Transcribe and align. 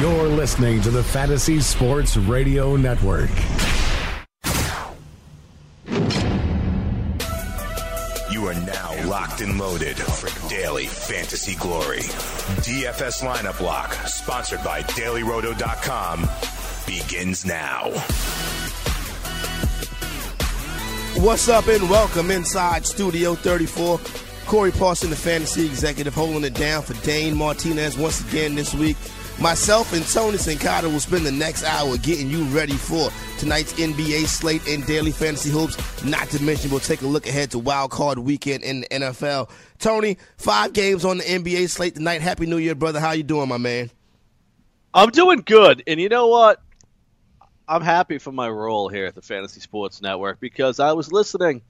You're 0.00 0.28
listening 0.28 0.80
to 0.82 0.90
the 0.90 1.02
Fantasy 1.02 1.58
Sports 1.58 2.16
Radio 2.16 2.76
Network. 2.76 3.30
You 8.30 8.46
are 8.46 8.54
now 8.54 9.08
locked 9.08 9.40
and 9.40 9.58
loaded 9.58 9.96
for 9.96 10.48
daily 10.48 10.86
fantasy 10.86 11.56
glory. 11.56 11.98
DFS 12.62 13.24
lineup 13.24 13.60
lock, 13.60 13.92
sponsored 14.06 14.62
by 14.62 14.82
dailyroto.com, 14.82 16.28
begins 16.86 17.44
now. 17.44 17.90
What's 21.20 21.48
up 21.48 21.66
and 21.66 21.90
welcome 21.90 22.30
inside 22.30 22.86
Studio 22.86 23.34
34. 23.34 23.98
Corey 24.46 24.70
Parson, 24.70 25.10
the 25.10 25.16
fantasy 25.16 25.66
executive, 25.66 26.14
holding 26.14 26.44
it 26.44 26.54
down 26.54 26.82
for 26.82 26.94
Dane 27.04 27.36
Martinez 27.36 27.98
once 27.98 28.20
again 28.28 28.54
this 28.54 28.72
week. 28.72 28.96
Myself 29.40 29.92
and 29.92 30.04
Tony 30.04 30.36
Cincotta 30.36 30.90
will 30.90 30.98
spend 30.98 31.24
the 31.24 31.30
next 31.30 31.62
hour 31.62 31.96
getting 31.98 32.28
you 32.28 32.42
ready 32.46 32.72
for 32.72 33.08
tonight's 33.38 33.72
NBA 33.74 34.26
slate 34.26 34.66
and 34.66 34.84
daily 34.84 35.12
fantasy 35.12 35.48
hoops. 35.48 35.76
Not 36.04 36.28
to 36.30 36.42
mention, 36.42 36.72
we'll 36.72 36.80
take 36.80 37.02
a 37.02 37.06
look 37.06 37.24
ahead 37.28 37.52
to 37.52 37.60
Wild 37.60 37.92
Card 37.92 38.18
Weekend 38.18 38.64
in 38.64 38.80
the 38.80 38.88
NFL. 38.88 39.48
Tony, 39.78 40.18
five 40.38 40.72
games 40.72 41.04
on 41.04 41.18
the 41.18 41.24
NBA 41.24 41.70
slate 41.70 41.94
tonight. 41.94 42.20
Happy 42.20 42.46
New 42.46 42.56
Year, 42.56 42.74
brother. 42.74 42.98
How 42.98 43.12
you 43.12 43.22
doing, 43.22 43.48
my 43.48 43.58
man? 43.58 43.92
I'm 44.92 45.10
doing 45.10 45.42
good, 45.46 45.84
and 45.86 46.00
you 46.00 46.08
know 46.08 46.26
what? 46.26 46.60
I'm 47.68 47.82
happy 47.82 48.18
for 48.18 48.32
my 48.32 48.48
role 48.48 48.88
here 48.88 49.06
at 49.06 49.14
the 49.14 49.22
Fantasy 49.22 49.60
Sports 49.60 50.02
Network 50.02 50.40
because 50.40 50.80
I 50.80 50.94
was 50.94 51.12
listening 51.12 51.62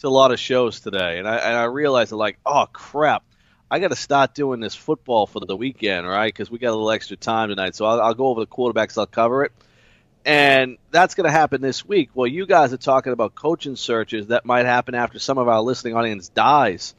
to 0.00 0.08
a 0.08 0.10
lot 0.10 0.30
of 0.30 0.38
shows 0.38 0.80
today, 0.80 1.18
and 1.18 1.26
I 1.26 1.36
and 1.36 1.56
I 1.56 1.64
realized 1.64 2.12
like, 2.12 2.38
oh 2.44 2.66
crap, 2.70 3.24
I 3.70 3.78
got 3.78 3.88
to 3.88 3.96
start 3.96 4.34
doing 4.34 4.60
this 4.60 4.74
football 4.74 5.26
for 5.26 5.40
the 5.40 5.56
weekend, 5.56 6.06
right? 6.06 6.32
Because 6.32 6.50
we 6.50 6.58
got 6.58 6.68
a 6.68 6.76
little 6.76 6.90
extra 6.90 7.16
time 7.16 7.48
tonight. 7.48 7.74
So 7.74 7.86
I'll, 7.86 8.00
I'll 8.00 8.14
go 8.14 8.28
over 8.28 8.40
the 8.40 8.46
quarterbacks. 8.46 8.98
I'll 8.98 9.06
cover 9.06 9.44
it. 9.44 9.52
And 10.24 10.78
that's 10.90 11.14
going 11.14 11.24
to 11.24 11.30
happen 11.30 11.60
this 11.60 11.84
week. 11.84 12.10
Well, 12.14 12.26
you 12.26 12.46
guys 12.46 12.72
are 12.72 12.78
talking 12.78 13.12
about 13.12 13.34
coaching 13.34 13.76
searches 13.76 14.28
that 14.28 14.46
might 14.46 14.64
happen 14.64 14.94
after 14.94 15.18
some 15.18 15.38
of 15.38 15.48
our 15.48 15.60
listening 15.60 15.96
audience 15.96 16.28
dies. 16.28 16.94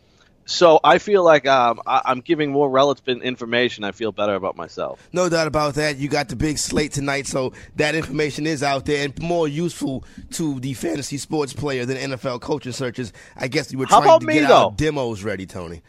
So 0.47 0.79
I 0.83 0.99
feel 0.99 1.23
like 1.23 1.47
um, 1.47 1.81
I, 1.87 2.11
am 2.11 2.21
giving 2.21 2.51
more 2.51 2.69
relevant 2.69 3.23
information. 3.23 3.83
I 3.83 3.91
feel 3.93 4.11
better 4.11 4.35
about 4.35 4.55
myself. 4.55 5.09
No 5.11 5.27
doubt 5.27 5.47
about 5.47 5.73
that. 5.75 5.97
You 5.97 6.07
got 6.07 6.29
the 6.29 6.35
big 6.35 6.59
slate 6.59 6.91
tonight, 6.91 7.25
so 7.25 7.53
that 7.77 7.95
information 7.95 8.45
is 8.45 8.61
out 8.61 8.85
there 8.85 9.05
and 9.05 9.19
more 9.19 9.47
useful 9.47 10.03
to 10.33 10.59
the 10.59 10.75
fantasy 10.75 11.17
sports 11.17 11.51
player 11.51 11.85
than 11.85 11.97
NFL 11.97 12.41
coaching 12.41 12.73
searches. 12.73 13.11
I 13.35 13.47
guess 13.47 13.71
you 13.71 13.79
were 13.79 13.87
trying 13.87 14.19
to 14.19 14.25
me, 14.25 14.35
get 14.35 14.49
though? 14.49 14.65
our 14.65 14.71
demos 14.71 15.23
ready, 15.23 15.47
Tony 15.47 15.81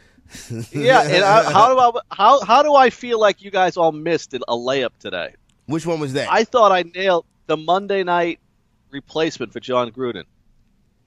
yeah, 0.72 1.02
and 1.02 1.24
I, 1.24 1.50
how 1.50 1.74
do 1.74 1.78
I 1.78 2.00
how 2.14 2.44
how 2.44 2.62
do 2.62 2.74
I 2.74 2.90
feel 2.90 3.20
like 3.20 3.42
you 3.42 3.50
guys 3.50 3.76
all 3.76 3.92
missed 3.92 4.34
a 4.34 4.38
layup 4.38 4.96
today? 4.98 5.34
Which 5.66 5.86
one 5.86 6.00
was 6.00 6.12
that? 6.14 6.30
I 6.30 6.44
thought 6.44 6.72
I 6.72 6.82
nailed 6.82 7.26
the 7.46 7.56
Monday 7.56 8.04
night 8.04 8.40
replacement 8.90 9.52
for 9.52 9.60
Jon 9.60 9.90
Gruden. 9.90 10.24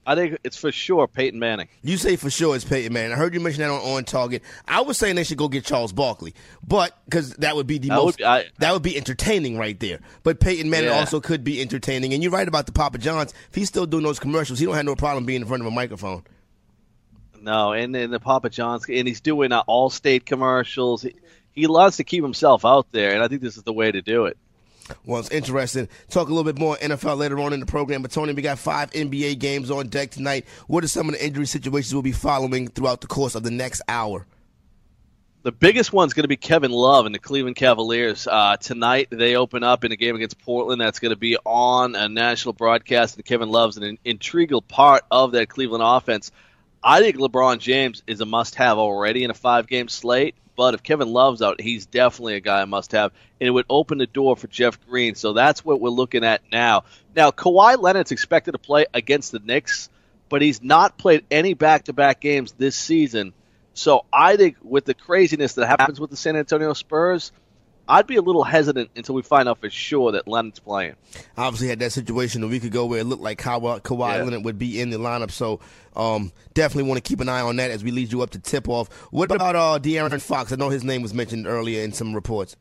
I 0.06 0.14
think 0.14 0.38
it's 0.44 0.56
for 0.56 0.72
sure 0.72 1.06
Peyton 1.06 1.38
Manning. 1.38 1.68
You 1.82 1.96
say 1.96 2.16
for 2.16 2.30
sure 2.30 2.56
it's 2.56 2.64
Peyton 2.64 2.92
Manning. 2.92 3.12
I 3.12 3.16
heard 3.16 3.34
you 3.34 3.40
mention 3.40 3.60
that 3.62 3.70
on, 3.70 3.80
on 3.80 4.04
Target. 4.04 4.42
I 4.66 4.80
was 4.80 4.96
saying 4.96 5.16
they 5.16 5.24
should 5.24 5.36
go 5.36 5.46
get 5.46 5.64
Charles 5.64 5.92
Barkley, 5.92 6.34
but 6.66 6.96
because 7.04 7.34
that 7.34 7.54
would 7.54 7.66
be 7.66 7.78
the 7.78 7.88
that 7.88 7.94
most 7.94 8.18
would, 8.18 8.26
I, 8.26 8.46
that 8.58 8.72
would 8.72 8.82
be 8.82 8.96
entertaining 8.96 9.58
right 9.58 9.78
there. 9.78 10.00
But 10.22 10.40
Peyton 10.40 10.70
Manning 10.70 10.90
yeah. 10.90 10.98
also 10.98 11.20
could 11.20 11.44
be 11.44 11.60
entertaining. 11.60 12.14
And 12.14 12.22
you're 12.22 12.32
right 12.32 12.48
about 12.48 12.66
the 12.66 12.72
Papa 12.72 12.98
Johns. 12.98 13.34
If 13.50 13.54
he's 13.54 13.68
still 13.68 13.86
doing 13.86 14.02
those 14.02 14.18
commercials, 14.18 14.58
he 14.58 14.64
don't 14.64 14.74
have 14.74 14.86
no 14.86 14.96
problem 14.96 15.26
being 15.26 15.42
in 15.42 15.46
front 15.46 15.62
of 15.62 15.66
a 15.66 15.70
microphone. 15.70 16.24
No, 17.40 17.72
and 17.72 17.94
then 17.94 18.10
the 18.10 18.20
Papa 18.20 18.50
John's, 18.50 18.86
and 18.88 19.08
he's 19.08 19.20
doing 19.20 19.52
uh, 19.52 19.62
Allstate 19.64 20.26
commercials. 20.26 21.02
He, 21.02 21.14
he 21.52 21.66
loves 21.66 21.96
to 21.96 22.04
keep 22.04 22.22
himself 22.22 22.64
out 22.64 22.86
there, 22.92 23.12
and 23.12 23.22
I 23.22 23.28
think 23.28 23.40
this 23.40 23.56
is 23.56 23.62
the 23.62 23.72
way 23.72 23.90
to 23.90 24.02
do 24.02 24.26
it. 24.26 24.36
Well, 25.04 25.20
it's 25.20 25.30
interesting. 25.30 25.88
Talk 26.08 26.28
a 26.28 26.32
little 26.32 26.50
bit 26.50 26.58
more 26.58 26.76
NFL 26.76 27.16
later 27.16 27.38
on 27.40 27.52
in 27.52 27.60
the 27.60 27.66
program. 27.66 28.02
But 28.02 28.10
Tony, 28.10 28.32
we 28.32 28.42
got 28.42 28.58
five 28.58 28.90
NBA 28.90 29.38
games 29.38 29.70
on 29.70 29.88
deck 29.88 30.10
tonight. 30.10 30.46
What 30.66 30.84
are 30.84 30.88
some 30.88 31.08
of 31.08 31.14
the 31.14 31.24
injury 31.24 31.46
situations 31.46 31.94
we'll 31.94 32.02
be 32.02 32.12
following 32.12 32.68
throughout 32.68 33.00
the 33.00 33.06
course 33.06 33.34
of 33.34 33.42
the 33.42 33.50
next 33.50 33.82
hour? 33.88 34.26
The 35.42 35.52
biggest 35.52 35.90
one's 35.90 36.12
going 36.12 36.24
to 36.24 36.28
be 36.28 36.36
Kevin 36.36 36.70
Love 36.70 37.06
and 37.06 37.14
the 37.14 37.18
Cleveland 37.18 37.56
Cavaliers. 37.56 38.26
Uh, 38.26 38.58
tonight, 38.58 39.08
they 39.10 39.36
open 39.36 39.62
up 39.62 39.84
in 39.84 39.92
a 39.92 39.96
game 39.96 40.14
against 40.14 40.38
Portland. 40.38 40.82
That's 40.82 40.98
going 40.98 41.10
to 41.10 41.16
be 41.16 41.38
on 41.46 41.94
a 41.94 42.10
national 42.10 42.52
broadcast, 42.52 43.16
and 43.16 43.24
Kevin 43.24 43.48
Love's 43.48 43.78
an 43.78 43.96
integral 44.04 44.60
part 44.60 45.04
of 45.10 45.32
that 45.32 45.48
Cleveland 45.48 45.82
offense. 45.82 46.30
I 46.82 47.00
think 47.00 47.16
LeBron 47.16 47.58
James 47.58 48.02
is 48.06 48.20
a 48.20 48.26
must-have 48.26 48.78
already 48.78 49.24
in 49.24 49.30
a 49.30 49.34
five-game 49.34 49.88
slate. 49.88 50.34
But 50.56 50.74
if 50.74 50.82
Kevin 50.82 51.08
Love's 51.08 51.40
out, 51.40 51.58
he's 51.58 51.86
definitely 51.86 52.34
a 52.34 52.40
guy 52.40 52.60
I 52.60 52.66
must-have, 52.66 53.12
and 53.40 53.48
it 53.48 53.50
would 53.50 53.64
open 53.70 53.96
the 53.96 54.06
door 54.06 54.36
for 54.36 54.46
Jeff 54.46 54.78
Green. 54.86 55.14
So 55.14 55.32
that's 55.32 55.64
what 55.64 55.80
we're 55.80 55.88
looking 55.88 56.22
at 56.22 56.42
now. 56.52 56.84
Now 57.16 57.30
Kawhi 57.30 57.80
Leonard's 57.80 58.12
expected 58.12 58.52
to 58.52 58.58
play 58.58 58.84
against 58.92 59.32
the 59.32 59.38
Knicks, 59.38 59.88
but 60.28 60.42
he's 60.42 60.62
not 60.62 60.98
played 60.98 61.24
any 61.30 61.54
back-to-back 61.54 62.20
games 62.20 62.52
this 62.52 62.76
season. 62.76 63.32
So 63.72 64.04
I 64.12 64.36
think 64.36 64.58
with 64.62 64.84
the 64.84 64.92
craziness 64.92 65.54
that 65.54 65.66
happens 65.66 65.98
with 65.98 66.10
the 66.10 66.16
San 66.16 66.36
Antonio 66.36 66.74
Spurs, 66.74 67.32
I'd 67.90 68.06
be 68.06 68.14
a 68.16 68.22
little 68.22 68.44
hesitant 68.44 68.90
until 68.94 69.16
we 69.16 69.22
find 69.22 69.48
out 69.48 69.58
for 69.58 69.68
sure 69.68 70.12
that 70.12 70.28
Leonard's 70.28 70.60
playing. 70.60 70.94
Obviously, 71.36 71.68
had 71.68 71.80
that 71.80 71.90
situation 71.90 72.44
a 72.44 72.46
week 72.46 72.62
ago 72.62 72.86
where 72.86 73.00
it 73.00 73.04
looked 73.04 73.22
like 73.22 73.40
Kawhi, 73.40 73.82
Kawhi 73.82 74.16
yeah. 74.16 74.22
Leonard 74.22 74.44
would 74.44 74.58
be 74.58 74.80
in 74.80 74.90
the 74.90 74.98
lineup. 74.98 75.32
So 75.32 75.58
um, 75.96 76.32
definitely 76.54 76.88
want 76.88 77.02
to 77.04 77.08
keep 77.08 77.18
an 77.18 77.28
eye 77.28 77.40
on 77.40 77.56
that 77.56 77.72
as 77.72 77.82
we 77.82 77.90
lead 77.90 78.12
you 78.12 78.22
up 78.22 78.30
to 78.30 78.38
tip 78.38 78.68
off. 78.68 78.88
What 79.10 79.32
about 79.32 79.56
uh, 79.56 79.78
De'Aaron 79.82 80.22
Fox? 80.22 80.52
I 80.52 80.56
know 80.56 80.68
his 80.68 80.84
name 80.84 81.02
was 81.02 81.12
mentioned 81.12 81.48
earlier 81.48 81.82
in 81.82 81.92
some 81.92 82.14
reports. 82.14 82.56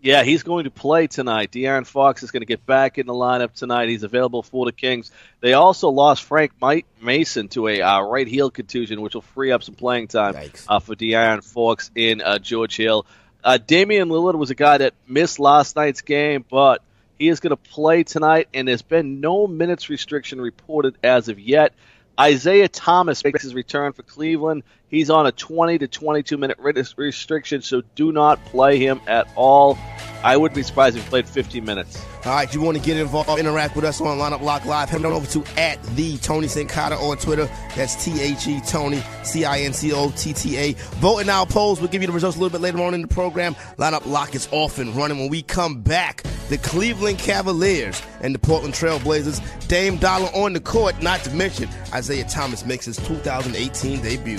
Yeah, 0.00 0.22
he's 0.22 0.42
going 0.42 0.64
to 0.64 0.70
play 0.70 1.06
tonight. 1.06 1.50
De'Aaron 1.50 1.86
Fox 1.86 2.22
is 2.22 2.30
going 2.30 2.42
to 2.42 2.46
get 2.46 2.66
back 2.66 2.98
in 2.98 3.06
the 3.06 3.14
lineup 3.14 3.54
tonight. 3.54 3.88
He's 3.88 4.02
available 4.02 4.42
for 4.42 4.66
the 4.66 4.72
Kings. 4.72 5.10
They 5.40 5.54
also 5.54 5.88
lost 5.88 6.24
Frank 6.24 6.52
Mike 6.60 6.86
Mason 7.00 7.48
to 7.48 7.68
a 7.68 7.80
uh, 7.80 8.00
right 8.02 8.28
heel 8.28 8.50
contusion, 8.50 9.00
which 9.00 9.14
will 9.14 9.22
free 9.22 9.50
up 9.50 9.62
some 9.62 9.74
playing 9.74 10.08
time 10.08 10.34
uh, 10.68 10.78
for 10.78 10.94
De'Aaron 10.94 11.42
Fox 11.42 11.90
in 11.94 12.20
uh, 12.20 12.38
George 12.38 12.76
Hill. 12.76 13.06
Uh, 13.44 13.58
Damian 13.58 14.08
Lillard 14.08 14.36
was 14.36 14.50
a 14.50 14.54
guy 14.54 14.78
that 14.78 14.94
missed 15.06 15.38
last 15.38 15.76
night's 15.76 16.00
game, 16.00 16.44
but 16.48 16.82
he 17.18 17.28
is 17.28 17.40
going 17.40 17.50
to 17.50 17.56
play 17.56 18.02
tonight, 18.02 18.48
and 18.54 18.66
there's 18.66 18.82
been 18.82 19.20
no 19.20 19.46
minutes 19.46 19.90
restriction 19.90 20.40
reported 20.40 20.96
as 21.04 21.28
of 21.28 21.38
yet. 21.38 21.74
Isaiah 22.18 22.68
Thomas 22.68 23.22
makes 23.22 23.42
his 23.42 23.54
return 23.54 23.92
for 23.92 24.02
Cleveland. 24.02 24.62
He's 24.88 25.10
on 25.10 25.26
a 25.26 25.32
20 25.32 25.78
to 25.78 25.88
22 25.88 26.36
minute 26.36 26.58
restriction, 26.60 27.62
so 27.62 27.82
do 27.94 28.12
not 28.12 28.44
play 28.46 28.78
him 28.78 29.00
at 29.06 29.26
all. 29.34 29.78
I 30.22 30.36
wouldn't 30.38 30.56
be 30.56 30.62
surprised 30.62 30.96
if 30.96 31.04
he 31.04 31.08
played 31.10 31.28
50 31.28 31.60
minutes. 31.60 32.02
All 32.24 32.32
right, 32.32 32.48
if 32.48 32.54
you 32.54 32.62
want 32.62 32.78
to 32.78 32.82
get 32.82 32.96
involved, 32.96 33.38
interact 33.38 33.76
with 33.76 33.84
us 33.84 34.00
on 34.00 34.16
Lineup 34.16 34.40
Lock 34.40 34.64
Live, 34.64 34.88
head 34.88 35.04
on 35.04 35.12
over 35.12 35.26
to 35.26 35.44
at 35.60 35.82
the 35.96 36.16
Tony 36.18 36.46
Cincotta 36.46 36.98
on 36.98 37.18
Twitter. 37.18 37.46
That's 37.76 38.02
T 38.02 38.18
H 38.22 38.46
E 38.46 38.62
Tony 38.66 39.02
C 39.22 39.44
I 39.44 39.58
N 39.58 39.74
C 39.74 39.92
O 39.92 40.10
T 40.16 40.32
T 40.32 40.56
A. 40.56 40.72
Vote 40.96 41.18
in 41.18 41.28
our 41.28 41.44
polls. 41.44 41.80
We'll 41.80 41.90
give 41.90 42.00
you 42.00 42.06
the 42.06 42.14
results 42.14 42.38
a 42.38 42.40
little 42.40 42.58
bit 42.58 42.62
later 42.62 42.82
on 42.82 42.94
in 42.94 43.02
the 43.02 43.08
program. 43.08 43.54
Lineup 43.76 44.06
Lock 44.06 44.34
is 44.34 44.48
off 44.52 44.78
and 44.78 44.96
running. 44.96 45.18
When 45.18 45.28
we 45.28 45.42
come 45.42 45.82
back, 45.82 46.22
the 46.48 46.56
Cleveland 46.56 47.18
Cavaliers 47.18 48.00
and 48.22 48.34
the 48.34 48.38
Portland 48.38 48.72
Trail 48.72 48.98
Blazers. 49.00 49.40
Dame 49.68 49.98
Dollar 49.98 50.28
on 50.34 50.54
the 50.54 50.60
court, 50.60 51.02
not 51.02 51.22
to 51.24 51.30
mention 51.34 51.68
Isaiah 51.92 52.24
Thomas 52.24 52.64
makes 52.64 52.86
his 52.86 52.96
2018 52.96 54.00
debut. 54.00 54.38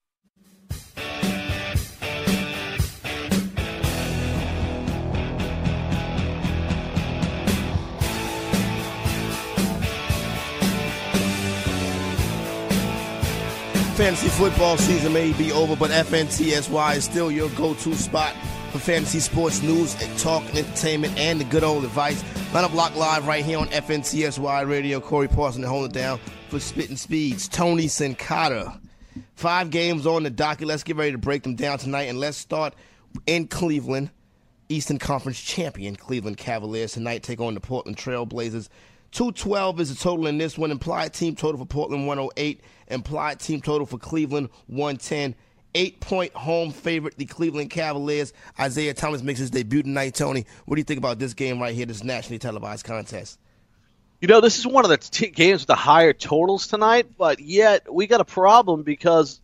Fantasy 14.01 14.29
football 14.29 14.77
season 14.77 15.13
may 15.13 15.31
be 15.33 15.51
over, 15.51 15.75
but 15.75 15.91
FNTSY 15.91 16.95
is 16.95 17.03
still 17.03 17.29
your 17.31 17.51
go-to 17.51 17.93
spot 17.93 18.33
for 18.71 18.79
fantasy 18.79 19.19
sports 19.19 19.61
news 19.61 19.93
and 20.01 20.17
talk 20.17 20.43
entertainment 20.55 21.15
and 21.19 21.39
the 21.39 21.43
good 21.43 21.63
old 21.63 21.83
advice. 21.83 22.23
Line 22.51 22.63
up 22.63 22.73
lock 22.73 22.95
live 22.95 23.27
right 23.27 23.45
here 23.45 23.59
on 23.59 23.67
FNTSY 23.67 24.67
Radio. 24.67 24.99
Corey 24.99 25.27
Parson 25.27 25.61
to 25.61 25.67
hold 25.67 25.85
it 25.85 25.93
down 25.93 26.19
for 26.49 26.59
Spitting 26.59 26.95
Speeds. 26.95 27.47
Tony 27.47 27.85
Cincotta 27.85 28.75
Five 29.35 29.69
games 29.69 30.07
on 30.07 30.23
the 30.23 30.31
docket. 30.31 30.67
Let's 30.67 30.81
get 30.81 30.95
ready 30.95 31.11
to 31.11 31.19
break 31.19 31.43
them 31.43 31.53
down 31.53 31.77
tonight, 31.77 32.09
and 32.09 32.19
let's 32.19 32.37
start 32.37 32.73
in 33.27 33.47
Cleveland. 33.49 34.09
Eastern 34.67 34.97
Conference 34.97 35.39
champion 35.39 35.95
Cleveland 35.95 36.37
Cavaliers 36.37 36.93
tonight 36.93 37.21
take 37.21 37.39
on 37.39 37.53
the 37.53 37.59
Portland 37.59 37.99
Trail 37.99 38.25
Blazers. 38.25 38.67
212 39.11 39.79
is 39.81 39.89
the 39.89 40.01
total 40.01 40.27
in 40.27 40.37
this 40.37 40.57
one. 40.57 40.71
Implied 40.71 41.13
team 41.13 41.35
total 41.35 41.59
for 41.59 41.65
Portland 41.65 42.07
108. 42.07 42.61
Implied 42.87 43.39
team 43.39 43.61
total 43.61 43.85
for 43.85 43.97
Cleveland 43.97 44.49
110. 44.67 45.35
Eight 45.73 46.01
point 46.01 46.33
home 46.33 46.71
favorite, 46.71 47.17
the 47.17 47.25
Cleveland 47.25 47.69
Cavaliers. 47.69 48.33
Isaiah 48.59 48.93
Thomas 48.93 49.21
makes 49.21 49.39
his 49.39 49.51
debut 49.51 49.83
tonight. 49.83 50.15
Tony, 50.15 50.45
what 50.65 50.75
do 50.75 50.79
you 50.79 50.85
think 50.85 50.97
about 50.97 51.17
this 51.17 51.33
game 51.33 51.61
right 51.61 51.73
here, 51.73 51.85
this 51.85 52.03
nationally 52.03 52.39
televised 52.39 52.85
contest? 52.85 53.39
You 54.19 54.27
know, 54.27 54.41
this 54.41 54.59
is 54.59 54.67
one 54.67 54.83
of 54.85 54.89
the 54.89 54.97
t- 54.97 55.29
games 55.29 55.61
with 55.61 55.67
the 55.67 55.75
higher 55.75 56.13
totals 56.13 56.67
tonight, 56.67 57.17
but 57.17 57.39
yet 57.39 57.91
we 57.91 58.05
got 58.05 58.21
a 58.21 58.25
problem 58.25 58.83
because 58.83 59.39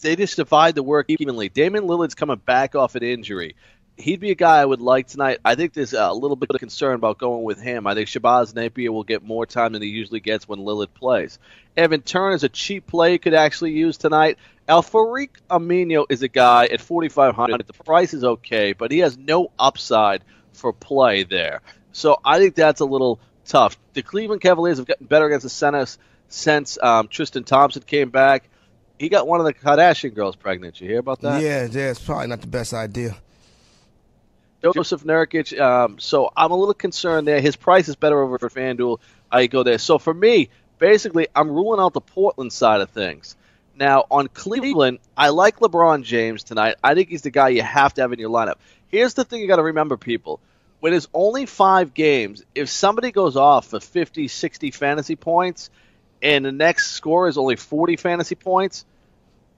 they 0.00 0.16
just 0.16 0.36
divide 0.36 0.74
the 0.74 0.82
work 0.82 1.06
evenly. 1.08 1.48
Damian 1.48 1.84
Lillard's 1.84 2.14
coming 2.14 2.36
back 2.36 2.74
off 2.74 2.94
an 2.94 3.02
injury. 3.02 3.56
He'd 3.96 4.20
be 4.20 4.32
a 4.32 4.34
guy 4.34 4.58
I 4.58 4.64
would 4.64 4.80
like 4.80 5.06
tonight. 5.06 5.38
I 5.44 5.54
think 5.54 5.72
there's 5.72 5.92
a 5.92 6.12
little 6.12 6.36
bit 6.36 6.50
of 6.50 6.58
concern 6.58 6.96
about 6.96 7.18
going 7.18 7.44
with 7.44 7.60
him. 7.60 7.86
I 7.86 7.94
think 7.94 8.08
Shabazz 8.08 8.54
Napier 8.54 8.90
will 8.90 9.04
get 9.04 9.22
more 9.22 9.46
time 9.46 9.72
than 9.72 9.82
he 9.82 9.88
usually 9.88 10.20
gets 10.20 10.48
when 10.48 10.58
Lillard 10.58 10.92
plays. 10.94 11.38
Evan 11.76 12.02
Turner 12.02 12.34
is 12.34 12.42
a 12.42 12.48
cheap 12.48 12.86
play 12.86 13.12
you 13.12 13.18
could 13.18 13.34
actually 13.34 13.72
use 13.72 13.96
tonight. 13.96 14.38
Al-Farouq 14.68 15.28
Aminu 15.48 16.06
is 16.08 16.22
a 16.22 16.28
guy 16.28 16.66
at 16.66 16.80
4,500. 16.80 17.66
The 17.66 17.72
price 17.72 18.14
is 18.14 18.24
okay, 18.24 18.72
but 18.72 18.90
he 18.90 18.98
has 18.98 19.16
no 19.16 19.52
upside 19.58 20.24
for 20.54 20.72
play 20.72 21.24
there. 21.24 21.60
So 21.92 22.18
I 22.24 22.38
think 22.38 22.54
that's 22.54 22.80
a 22.80 22.84
little 22.84 23.20
tough. 23.44 23.76
The 23.92 24.02
Cleveland 24.02 24.40
Cavaliers 24.40 24.78
have 24.78 24.86
gotten 24.86 25.06
better 25.06 25.26
against 25.26 25.44
the 25.44 25.50
centers 25.50 25.98
since 26.28 26.78
um, 26.82 27.08
Tristan 27.08 27.44
Thompson 27.44 27.82
came 27.82 28.10
back. 28.10 28.48
He 28.98 29.08
got 29.08 29.26
one 29.26 29.40
of 29.40 29.46
the 29.46 29.54
Kardashian 29.54 30.14
girls 30.14 30.36
pregnant. 30.36 30.80
You 30.80 30.88
hear 30.88 30.98
about 30.98 31.20
that? 31.20 31.42
Yeah, 31.42 31.68
yeah, 31.70 31.90
it's 31.90 32.00
probably 32.00 32.28
not 32.28 32.40
the 32.40 32.46
best 32.46 32.72
idea. 32.72 33.16
Jusuf 34.72 35.04
Nurkic. 35.04 35.58
Um, 35.58 35.98
so 35.98 36.30
I'm 36.36 36.50
a 36.50 36.56
little 36.56 36.74
concerned 36.74 37.26
there. 37.26 37.40
His 37.40 37.56
price 37.56 37.88
is 37.88 37.96
better 37.96 38.22
over 38.22 38.38
for 38.38 38.48
FanDuel. 38.48 39.00
I 39.30 39.46
go 39.46 39.62
there. 39.62 39.78
So 39.78 39.98
for 39.98 40.14
me, 40.14 40.48
basically, 40.78 41.28
I'm 41.34 41.50
ruling 41.50 41.80
out 41.80 41.92
the 41.92 42.00
Portland 42.00 42.52
side 42.52 42.80
of 42.80 42.90
things. 42.90 43.36
Now 43.76 44.04
on 44.10 44.28
Cleveland, 44.28 45.00
I 45.16 45.30
like 45.30 45.58
LeBron 45.58 46.04
James 46.04 46.44
tonight. 46.44 46.76
I 46.82 46.94
think 46.94 47.08
he's 47.08 47.22
the 47.22 47.30
guy 47.30 47.48
you 47.48 47.62
have 47.62 47.94
to 47.94 48.02
have 48.02 48.12
in 48.12 48.18
your 48.18 48.30
lineup. 48.30 48.56
Here's 48.88 49.14
the 49.14 49.24
thing 49.24 49.40
you 49.40 49.48
got 49.48 49.56
to 49.56 49.62
remember, 49.62 49.96
people. 49.96 50.40
When 50.80 50.92
it's 50.92 51.08
only 51.14 51.46
five 51.46 51.94
games, 51.94 52.44
if 52.54 52.68
somebody 52.68 53.10
goes 53.10 53.36
off 53.36 53.68
for 53.68 53.80
50, 53.80 54.28
60 54.28 54.70
fantasy 54.70 55.16
points, 55.16 55.70
and 56.22 56.44
the 56.44 56.52
next 56.52 56.92
score 56.92 57.26
is 57.26 57.36
only 57.36 57.56
40 57.56 57.96
fantasy 57.96 58.34
points, 58.34 58.84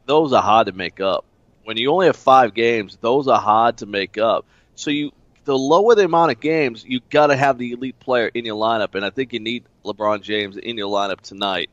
those 0.06 0.32
are 0.32 0.42
hard 0.42 0.68
to 0.68 0.72
make 0.72 1.00
up. 1.00 1.24
When 1.64 1.76
you 1.76 1.90
only 1.90 2.06
have 2.06 2.16
five 2.16 2.54
games, 2.54 2.96
those 3.00 3.28
are 3.28 3.40
hard 3.40 3.78
to 3.78 3.86
make 3.86 4.18
up. 4.18 4.46
So 4.76 4.90
you, 4.90 5.12
the 5.44 5.58
lower 5.58 5.94
the 5.94 6.04
amount 6.04 6.30
of 6.30 6.40
games, 6.40 6.84
you 6.84 7.00
got 7.10 7.28
to 7.28 7.36
have 7.36 7.58
the 7.58 7.72
elite 7.72 7.98
player 7.98 8.28
in 8.28 8.44
your 8.44 8.56
lineup, 8.56 8.94
and 8.94 9.04
I 9.04 9.10
think 9.10 9.32
you 9.32 9.40
need 9.40 9.64
LeBron 9.84 10.22
James 10.22 10.56
in 10.56 10.76
your 10.76 10.90
lineup 10.90 11.20
tonight 11.20 11.70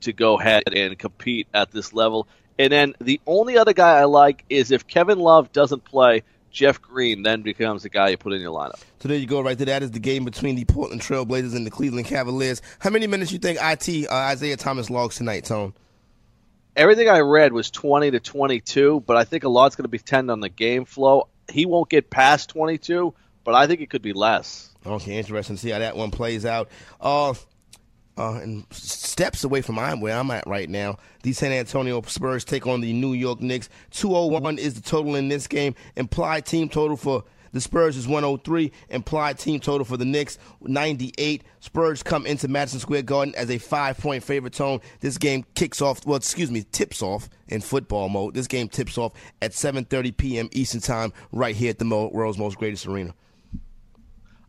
to 0.00 0.12
go 0.12 0.38
ahead 0.38 0.64
and 0.74 0.98
compete 0.98 1.46
at 1.54 1.70
this 1.70 1.92
level. 1.92 2.26
And 2.58 2.72
then 2.72 2.94
the 3.00 3.20
only 3.26 3.58
other 3.58 3.72
guy 3.72 3.98
I 3.98 4.04
like 4.04 4.44
is 4.48 4.70
if 4.70 4.86
Kevin 4.86 5.18
Love 5.18 5.52
doesn't 5.52 5.84
play, 5.84 6.22
Jeff 6.50 6.80
Green 6.80 7.22
then 7.22 7.42
becomes 7.42 7.82
the 7.82 7.90
guy 7.90 8.08
you 8.08 8.16
put 8.16 8.32
in 8.32 8.40
your 8.40 8.58
lineup. 8.58 8.80
So 9.00 9.08
there 9.08 9.18
you 9.18 9.26
go, 9.26 9.42
right 9.42 9.58
there. 9.58 9.66
That 9.66 9.82
is 9.82 9.90
the 9.90 9.98
game 9.98 10.24
between 10.24 10.56
the 10.56 10.64
Portland 10.64 11.02
Trailblazers 11.02 11.54
and 11.54 11.66
the 11.66 11.70
Cleveland 11.70 12.06
Cavaliers. 12.06 12.62
How 12.78 12.88
many 12.88 13.06
minutes 13.06 13.30
you 13.30 13.38
think 13.38 13.58
IT 13.60 14.08
uh, 14.10 14.14
Isaiah 14.14 14.56
Thomas 14.56 14.88
logs 14.88 15.16
tonight, 15.16 15.44
Tone? 15.44 15.74
Everything 16.74 17.08
I 17.08 17.20
read 17.20 17.52
was 17.52 17.70
20 17.70 18.10
to 18.12 18.20
22, 18.20 19.02
but 19.06 19.16
I 19.16 19.24
think 19.24 19.44
a 19.44 19.48
lot's 19.48 19.76
going 19.76 19.90
to 19.90 19.96
depend 19.96 20.30
on 20.30 20.40
the 20.40 20.48
game 20.48 20.86
flow. 20.86 21.28
He 21.50 21.66
won't 21.66 21.88
get 21.88 22.10
past 22.10 22.50
22, 22.50 23.14
but 23.44 23.54
I 23.54 23.66
think 23.66 23.80
it 23.80 23.90
could 23.90 24.02
be 24.02 24.12
less. 24.12 24.70
Okay, 24.84 25.16
interesting 25.16 25.56
to 25.56 25.62
see 25.62 25.70
how 25.70 25.78
that 25.78 25.96
one 25.96 26.10
plays 26.10 26.44
out. 26.46 26.68
Uh, 27.00 27.34
uh, 28.18 28.38
and 28.42 28.64
steps 28.70 29.44
away 29.44 29.60
from 29.60 29.76
where 30.00 30.16
I'm 30.16 30.30
at 30.30 30.46
right 30.46 30.68
now. 30.68 30.98
The 31.22 31.32
San 31.32 31.52
Antonio 31.52 32.00
Spurs 32.02 32.44
take 32.44 32.66
on 32.66 32.80
the 32.80 32.92
New 32.92 33.12
York 33.12 33.40
Knicks. 33.40 33.68
201 33.90 34.58
is 34.58 34.74
the 34.74 34.80
total 34.80 35.16
in 35.16 35.28
this 35.28 35.46
game. 35.46 35.74
Implied 35.96 36.46
team 36.46 36.68
total 36.68 36.96
for 36.96 37.24
the 37.56 37.60
Spurs 37.60 37.96
is 37.96 38.06
103. 38.06 38.70
Implied 38.90 39.38
team 39.38 39.60
total 39.60 39.84
for 39.84 39.96
the 39.96 40.04
Knicks 40.04 40.38
98. 40.60 41.42
Spurs 41.60 42.02
come 42.02 42.26
into 42.26 42.48
Madison 42.48 42.80
Square 42.80 43.02
Garden 43.02 43.34
as 43.34 43.50
a 43.50 43.58
five 43.58 43.98
point 43.98 44.22
favorite 44.22 44.52
tone. 44.52 44.80
This 45.00 45.16
game 45.16 45.44
kicks 45.54 45.80
off. 45.80 46.06
Well, 46.06 46.16
excuse 46.16 46.50
me, 46.50 46.64
tips 46.70 47.02
off 47.02 47.30
in 47.48 47.62
football 47.62 48.08
mode. 48.08 48.34
This 48.34 48.46
game 48.46 48.68
tips 48.68 48.98
off 48.98 49.12
at 49.40 49.52
7:30 49.52 50.16
p.m. 50.16 50.48
Eastern 50.52 50.80
Time, 50.80 51.12
right 51.32 51.56
here 51.56 51.70
at 51.70 51.78
the 51.78 52.10
world's 52.12 52.38
most 52.38 52.58
greatest 52.58 52.86
arena. 52.86 53.14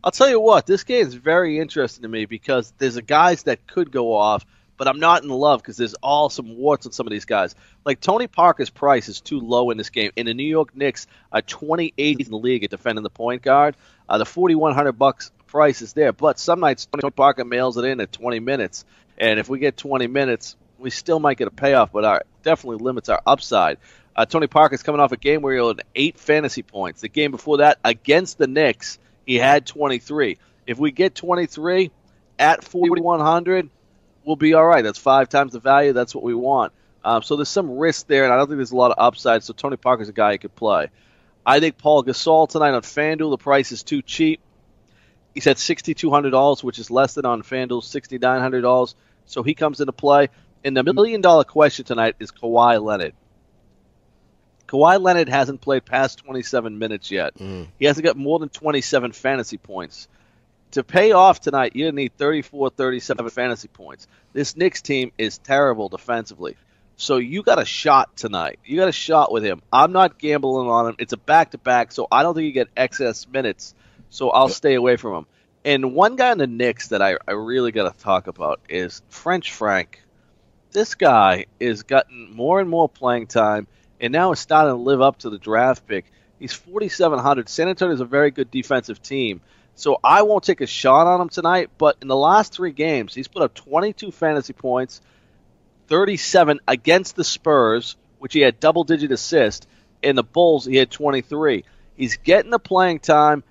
I'll 0.04 0.12
tell 0.12 0.28
you 0.28 0.40
what, 0.40 0.66
this 0.66 0.84
game 0.84 1.06
is 1.06 1.14
very 1.14 1.58
interesting 1.58 2.02
to 2.02 2.08
me 2.08 2.24
because 2.24 2.72
there's 2.78 2.96
a 2.96 3.02
guys 3.02 3.44
that 3.44 3.66
could 3.66 3.90
go 3.90 4.14
off, 4.14 4.46
but 4.78 4.88
I'm 4.88 5.00
not 5.00 5.22
in 5.22 5.28
love 5.28 5.60
because 5.60 5.76
there's 5.76 5.94
all 5.94 6.30
some 6.30 6.56
warts 6.56 6.86
on 6.86 6.92
some 6.92 7.06
of 7.06 7.10
these 7.10 7.26
guys. 7.26 7.54
Like 7.84 8.00
Tony 8.00 8.26
Parker's 8.26 8.70
price 8.70 9.08
is 9.08 9.20
too 9.20 9.40
low 9.40 9.70
in 9.70 9.76
this 9.76 9.90
game, 9.90 10.12
and 10.16 10.26
the 10.26 10.34
New 10.34 10.48
York 10.48 10.74
Knicks 10.74 11.06
are 11.30 11.42
28th 11.42 12.24
in 12.24 12.30
the 12.30 12.38
league 12.38 12.64
at 12.64 12.70
defending 12.70 13.02
the 13.02 13.10
point 13.10 13.42
guard. 13.42 13.76
Uh, 14.08 14.16
the 14.16 14.24
4,100 14.24 14.92
bucks 14.92 15.30
price 15.46 15.82
is 15.82 15.92
there, 15.92 16.12
but 16.12 16.38
some 16.38 16.60
nights 16.60 16.86
Tony 16.86 17.10
Parker 17.10 17.44
mails 17.44 17.76
it 17.76 17.84
in 17.84 18.00
at 18.00 18.12
20 18.12 18.40
minutes, 18.40 18.84
and 19.18 19.38
if 19.38 19.48
we 19.48 19.58
get 19.58 19.76
20 19.76 20.06
minutes, 20.06 20.56
we 20.78 20.90
still 20.90 21.20
might 21.20 21.36
get 21.36 21.48
a 21.48 21.50
payoff, 21.50 21.92
but 21.92 22.04
our 22.04 22.22
definitely 22.42 22.82
limits 22.84 23.08
our 23.08 23.20
upside. 23.26 23.78
Uh, 24.16 24.24
Tony 24.24 24.46
Parker's 24.46 24.82
coming 24.82 25.00
off 25.00 25.12
a 25.12 25.16
game 25.16 25.42
where 25.42 25.56
he 25.56 25.66
had 25.66 25.82
eight 25.94 26.18
fantasy 26.18 26.62
points. 26.62 27.02
The 27.02 27.08
game 27.08 27.30
before 27.30 27.58
that 27.58 27.78
against 27.84 28.38
the 28.38 28.46
Knicks 28.46 28.98
he 29.28 29.36
had 29.36 29.66
23. 29.66 30.38
If 30.66 30.78
we 30.78 30.90
get 30.90 31.14
23 31.14 31.90
at 32.38 32.64
4,100, 32.64 33.68
we'll 34.28 34.36
be 34.36 34.54
all 34.54 34.66
right. 34.66 34.84
That's 34.84 34.98
five 34.98 35.28
times 35.28 35.54
the 35.54 35.60
value. 35.60 35.92
That's 35.94 36.14
what 36.14 36.22
we 36.22 36.34
want. 36.34 36.72
Um, 37.02 37.22
so 37.22 37.36
there's 37.36 37.48
some 37.48 37.78
risk 37.78 38.06
there, 38.06 38.24
and 38.24 38.32
I 38.32 38.36
don't 38.36 38.46
think 38.46 38.58
there's 38.58 38.72
a 38.72 38.76
lot 38.76 38.90
of 38.90 38.98
upside. 38.98 39.42
So 39.42 39.54
Tony 39.54 39.76
Parker's 39.76 40.10
a 40.10 40.12
guy 40.12 40.32
who 40.32 40.38
could 40.38 40.54
play. 40.54 40.88
I 41.46 41.60
think 41.60 41.78
Pau 41.78 42.02
Gasol 42.02 42.48
tonight 42.48 42.74
on 42.74 42.82
FanDuel. 42.82 43.30
The 43.30 43.38
price 43.38 43.72
is 43.72 43.82
too 43.82 44.02
cheap. 44.02 44.40
He's 45.32 45.46
at 45.46 45.56
$6,200, 45.56 46.62
which 46.62 46.78
is 46.78 46.90
less 46.90 47.14
than 47.14 47.24
on 47.24 47.42
FanDuel, 47.42 47.82
$6,900. 47.82 48.94
So 49.24 49.42
he 49.42 49.54
comes 49.54 49.80
into 49.80 49.92
play. 49.92 50.28
And 50.62 50.76
the 50.76 50.82
million 50.82 51.22
dollar 51.22 51.44
question 51.44 51.86
tonight 51.86 52.16
is 52.18 52.30
Kawhi 52.30 52.82
Leonard. 52.82 53.14
Kawhi 54.66 55.00
Leonard 55.00 55.30
hasn't 55.30 55.62
played 55.62 55.86
past 55.86 56.18
27 56.18 56.78
minutes 56.78 57.10
yet. 57.10 57.34
Mm. 57.36 57.68
He 57.78 57.86
hasn't 57.86 58.04
got 58.04 58.16
more 58.16 58.38
than 58.38 58.50
27 58.50 59.12
fantasy 59.12 59.56
points. 59.56 60.08
To 60.72 60.84
pay 60.84 61.12
off 61.12 61.40
tonight, 61.40 61.74
you 61.74 61.90
need 61.92 62.16
34, 62.18 62.70
37 62.70 63.30
fantasy 63.30 63.68
points. 63.68 64.06
This 64.32 64.56
Knicks 64.56 64.82
team 64.82 65.12
is 65.16 65.38
terrible 65.38 65.88
defensively. 65.88 66.56
So 66.96 67.16
you 67.16 67.42
got 67.42 67.60
a 67.60 67.64
shot 67.64 68.16
tonight. 68.16 68.58
You 68.64 68.76
got 68.76 68.88
a 68.88 68.92
shot 68.92 69.32
with 69.32 69.44
him. 69.44 69.62
I'm 69.72 69.92
not 69.92 70.18
gambling 70.18 70.68
on 70.68 70.88
him. 70.88 70.96
It's 70.98 71.12
a 71.12 71.16
back 71.16 71.52
to 71.52 71.58
back, 71.58 71.92
so 71.92 72.08
I 72.10 72.22
don't 72.22 72.34
think 72.34 72.46
you 72.46 72.52
get 72.52 72.68
excess 72.76 73.26
minutes. 73.26 73.74
So 74.10 74.30
I'll 74.30 74.48
stay 74.48 74.74
away 74.74 74.96
from 74.96 75.14
him. 75.14 75.26
And 75.64 75.94
one 75.94 76.16
guy 76.16 76.32
in 76.32 76.38
the 76.38 76.46
Knicks 76.46 76.88
that 76.88 77.00
I, 77.00 77.16
I 77.26 77.32
really 77.32 77.72
got 77.72 77.92
to 77.92 77.98
talk 78.02 78.26
about 78.26 78.60
is 78.68 79.02
French 79.08 79.52
Frank. 79.52 80.02
This 80.72 80.94
guy 80.94 81.46
is 81.58 81.82
gotten 81.82 82.34
more 82.34 82.60
and 82.60 82.68
more 82.68 82.88
playing 82.88 83.28
time 83.28 83.68
and 84.00 84.12
now 84.12 84.32
is 84.32 84.40
starting 84.40 84.72
to 84.72 84.82
live 84.82 85.00
up 85.00 85.18
to 85.20 85.30
the 85.30 85.38
draft 85.38 85.86
pick. 85.86 86.06
He's 86.38 86.52
4,700. 86.52 87.48
San 87.48 87.68
Antonio 87.68 87.94
is 87.94 88.00
a 88.00 88.04
very 88.04 88.30
good 88.30 88.50
defensive 88.50 89.02
team. 89.02 89.40
So 89.78 90.00
I 90.02 90.22
won't 90.22 90.42
take 90.42 90.60
a 90.60 90.66
shot 90.66 91.06
on 91.06 91.20
him 91.20 91.28
tonight, 91.28 91.70
but 91.78 91.98
in 92.02 92.08
the 92.08 92.16
last 92.16 92.52
three 92.52 92.72
games, 92.72 93.14
he's 93.14 93.28
put 93.28 93.42
up 93.42 93.54
22 93.54 94.10
fantasy 94.10 94.52
points, 94.52 95.00
37 95.86 96.58
against 96.66 97.14
the 97.14 97.22
Spurs, 97.22 97.96
which 98.18 98.32
he 98.32 98.40
had 98.40 98.58
double 98.58 98.82
digit 98.82 99.12
assist. 99.12 99.68
In 100.02 100.16
the 100.16 100.24
Bulls, 100.24 100.64
he 100.64 100.74
had 100.74 100.90
23. 100.90 101.64
He's 101.96 102.16
getting 102.16 102.50
the 102.50 102.58
playing 102.58 102.98
time. 102.98 103.44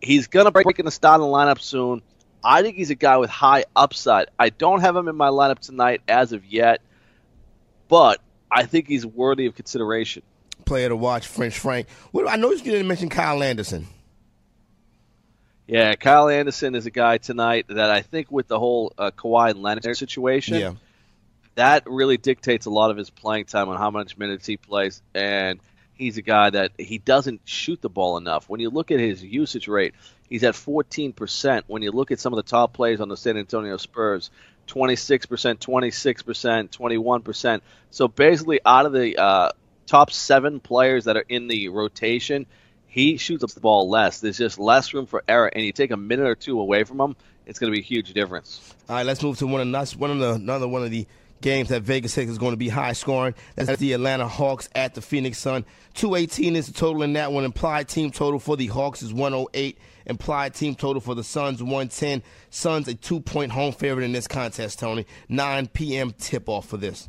He's 0.00 0.28
going 0.28 0.44
to 0.44 0.52
break 0.52 0.78
in 0.78 0.84
the 0.84 0.92
starting 0.92 1.26
lineup 1.26 1.60
soon. 1.60 2.02
I 2.44 2.62
think 2.62 2.76
he's 2.76 2.90
a 2.90 2.94
guy 2.94 3.16
with 3.16 3.30
high 3.30 3.64
upside. 3.74 4.28
I 4.38 4.50
don't 4.50 4.80
have 4.80 4.94
him 4.94 5.08
in 5.08 5.16
my 5.16 5.30
lineup 5.30 5.58
tonight 5.58 6.02
as 6.06 6.32
of 6.32 6.44
yet, 6.44 6.82
but 7.88 8.20
I 8.48 8.66
think 8.66 8.86
he's 8.86 9.04
worthy 9.04 9.46
of 9.46 9.56
consideration. 9.56 10.22
Player 10.66 10.90
to 10.90 10.96
watch, 10.96 11.26
French 11.26 11.58
Frank. 11.58 11.88
I 12.28 12.36
know 12.36 12.52
you 12.52 12.62
didn't 12.62 12.86
mention 12.86 13.08
Kyle 13.08 13.42
Anderson. 13.42 13.88
Yeah, 15.66 15.94
Kyle 15.94 16.28
Anderson 16.28 16.74
is 16.74 16.86
a 16.86 16.90
guy 16.90 17.18
tonight 17.18 17.66
that 17.68 17.90
I 17.90 18.02
think 18.02 18.30
with 18.30 18.48
the 18.48 18.58
whole 18.58 18.92
uh, 18.98 19.10
Kawhi 19.10 19.54
Leonard 19.56 19.96
situation, 19.96 20.58
yeah. 20.58 20.72
that 21.54 21.84
really 21.86 22.18
dictates 22.18 22.66
a 22.66 22.70
lot 22.70 22.90
of 22.90 22.98
his 22.98 23.08
playing 23.08 23.46
time 23.46 23.68
on 23.70 23.78
how 23.78 23.90
much 23.90 24.18
minutes 24.18 24.46
he 24.46 24.58
plays. 24.58 25.00
And 25.14 25.60
he's 25.94 26.18
a 26.18 26.22
guy 26.22 26.50
that 26.50 26.72
he 26.78 26.98
doesn't 26.98 27.42
shoot 27.44 27.80
the 27.80 27.88
ball 27.88 28.18
enough. 28.18 28.48
When 28.48 28.60
you 28.60 28.68
look 28.68 28.90
at 28.90 29.00
his 29.00 29.24
usage 29.24 29.66
rate, 29.66 29.94
he's 30.28 30.44
at 30.44 30.54
14%. 30.54 31.62
When 31.66 31.82
you 31.82 31.92
look 31.92 32.10
at 32.10 32.20
some 32.20 32.34
of 32.34 32.36
the 32.36 32.42
top 32.42 32.74
players 32.74 33.00
on 33.00 33.08
the 33.08 33.16
San 33.16 33.38
Antonio 33.38 33.78
Spurs, 33.78 34.30
26%, 34.66 35.58
26%, 35.58 36.70
21%. 36.70 37.60
So 37.90 38.08
basically, 38.08 38.60
out 38.66 38.84
of 38.84 38.92
the 38.92 39.16
uh, 39.16 39.52
top 39.86 40.10
seven 40.10 40.60
players 40.60 41.04
that 41.04 41.16
are 41.16 41.24
in 41.26 41.48
the 41.48 41.68
rotation, 41.68 42.46
he 42.94 43.16
shoots 43.16 43.42
up 43.42 43.50
the 43.50 43.58
ball 43.58 43.90
less. 43.90 44.20
There's 44.20 44.38
just 44.38 44.56
less 44.56 44.94
room 44.94 45.06
for 45.06 45.24
error, 45.26 45.48
and 45.48 45.64
you 45.64 45.72
take 45.72 45.90
a 45.90 45.96
minute 45.96 46.28
or 46.28 46.36
two 46.36 46.60
away 46.60 46.84
from 46.84 47.00
him, 47.00 47.16
it's 47.44 47.58
going 47.58 47.72
to 47.72 47.74
be 47.76 47.80
a 47.80 47.84
huge 47.84 48.12
difference. 48.12 48.72
All 48.88 48.94
right, 48.94 49.04
let's 49.04 49.20
move 49.20 49.36
to 49.38 49.48
one 49.48 49.60
of 49.60 49.90
the, 49.90 49.98
one 49.98 50.12
of 50.12 50.20
the 50.20 50.34
another 50.34 50.68
one 50.68 50.84
of 50.84 50.92
the 50.92 51.04
games 51.40 51.70
that 51.70 51.82
Vegas 51.82 52.14
thinks 52.14 52.30
is 52.30 52.38
going 52.38 52.52
to 52.52 52.56
be 52.56 52.68
high 52.68 52.92
scoring. 52.92 53.34
That's 53.56 53.80
the 53.80 53.94
Atlanta 53.94 54.28
Hawks 54.28 54.68
at 54.76 54.94
the 54.94 55.02
Phoenix 55.02 55.38
Sun. 55.38 55.64
218 55.94 56.54
is 56.54 56.68
the 56.68 56.72
total 56.72 57.02
in 57.02 57.14
that 57.14 57.32
one. 57.32 57.44
Implied 57.44 57.88
team 57.88 58.12
total 58.12 58.38
for 58.38 58.56
the 58.56 58.68
Hawks 58.68 59.02
is 59.02 59.12
108. 59.12 59.76
Implied 60.06 60.54
team 60.54 60.76
total 60.76 61.00
for 61.00 61.16
the 61.16 61.24
Suns 61.24 61.60
110. 61.60 62.22
Suns 62.50 62.86
a 62.86 62.94
two 62.94 63.18
point 63.18 63.50
home 63.50 63.72
favorite 63.72 64.04
in 64.04 64.12
this 64.12 64.28
contest, 64.28 64.78
Tony. 64.78 65.04
9 65.28 65.66
p.m. 65.66 66.12
tip 66.12 66.48
off 66.48 66.68
for 66.68 66.76
this. 66.76 67.08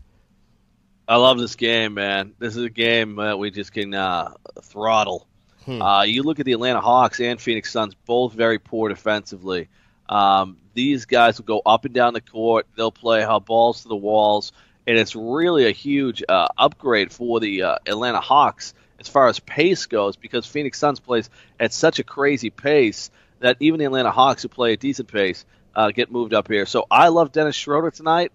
I 1.07 1.17
love 1.17 1.37
this 1.37 1.55
game, 1.55 1.93
man. 1.93 2.33
This 2.39 2.55
is 2.55 2.63
a 2.63 2.71
game 2.71 3.17
that 3.17 3.37
we 3.37 3.51
just 3.51 3.71
can 3.71 3.93
uh, 3.93 4.31
throttle. 4.63 5.27
Hmm. 5.65 5.81
Uh, 5.81 6.03
you 6.03 6.23
look 6.23 6.39
at 6.39 6.45
the 6.45 6.53
Atlanta 6.53 6.81
Hawks 6.81 7.19
and 7.19 7.41
Phoenix 7.41 7.71
Suns, 7.71 7.95
both 8.05 8.33
very 8.33 8.59
poor 8.59 8.89
defensively. 8.89 9.67
Um, 10.07 10.57
these 10.73 11.05
guys 11.05 11.37
will 11.37 11.45
go 11.45 11.61
up 11.65 11.85
and 11.85 11.93
down 11.93 12.13
the 12.13 12.21
court. 12.21 12.67
They'll 12.75 12.91
play 12.91 13.21
how 13.21 13.39
balls 13.39 13.81
to 13.81 13.87
the 13.87 13.95
walls, 13.95 14.51
and 14.85 14.97
it's 14.97 15.15
really 15.15 15.65
a 15.65 15.71
huge 15.71 16.23
uh, 16.27 16.47
upgrade 16.57 17.11
for 17.11 17.39
the 17.39 17.63
uh, 17.63 17.75
Atlanta 17.87 18.21
Hawks 18.21 18.73
as 18.99 19.07
far 19.07 19.27
as 19.27 19.39
pace 19.39 19.87
goes 19.87 20.15
because 20.15 20.45
Phoenix 20.45 20.77
Suns 20.77 20.99
plays 20.99 21.29
at 21.59 21.73
such 21.73 21.99
a 21.99 22.03
crazy 22.03 22.49
pace 22.49 23.09
that 23.39 23.57
even 23.59 23.79
the 23.79 23.85
Atlanta 23.85 24.11
Hawks, 24.11 24.43
who 24.43 24.49
play 24.49 24.73
a 24.73 24.77
decent 24.77 25.11
pace, 25.11 25.45
uh, 25.75 25.91
get 25.91 26.11
moved 26.11 26.33
up 26.33 26.47
here. 26.47 26.65
So 26.65 26.85
I 26.89 27.09
love 27.09 27.31
Dennis 27.31 27.55
Schroeder 27.55 27.91
tonight. 27.91 28.31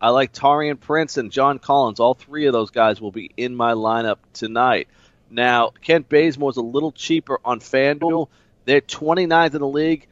I 0.00 0.08
like 0.08 0.32
Taurean 0.32 0.80
Prince 0.80 1.16
and 1.16 1.30
John 1.30 1.60
Collins. 1.60 2.00
All 2.00 2.14
three 2.14 2.46
of 2.46 2.52
those 2.52 2.70
guys 2.70 3.00
will 3.00 3.12
be 3.12 3.30
in 3.36 3.54
my 3.54 3.74
lineup 3.74 4.18
tonight. 4.32 4.88
Now, 5.32 5.70
Kent 5.80 6.10
Bazemore 6.10 6.50
is 6.50 6.58
a 6.58 6.62
little 6.62 6.92
cheaper 6.92 7.40
on 7.42 7.60
FanDuel. 7.60 8.28
They're 8.66 8.82
29th 8.82 9.54
in 9.54 9.60
the 9.60 9.66
league 9.66 10.06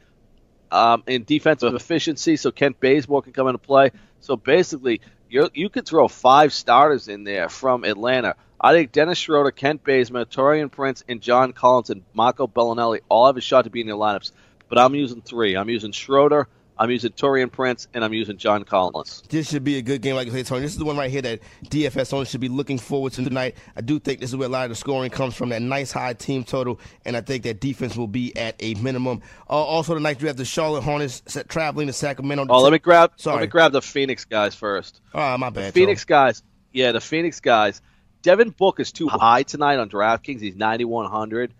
um, 0.71 1.03
in 1.05 1.23
defensive 1.25 1.75
efficiency, 1.75 2.37
so 2.37 2.51
Kent 2.51 2.79
Bazemore 2.79 3.21
can 3.21 3.31
come 3.31 3.47
into 3.47 3.59
play. 3.59 3.91
So 4.19 4.35
basically, 4.35 5.01
you 5.29 5.49
you 5.53 5.69
could 5.69 5.85
throw 5.85 6.07
five 6.07 6.53
starters 6.53 7.07
in 7.07 7.23
there 7.23 7.49
from 7.49 7.83
Atlanta. 7.83 8.35
I 8.59 8.73
think 8.73 8.91
Dennis 8.91 9.17
Schroeder, 9.17 9.51
Kent 9.51 9.83
Bazemore, 9.83 10.25
Taurean 10.25 10.71
Prince, 10.71 11.03
and 11.07 11.21
John 11.21 11.53
Collins 11.53 11.91
and 11.91 12.03
Marco 12.13 12.47
Belinelli 12.47 12.99
all 13.07 13.27
have 13.27 13.37
a 13.37 13.41
shot 13.41 13.63
to 13.63 13.69
be 13.69 13.81
in 13.81 13.87
your 13.87 13.97
lineups. 13.97 14.31
But 14.69 14.79
I'm 14.79 14.95
using 14.95 15.21
three. 15.21 15.55
I'm 15.55 15.69
using 15.69 15.91
Schroeder, 15.91 16.47
I'm 16.81 16.89
using 16.89 17.11
Taurean 17.11 17.51
Prince, 17.51 17.87
and 17.93 18.03
I'm 18.03 18.11
using 18.11 18.37
John 18.37 18.63
Collins. 18.63 19.21
This 19.29 19.47
should 19.47 19.63
be 19.63 19.77
a 19.77 19.83
good 19.83 20.01
game, 20.01 20.15
like 20.15 20.25
you 20.25 20.31
say, 20.31 20.41
Tony. 20.41 20.61
This 20.61 20.71
is 20.71 20.79
the 20.79 20.83
one 20.85 20.97
right 20.97 21.11
here 21.11 21.21
that 21.21 21.39
DFS 21.65 22.11
owners 22.11 22.27
should 22.31 22.41
be 22.41 22.49
looking 22.49 22.79
forward 22.79 23.13
to 23.13 23.23
tonight. 23.23 23.55
I 23.75 23.81
do 23.81 23.99
think 23.99 24.19
this 24.19 24.31
is 24.31 24.35
where 24.35 24.47
a 24.47 24.51
lot 24.51 24.63
of 24.63 24.69
the 24.69 24.75
scoring 24.75 25.11
comes 25.11 25.35
from, 25.35 25.49
that 25.49 25.61
nice 25.61 25.91
high 25.91 26.13
team 26.13 26.43
total, 26.43 26.79
and 27.05 27.15
I 27.15 27.21
think 27.21 27.43
that 27.43 27.59
defense 27.59 27.95
will 27.95 28.07
be 28.07 28.35
at 28.35 28.55
a 28.59 28.73
minimum. 28.73 29.21
Uh, 29.47 29.53
also 29.53 29.93
tonight, 29.93 30.19
you 30.21 30.27
have 30.27 30.37
the 30.37 30.43
Charlotte 30.43 30.81
Hornets 30.81 31.21
traveling 31.49 31.85
to 31.85 31.93
Sacramento. 31.93 32.47
Oh, 32.49 32.63
let 32.63 32.71
me 32.73 32.79
grab. 32.79 33.11
Sorry. 33.17 33.35
let 33.35 33.41
me 33.41 33.47
grab 33.47 33.73
the 33.73 33.81
Phoenix 33.83 34.25
guys 34.25 34.55
first. 34.55 35.01
Oh, 35.13 35.37
my 35.37 35.51
bad. 35.51 35.67
The 35.67 35.71
Phoenix 35.73 36.03
Tony. 36.03 36.15
guys. 36.17 36.43
Yeah, 36.73 36.93
the 36.93 37.01
Phoenix 37.01 37.39
guys. 37.41 37.79
Devin 38.23 38.49
Book 38.49 38.79
is 38.79 38.91
too 38.91 39.07
high 39.07 39.43
tonight 39.43 39.77
on 39.77 39.87
DraftKings. 39.87 40.41
He's 40.41 40.55
9100. 40.55 41.53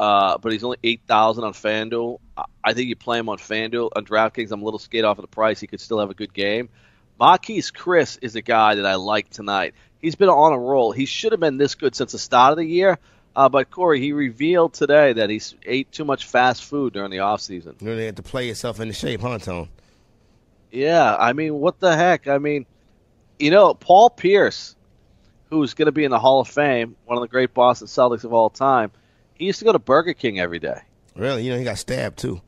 Uh, 0.00 0.38
but 0.38 0.50
he's 0.50 0.64
only 0.64 0.78
eight 0.82 1.02
thousand 1.06 1.44
on 1.44 1.52
FanDuel. 1.52 2.20
I 2.64 2.72
think 2.72 2.88
you 2.88 2.96
play 2.96 3.18
him 3.18 3.28
on 3.28 3.36
FanDuel 3.36 3.90
on 3.94 4.06
DraftKings. 4.06 4.50
I'm 4.50 4.62
a 4.62 4.64
little 4.64 4.78
scared 4.78 5.04
off 5.04 5.18
of 5.18 5.22
the 5.22 5.28
price. 5.28 5.60
He 5.60 5.66
could 5.66 5.78
still 5.78 6.00
have 6.00 6.08
a 6.08 6.14
good 6.14 6.32
game. 6.32 6.70
Marquese 7.20 7.70
Chriss 7.70 8.18
is 8.22 8.34
a 8.34 8.40
guy 8.40 8.76
that 8.76 8.86
I 8.86 8.94
like 8.94 9.28
tonight. 9.28 9.74
He's 10.00 10.14
been 10.14 10.30
on 10.30 10.54
a 10.54 10.58
roll. 10.58 10.92
He 10.92 11.04
should 11.04 11.32
have 11.32 11.40
been 11.40 11.58
this 11.58 11.74
good 11.74 11.94
since 11.94 12.12
the 12.12 12.18
start 12.18 12.52
of 12.52 12.56
the 12.56 12.64
year. 12.64 12.98
Uh, 13.36 13.50
but 13.50 13.70
Corey, 13.70 14.00
he 14.00 14.12
revealed 14.12 14.72
today 14.72 15.12
that 15.12 15.28
he 15.28 15.38
ate 15.66 15.92
too 15.92 16.06
much 16.06 16.24
fast 16.24 16.64
food 16.64 16.94
during 16.94 17.10
the 17.10 17.18
offseason. 17.18 17.78
You 17.82 17.88
really 17.88 18.06
had 18.06 18.16
to 18.16 18.22
play 18.22 18.48
yourself 18.48 18.80
into 18.80 18.94
shape, 18.94 19.20
huh, 19.20 19.36
Tone? 19.36 19.68
Yeah, 20.72 21.14
I 21.14 21.34
mean, 21.34 21.56
what 21.56 21.78
the 21.78 21.94
heck? 21.94 22.26
I 22.26 22.38
mean, 22.38 22.64
you 23.38 23.50
know, 23.50 23.74
Paul 23.74 24.08
Pierce, 24.08 24.74
who's 25.50 25.74
going 25.74 25.86
to 25.86 25.92
be 25.92 26.04
in 26.04 26.10
the 26.10 26.18
Hall 26.18 26.40
of 26.40 26.48
Fame, 26.48 26.96
one 27.04 27.18
of 27.18 27.22
the 27.22 27.28
great 27.28 27.52
Boston 27.52 27.86
Celtics 27.86 28.24
of 28.24 28.32
all 28.32 28.48
time, 28.48 28.92
he 29.40 29.46
used 29.46 29.58
to 29.60 29.64
go 29.64 29.72
to 29.72 29.78
Burger 29.78 30.12
King 30.12 30.38
every 30.38 30.58
day. 30.58 30.82
Really? 31.16 31.44
You 31.44 31.52
know, 31.52 31.58
he 31.58 31.64
got 31.64 31.78
stabbed 31.78 32.18
too. 32.18 32.42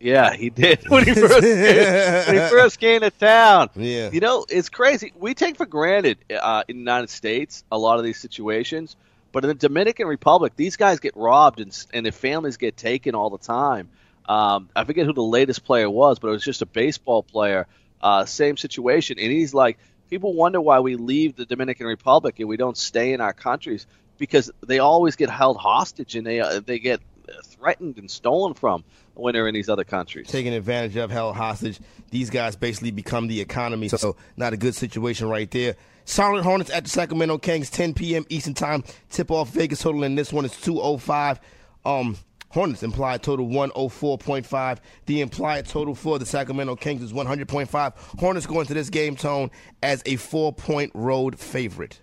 Yeah, 0.00 0.34
he 0.34 0.50
did 0.50 0.80
when 0.88 1.04
he 1.04 1.14
first 1.14 1.40
came, 1.40 2.26
when 2.26 2.34
he 2.34 2.48
first 2.50 2.80
came 2.80 3.00
to 3.02 3.10
town. 3.10 3.70
Yeah, 3.76 4.10
you 4.10 4.20
know 4.20 4.46
it's 4.48 4.68
crazy. 4.68 5.12
We 5.18 5.34
take 5.34 5.56
for 5.56 5.66
granted 5.66 6.18
uh, 6.30 6.64
in 6.68 6.76
the 6.76 6.80
United 6.80 7.10
States 7.10 7.62
a 7.70 7.78
lot 7.78 7.98
of 7.98 8.04
these 8.04 8.18
situations, 8.18 8.96
but 9.32 9.44
in 9.44 9.48
the 9.48 9.54
Dominican 9.54 10.06
Republic, 10.06 10.54
these 10.56 10.76
guys 10.76 10.98
get 11.00 11.16
robbed 11.16 11.60
and, 11.60 11.86
and 11.92 12.04
their 12.04 12.12
families 12.12 12.56
get 12.56 12.76
taken 12.76 13.14
all 13.14 13.30
the 13.30 13.38
time. 13.38 13.88
Um, 14.26 14.68
I 14.74 14.84
forget 14.84 15.06
who 15.06 15.12
the 15.12 15.22
latest 15.22 15.64
player 15.64 15.88
was, 15.88 16.18
but 16.18 16.28
it 16.28 16.32
was 16.32 16.44
just 16.44 16.62
a 16.62 16.66
baseball 16.66 17.22
player. 17.22 17.66
Uh, 18.02 18.24
same 18.24 18.56
situation, 18.56 19.18
and 19.18 19.30
he's 19.30 19.54
like, 19.54 19.78
people 20.08 20.34
wonder 20.34 20.60
why 20.60 20.80
we 20.80 20.96
leave 20.96 21.36
the 21.36 21.46
Dominican 21.46 21.86
Republic 21.86 22.38
and 22.38 22.48
we 22.48 22.56
don't 22.56 22.76
stay 22.76 23.12
in 23.12 23.20
our 23.20 23.32
countries 23.32 23.86
because 24.18 24.50
they 24.66 24.78
always 24.78 25.16
get 25.16 25.30
held 25.30 25.56
hostage 25.56 26.16
and 26.16 26.26
they 26.26 26.40
uh, 26.40 26.60
they 26.60 26.78
get 26.78 27.00
threatened 27.44 27.98
and 27.98 28.10
stolen 28.10 28.54
from 28.54 28.84
when 29.14 29.34
they're 29.34 29.48
in 29.48 29.54
these 29.54 29.68
other 29.68 29.84
countries. 29.84 30.28
Taking 30.28 30.52
advantage 30.52 30.96
of, 30.96 31.10
held 31.10 31.36
hostage. 31.36 31.80
These 32.10 32.30
guys 32.30 32.56
basically 32.56 32.90
become 32.90 33.26
the 33.28 33.40
economy. 33.40 33.88
So 33.88 34.16
not 34.36 34.52
a 34.52 34.56
good 34.56 34.74
situation 34.74 35.28
right 35.28 35.50
there. 35.50 35.76
Charlotte 36.04 36.44
Hornets 36.44 36.70
at 36.70 36.84
the 36.84 36.90
Sacramento 36.90 37.38
Kings, 37.38 37.68
10 37.70 37.94
p.m. 37.94 38.24
Eastern 38.28 38.54
Time. 38.54 38.84
Tip 39.10 39.30
off 39.30 39.50
Vegas 39.50 39.80
total 39.80 40.04
in 40.04 40.14
this 40.14 40.32
one 40.32 40.44
is 40.44 40.52
205. 40.60 41.40
Um, 41.84 42.16
Hornets 42.50 42.82
implied 42.82 43.22
total 43.22 43.48
104.5. 43.48 44.78
The 45.06 45.20
implied 45.20 45.66
total 45.66 45.94
for 45.94 46.18
the 46.18 46.26
Sacramento 46.26 46.76
Kings 46.76 47.02
is 47.02 47.12
100.5. 47.12 48.20
Hornets 48.20 48.46
going 48.46 48.66
to 48.66 48.74
this 48.74 48.88
game 48.88 49.16
tone 49.16 49.50
as 49.82 50.02
a 50.06 50.16
four 50.16 50.52
point 50.52 50.92
road 50.94 51.38
favorite. 51.38 52.00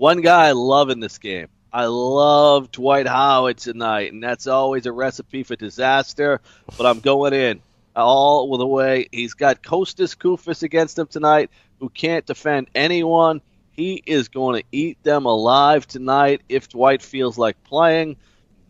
One 0.00 0.22
guy 0.22 0.48
I 0.48 0.52
love 0.52 0.88
in 0.88 0.98
this 0.98 1.18
game. 1.18 1.48
I 1.70 1.84
love 1.84 2.70
Dwight 2.70 3.06
Howard 3.06 3.58
tonight, 3.58 4.14
and 4.14 4.22
that's 4.22 4.46
always 4.46 4.86
a 4.86 4.92
recipe 4.92 5.42
for 5.42 5.56
disaster. 5.56 6.40
But 6.78 6.86
I'm 6.86 7.00
going 7.00 7.34
in 7.34 7.60
all 7.94 8.56
the 8.56 8.66
way. 8.66 9.08
He's 9.12 9.34
got 9.34 9.62
Kostas 9.62 10.16
Koufos 10.16 10.62
against 10.62 10.98
him 10.98 11.06
tonight, 11.06 11.50
who 11.80 11.90
can't 11.90 12.24
defend 12.24 12.68
anyone. 12.74 13.42
He 13.72 14.02
is 14.06 14.28
going 14.28 14.62
to 14.62 14.66
eat 14.72 15.02
them 15.02 15.26
alive 15.26 15.86
tonight 15.86 16.40
if 16.48 16.70
Dwight 16.70 17.02
feels 17.02 17.36
like 17.36 17.62
playing. 17.64 18.16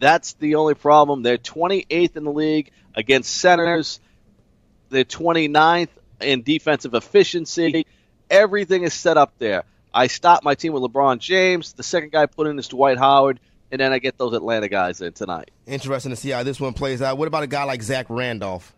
That's 0.01 0.33
the 0.33 0.57
only 0.57 0.75
problem. 0.75 1.23
They're 1.23 1.39
28th 1.39 2.17
in 2.17 2.25
the 2.25 2.33
league 2.33 2.73
against 2.93 3.37
centers. 3.37 4.01
They're 4.89 5.05
29th 5.05 5.91
in 6.23 6.43
defensive 6.43 6.95
efficiency. 6.95 7.87
Everything 8.29 8.83
is 8.83 8.95
set 8.95 9.17
up 9.17 9.39
there. 9.39 9.63
I 9.93 10.07
stop 10.07 10.45
my 10.45 10.55
team 10.55 10.73
with 10.73 10.83
LeBron 10.83 11.19
James. 11.19 11.73
The 11.73 11.83
second 11.83 12.13
guy 12.13 12.27
put 12.27 12.47
in 12.47 12.59
is 12.59 12.69
Dwight 12.69 12.99
Howard, 12.99 13.41
and 13.71 13.81
then 13.81 13.93
I 13.93 13.99
get 13.99 14.19
those 14.19 14.35
Atlanta 14.35 14.69
guys 14.69 15.01
in 15.01 15.13
tonight. 15.13 15.51
Interesting 15.67 16.11
to 16.11 16.17
see 16.17 16.31
how 16.31 16.43
this 16.43 16.61
one 16.61 16.73
plays 16.73 17.03
out. 17.03 17.19
What 17.19 17.29
about 17.29 17.43
a 17.43 17.49
guy 17.49 17.65
like 17.65 17.83
Zach 17.83 18.07
Randolph? 18.09 18.75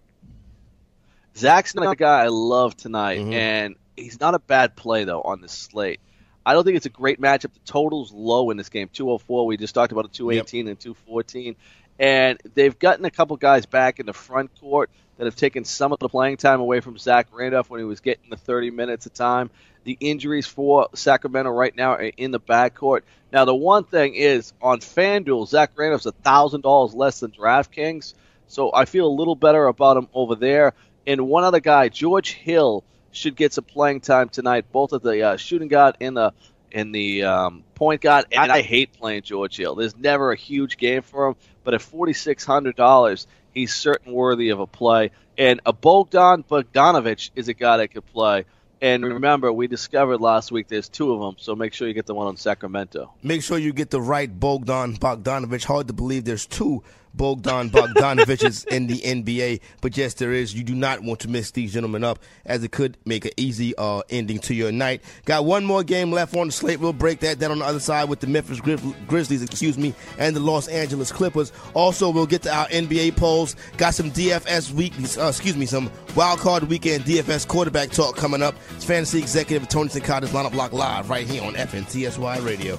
Zach's 1.36 1.74
not 1.74 1.90
a 1.90 1.96
guy 1.96 2.24
I 2.24 2.28
love 2.28 2.76
tonight, 2.76 3.20
mm-hmm. 3.20 3.32
and 3.32 3.76
he's 3.96 4.20
not 4.20 4.34
a 4.34 4.38
bad 4.38 4.76
play 4.76 5.04
though 5.04 5.22
on 5.22 5.40
this 5.40 5.52
slate. 5.52 6.00
I 6.44 6.54
don't 6.54 6.64
think 6.64 6.76
it's 6.76 6.86
a 6.86 6.90
great 6.90 7.20
matchup. 7.20 7.52
The 7.52 7.60
total's 7.64 8.12
low 8.12 8.50
in 8.50 8.56
this 8.56 8.68
game, 8.68 8.88
204. 8.92 9.46
We 9.46 9.56
just 9.56 9.74
talked 9.74 9.92
about 9.92 10.06
a 10.06 10.08
218 10.08 10.66
yep. 10.66 10.70
and 10.72 10.80
214. 10.80 11.56
And 11.98 12.38
they've 12.54 12.76
gotten 12.78 13.04
a 13.04 13.10
couple 13.10 13.36
guys 13.36 13.66
back 13.66 14.00
in 14.00 14.06
the 14.06 14.12
front 14.12 14.50
court 14.60 14.90
that 15.18 15.24
have 15.24 15.36
taken 15.36 15.64
some 15.64 15.92
of 15.92 15.98
the 15.98 16.08
playing 16.08 16.36
time 16.36 16.60
away 16.60 16.80
from 16.80 16.98
Zach 16.98 17.28
Randolph 17.32 17.70
when 17.70 17.80
he 17.80 17.84
was 17.84 18.00
getting 18.00 18.30
the 18.30 18.36
30 18.36 18.70
minutes 18.70 19.06
of 19.06 19.14
time. 19.14 19.50
The 19.84 19.96
injuries 20.00 20.46
for 20.46 20.88
Sacramento 20.94 21.50
right 21.50 21.74
now 21.76 21.92
are 21.92 22.02
in 22.02 22.30
the 22.30 22.40
backcourt. 22.40 23.02
Now, 23.32 23.44
the 23.44 23.54
one 23.54 23.84
thing 23.84 24.14
is 24.14 24.52
on 24.60 24.80
FanDuel, 24.80 25.48
Zach 25.48 25.72
Randolph's 25.76 26.06
$1,000 26.06 26.94
less 26.94 27.20
than 27.20 27.30
DraftKings. 27.30 28.14
So 28.48 28.70
I 28.72 28.84
feel 28.84 29.06
a 29.06 29.08
little 29.08 29.34
better 29.34 29.66
about 29.66 29.96
him 29.96 30.08
over 30.12 30.34
there. 30.34 30.74
And 31.06 31.28
one 31.28 31.44
other 31.44 31.60
guy, 31.60 31.88
George 31.88 32.32
Hill, 32.32 32.84
should 33.10 33.36
get 33.36 33.52
some 33.52 33.64
playing 33.64 34.00
time 34.00 34.28
tonight, 34.28 34.66
both 34.72 34.92
at 34.92 35.02
the 35.02 35.22
uh, 35.22 35.36
shooting 35.36 35.68
guard 35.68 35.96
and 36.00 36.16
the 36.16 36.32
in 36.70 36.92
the 36.92 37.24
um, 37.24 37.64
point 37.74 38.00
guard. 38.00 38.26
And 38.32 38.50
I 38.50 38.62
hate 38.62 38.92
playing 38.94 39.22
George 39.22 39.56
Hill. 39.56 39.74
There's 39.74 39.96
never 39.96 40.32
a 40.32 40.36
huge 40.36 40.78
game 40.78 41.02
for 41.02 41.28
him, 41.28 41.36
but 41.64 41.74
at 41.74 41.82
forty 41.82 42.12
six 42.12 42.44
hundred 42.44 42.76
dollars, 42.76 43.26
he's 43.52 43.74
certain 43.74 44.12
worthy 44.12 44.50
of 44.50 44.60
a 44.60 44.66
play. 44.66 45.10
And 45.38 45.60
a 45.64 45.72
Bogdan 45.72 46.44
Bogdanovich 46.44 47.30
is 47.34 47.48
a 47.48 47.54
guy 47.54 47.78
that 47.78 47.88
could 47.88 48.06
play. 48.06 48.44
And 48.80 49.04
remember, 49.04 49.52
we 49.52 49.68
discovered 49.68 50.20
last 50.20 50.50
week 50.50 50.66
there's 50.66 50.88
two 50.88 51.12
of 51.12 51.20
them, 51.20 51.36
so 51.38 51.54
make 51.54 51.72
sure 51.72 51.86
you 51.86 51.94
get 51.94 52.06
the 52.06 52.14
one 52.14 52.26
on 52.26 52.36
Sacramento. 52.36 53.12
Make 53.22 53.42
sure 53.42 53.56
you 53.56 53.72
get 53.72 53.90
the 53.90 54.00
right 54.00 54.28
Bogdan 54.28 54.96
Bogdanovich. 54.96 55.64
Hard 55.64 55.86
to 55.86 55.92
believe 55.92 56.24
there's 56.24 56.46
two 56.46 56.82
Bogdan 57.14 57.70
Bogdanoviches 57.70 58.66
in 58.66 58.86
the 58.86 58.98
NBA. 59.00 59.60
But 59.80 59.96
yes, 59.96 60.14
there 60.14 60.32
is. 60.32 60.54
You 60.54 60.64
do 60.64 60.74
not 60.74 61.02
want 61.02 61.20
to 61.20 61.28
mix 61.28 61.50
these 61.50 61.72
gentlemen 61.72 62.04
up, 62.04 62.18
as 62.44 62.64
it 62.64 62.72
could 62.72 62.96
make 63.04 63.24
an 63.24 63.32
easy 63.36 63.74
uh, 63.76 64.02
ending 64.10 64.38
to 64.40 64.54
your 64.54 64.72
night. 64.72 65.02
Got 65.24 65.44
one 65.44 65.64
more 65.64 65.82
game 65.82 66.10
left 66.10 66.36
on 66.36 66.48
the 66.48 66.52
slate. 66.52 66.80
We'll 66.80 66.92
break 66.92 67.20
that 67.20 67.38
down 67.38 67.52
on 67.52 67.58
the 67.58 67.64
other 67.64 67.80
side 67.80 68.08
with 68.08 68.20
the 68.20 68.26
Memphis 68.26 68.60
Grizzlies, 68.60 69.42
excuse 69.42 69.78
me, 69.78 69.94
and 70.18 70.34
the 70.34 70.40
Los 70.40 70.68
Angeles 70.68 71.12
Clippers. 71.12 71.52
Also, 71.74 72.10
we'll 72.10 72.26
get 72.26 72.42
to 72.42 72.54
our 72.54 72.66
NBA 72.68 73.16
polls. 73.16 73.56
Got 73.76 73.94
some 73.94 74.10
DFS 74.10 74.72
week, 74.72 74.92
uh, 75.18 75.28
excuse 75.28 75.56
me, 75.56 75.66
some 75.66 75.90
wild 76.16 76.40
card 76.40 76.64
weekend 76.64 77.04
DFS 77.04 77.46
quarterback 77.46 77.90
talk 77.90 78.16
coming 78.16 78.42
up. 78.42 78.54
It's 78.74 78.84
fantasy 78.84 79.18
executive 79.18 79.68
Tony 79.68 79.88
Cincotta's 79.88 80.30
lineup 80.30 80.54
lock 80.54 80.72
live 80.72 81.10
right 81.10 81.26
here 81.26 81.42
on 81.42 81.54
FNTSY 81.54 82.44
Radio. 82.44 82.78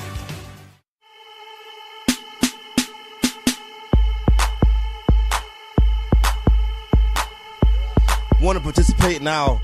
Want 8.41 8.57
to 8.57 8.63
participate 8.63 9.21
now 9.21 9.61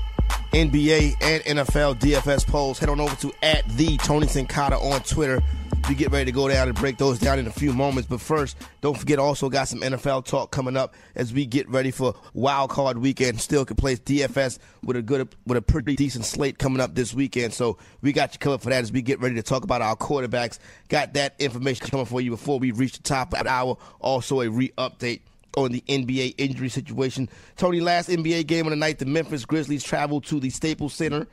NBA 0.52 1.16
and 1.20 1.58
NFL 1.58 1.98
DFS 1.98 2.46
polls, 2.46 2.78
head 2.78 2.88
on 2.88 3.00
over 3.00 3.16
to 3.16 3.32
at 3.42 3.68
the 3.70 3.96
Tony 3.96 4.28
Cincotta 4.28 4.80
on 4.80 5.00
Twitter. 5.00 5.42
We 5.88 5.96
get 5.96 6.12
ready 6.12 6.26
to 6.26 6.32
go 6.32 6.48
down 6.48 6.68
and 6.68 6.76
break 6.76 6.96
those 6.96 7.18
down 7.18 7.40
in 7.40 7.48
a 7.48 7.50
few 7.50 7.72
moments. 7.72 8.08
But 8.08 8.20
first, 8.20 8.56
don't 8.80 8.96
forget 8.96 9.18
also 9.18 9.48
got 9.48 9.66
some 9.66 9.80
NFL 9.80 10.26
talk 10.26 10.52
coming 10.52 10.76
up 10.76 10.94
as 11.16 11.32
we 11.32 11.44
get 11.44 11.68
ready 11.68 11.90
for 11.90 12.14
Wild 12.34 12.70
Card 12.70 12.98
Weekend. 12.98 13.40
Still 13.40 13.64
can 13.64 13.74
play 13.74 13.96
DFS 13.96 14.60
with 14.84 14.96
a 14.96 15.02
good 15.02 15.28
with 15.44 15.58
a 15.58 15.62
pretty 15.62 15.96
decent 15.96 16.24
slate 16.24 16.60
coming 16.60 16.80
up 16.80 16.94
this 16.94 17.12
weekend. 17.12 17.54
So 17.54 17.78
we 18.00 18.12
got 18.12 18.32
you 18.34 18.38
covered 18.38 18.62
for 18.62 18.70
that 18.70 18.84
as 18.84 18.92
we 18.92 19.02
get 19.02 19.18
ready 19.18 19.34
to 19.34 19.42
talk 19.42 19.64
about 19.64 19.82
our 19.82 19.96
quarterbacks. 19.96 20.60
Got 20.88 21.14
that 21.14 21.34
information 21.40 21.88
coming 21.88 22.06
for 22.06 22.20
you 22.20 22.30
before 22.30 22.60
we 22.60 22.70
reach 22.70 22.92
the 22.92 23.02
top 23.02 23.32
of 23.34 23.42
the 23.42 23.50
hour. 23.50 23.76
Also 23.98 24.40
a 24.40 24.48
re-update 24.48 25.22
on 25.64 25.72
the 25.72 25.82
NBA 25.88 26.34
injury 26.38 26.68
situation. 26.68 27.28
Tony, 27.56 27.80
last 27.80 28.08
NBA 28.08 28.46
game 28.46 28.66
of 28.66 28.70
the 28.70 28.76
night, 28.76 28.98
the 28.98 29.06
Memphis 29.06 29.44
Grizzlies 29.44 29.82
traveled 29.82 30.24
to 30.26 30.40
the 30.40 30.50
Staples 30.50 30.94
Center 30.94 31.26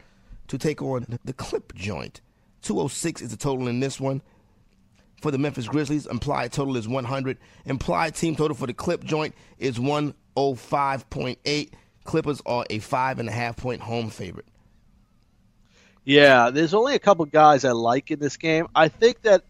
to 0.48 0.58
take 0.58 0.82
on 0.82 1.20
the 1.24 1.34
Clip 1.34 1.74
Joint. 1.74 2.22
206 2.62 3.22
is 3.22 3.32
the 3.32 3.38
total 3.38 3.68
in 3.68 3.80
this 3.80 4.00
one. 4.00 4.22
For 5.22 5.32
the 5.32 5.38
Memphis 5.38 5.68
Grizzlies, 5.68 6.06
implied 6.08 6.52
total 6.52 6.78
is 6.78 6.88
100. 6.88 7.38
Implied 7.66 8.16
team 8.16 8.36
total 8.36 8.56
for 8.56 8.68
the 8.68 8.74
Clip 8.74 9.04
Joint 9.04 9.34
is 9.58 9.78
105.8. 9.78 11.70
Clippers 12.04 12.42
are 12.46 12.66
a 12.70 12.80
five 12.80 13.20
and 13.20 13.30
a 13.30 13.32
half 13.32 13.58
point 13.58 13.82
home 13.82 14.10
favorite. 14.10 14.46
Yeah, 16.04 16.52
there's 16.52 16.76
only 16.76 16.94
a 16.94 17.00
couple 17.00 17.26
guys 17.26 17.66
I 17.66 17.72
like 17.72 18.12
in 18.12 18.20
this 18.20 18.38
game. 18.38 18.68
I 18.76 18.90
think 18.90 19.24
that 19.24 19.44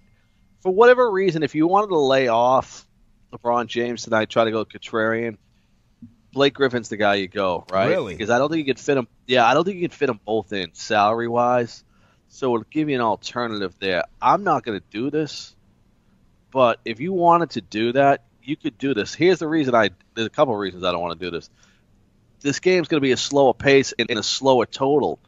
for 0.62 0.74
whatever 0.74 1.12
reason, 1.12 1.44
if 1.44 1.54
you 1.54 1.68
wanted 1.68 1.88
to 1.88 2.00
lay 2.00 2.30
off 2.30 2.88
LeBron 3.38 3.68
James 3.68 4.04
tonight, 4.04 4.30
try 4.30 4.46
to 4.46 4.52
go 4.52 4.66
contrarian. 4.66 5.38
Blake 6.32 6.54
Griffin's 6.54 6.90
the 6.90 6.98
guy 6.98 7.16
you 7.16 7.28
go, 7.28 7.66
right? 7.72 7.88
Really? 7.88 8.14
Because 8.14 8.30
I 8.30 8.38
don't 8.40 8.50
think 8.50 8.68
you 8.68 8.74
can 8.74 8.82
fit 8.82 8.96
them. 8.96 9.08
Yeah, 9.26 9.46
I 9.46 9.54
don't 9.54 9.64
think 9.64 9.78
you 9.78 9.88
can 9.88 9.98
fit 9.98 10.08
them 10.08 10.20
both 10.26 10.52
in 10.52 10.74
salary 10.74 11.28
wise. 11.28 11.84
So 12.28 12.54
it'll 12.54 12.68
give 12.70 12.90
you 12.90 12.96
an 12.96 13.02
alternative 13.02 13.74
there. 13.80 14.04
I'm 14.22 14.44
not 14.44 14.64
going 14.64 14.78
to 14.78 14.86
do 14.90 15.10
this, 15.10 15.56
but 16.52 16.80
if 16.84 17.00
you 17.00 17.14
wanted 17.14 17.52
to 17.52 17.62
do 17.62 17.94
that, 17.94 18.26
you 18.44 18.58
could 18.58 18.78
do 18.78 18.94
this. 18.94 19.14
Here's 19.14 19.40
the 19.40 19.48
reason 19.48 19.74
I. 19.74 19.92
There's 20.14 20.28
a 20.28 20.32
couple 20.32 20.54
of 20.54 20.60
reasons 20.60 20.84
I 20.84 20.92
don't 20.92 21.02
want 21.02 21.18
to 21.18 21.26
do 21.26 21.32
this. 21.32 21.50
This 22.42 22.60
game's 22.60 22.90
going 22.90 23.00
to 23.00 23.06
be 23.06 23.14
a 23.14 23.18
slower 23.18 23.54
pace 23.54 23.94
and, 23.98 24.10
and 24.10 24.20
a 24.20 24.24
slower 24.24 24.66
total 24.66 25.20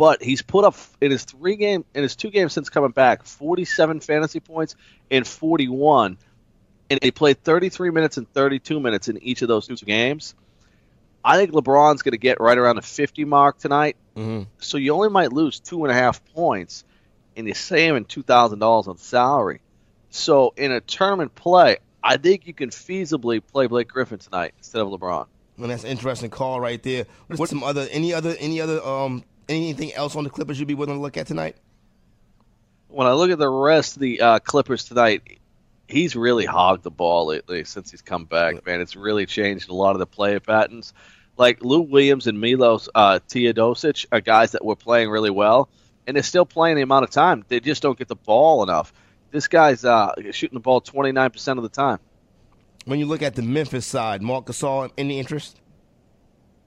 but 0.00 0.22
he's 0.22 0.40
put 0.40 0.64
up 0.64 0.76
in 1.02 1.10
his 1.10 1.24
three 1.24 1.56
game 1.56 1.84
in 1.94 2.02
his 2.02 2.16
two 2.16 2.30
games 2.30 2.54
since 2.54 2.70
coming 2.70 2.90
back 2.90 3.26
47 3.26 4.00
fantasy 4.00 4.40
points 4.40 4.74
and 5.10 5.26
41 5.26 6.16
and 6.90 6.98
he 7.02 7.12
played 7.12 7.42
33 7.42 7.90
minutes 7.90 8.16
and 8.16 8.30
32 8.32 8.80
minutes 8.80 9.08
in 9.08 9.22
each 9.22 9.42
of 9.42 9.48
those 9.48 9.66
two 9.66 9.76
games. 9.76 10.34
I 11.24 11.36
think 11.36 11.52
LeBron's 11.52 12.02
going 12.02 12.12
to 12.12 12.18
get 12.18 12.40
right 12.40 12.58
around 12.58 12.76
the 12.76 12.82
50 12.82 13.24
mark 13.24 13.58
tonight. 13.58 13.96
Mm-hmm. 14.16 14.44
So 14.58 14.76
you 14.76 14.92
only 14.94 15.10
might 15.10 15.32
lose 15.32 15.60
two 15.60 15.84
and 15.84 15.92
a 15.92 15.94
half 15.94 16.24
points, 16.34 16.84
and 17.36 17.46
you're 17.46 17.54
saving 17.54 18.06
two 18.06 18.22
thousand 18.22 18.58
dollars 18.58 18.88
on 18.88 18.96
salary. 18.96 19.60
So 20.10 20.52
in 20.56 20.72
a 20.72 20.80
tournament 20.80 21.34
play, 21.34 21.78
I 22.02 22.16
think 22.16 22.46
you 22.46 22.54
can 22.54 22.70
feasibly 22.70 23.40
play 23.44 23.66
Blake 23.66 23.88
Griffin 23.88 24.18
tonight 24.18 24.54
instead 24.58 24.80
of 24.80 24.88
LeBron. 24.88 25.26
And 25.58 25.70
that's 25.70 25.84
an 25.84 25.90
interesting 25.90 26.30
call 26.30 26.60
right 26.60 26.82
there. 26.82 27.06
What's 27.28 27.50
some 27.50 27.62
other 27.62 27.86
any 27.90 28.12
other 28.14 28.34
any 28.38 28.60
other 28.60 28.82
um 28.84 29.22
anything 29.48 29.92
else 29.94 30.16
on 30.16 30.24
the 30.24 30.30
Clippers 30.30 30.58
you'd 30.58 30.68
be 30.68 30.74
willing 30.74 30.96
to 30.96 31.00
look 31.00 31.16
at 31.16 31.26
tonight? 31.26 31.56
When 32.88 33.06
I 33.06 33.12
look 33.12 33.30
at 33.30 33.38
the 33.38 33.48
rest 33.48 33.96
of 33.96 34.00
the 34.00 34.20
uh, 34.20 34.38
Clippers 34.40 34.84
tonight, 34.84 35.39
he's 35.90 36.16
really 36.16 36.46
hogged 36.46 36.82
the 36.82 36.90
ball 36.90 37.26
lately 37.26 37.64
since 37.64 37.90
he's 37.90 38.02
come 38.02 38.24
back, 38.24 38.64
man. 38.66 38.80
It's 38.80 38.96
really 38.96 39.26
changed 39.26 39.68
a 39.68 39.74
lot 39.74 39.92
of 39.92 39.98
the 39.98 40.06
play 40.06 40.38
patterns. 40.38 40.92
Like 41.36 41.62
Lou 41.62 41.80
Williams 41.80 42.26
and 42.26 42.40
Milos 42.40 42.88
uh, 42.94 43.20
Teodosic 43.28 44.06
are 44.12 44.20
guys 44.20 44.52
that 44.52 44.64
were 44.64 44.76
playing 44.76 45.10
really 45.10 45.30
well, 45.30 45.68
and 46.06 46.16
they're 46.16 46.22
still 46.22 46.46
playing 46.46 46.76
the 46.76 46.82
amount 46.82 47.04
of 47.04 47.10
time. 47.10 47.44
They 47.48 47.60
just 47.60 47.82
don't 47.82 47.98
get 47.98 48.08
the 48.08 48.16
ball 48.16 48.62
enough. 48.62 48.92
This 49.30 49.48
guy's 49.48 49.84
uh, 49.84 50.14
shooting 50.32 50.56
the 50.56 50.60
ball 50.60 50.80
29% 50.80 51.56
of 51.56 51.62
the 51.62 51.68
time. 51.68 51.98
When 52.84 52.98
you 52.98 53.06
look 53.06 53.22
at 53.22 53.34
the 53.34 53.42
Memphis 53.42 53.86
side, 53.86 54.22
Marc 54.22 54.46
Gasol, 54.46 54.90
any 54.98 55.18
interest? 55.18 55.60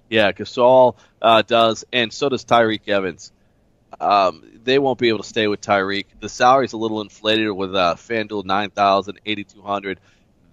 Yeah, 0.09 0.31
Gasol 0.31 0.95
uh, 1.21 1.41
does, 1.41 1.85
and 1.91 2.13
so 2.13 2.29
does 2.29 2.45
Tyreke 2.45 2.87
Evans. 2.87 3.31
Um, 3.99 4.52
they 4.63 4.79
won't 4.79 4.99
be 4.99 5.09
able 5.09 5.19
to 5.19 5.27
stay 5.27 5.47
with 5.47 5.61
Tyreke. 5.61 6.05
The 6.19 6.29
salary's 6.29 6.73
a 6.73 6.77
little 6.77 7.01
inflated 7.01 7.51
with 7.51 7.75
uh, 7.75 7.95
FanDuel 7.95 8.45
9,000, 8.45 9.19
8,200. 9.25 9.99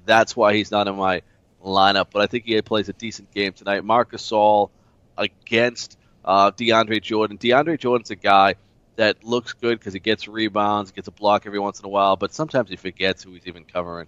That's 0.04 0.36
why 0.36 0.54
he's 0.54 0.70
not 0.70 0.88
in 0.88 0.96
my 0.96 1.22
lineup, 1.64 2.06
but 2.12 2.22
I 2.22 2.26
think 2.26 2.44
he 2.44 2.60
plays 2.62 2.88
a 2.88 2.92
decent 2.92 3.32
game 3.32 3.52
tonight. 3.52 3.84
Marcus 3.84 4.28
Gasol 4.30 4.70
against 5.16 5.98
uh, 6.24 6.50
DeAndre 6.50 7.02
Jordan. 7.02 7.38
DeAndre 7.38 7.78
Jordan's 7.78 8.10
a 8.10 8.16
guy 8.16 8.54
that 8.96 9.22
looks 9.24 9.52
good 9.52 9.78
because 9.78 9.92
he 9.92 10.00
gets 10.00 10.28
rebounds, 10.28 10.90
gets 10.90 11.08
a 11.08 11.12
block 11.12 11.46
every 11.46 11.58
once 11.58 11.78
in 11.78 11.86
a 11.86 11.88
while, 11.88 12.16
but 12.16 12.34
sometimes 12.34 12.70
he 12.70 12.76
forgets 12.76 13.22
who 13.22 13.32
he's 13.32 13.46
even 13.46 13.64
covering. 13.64 14.06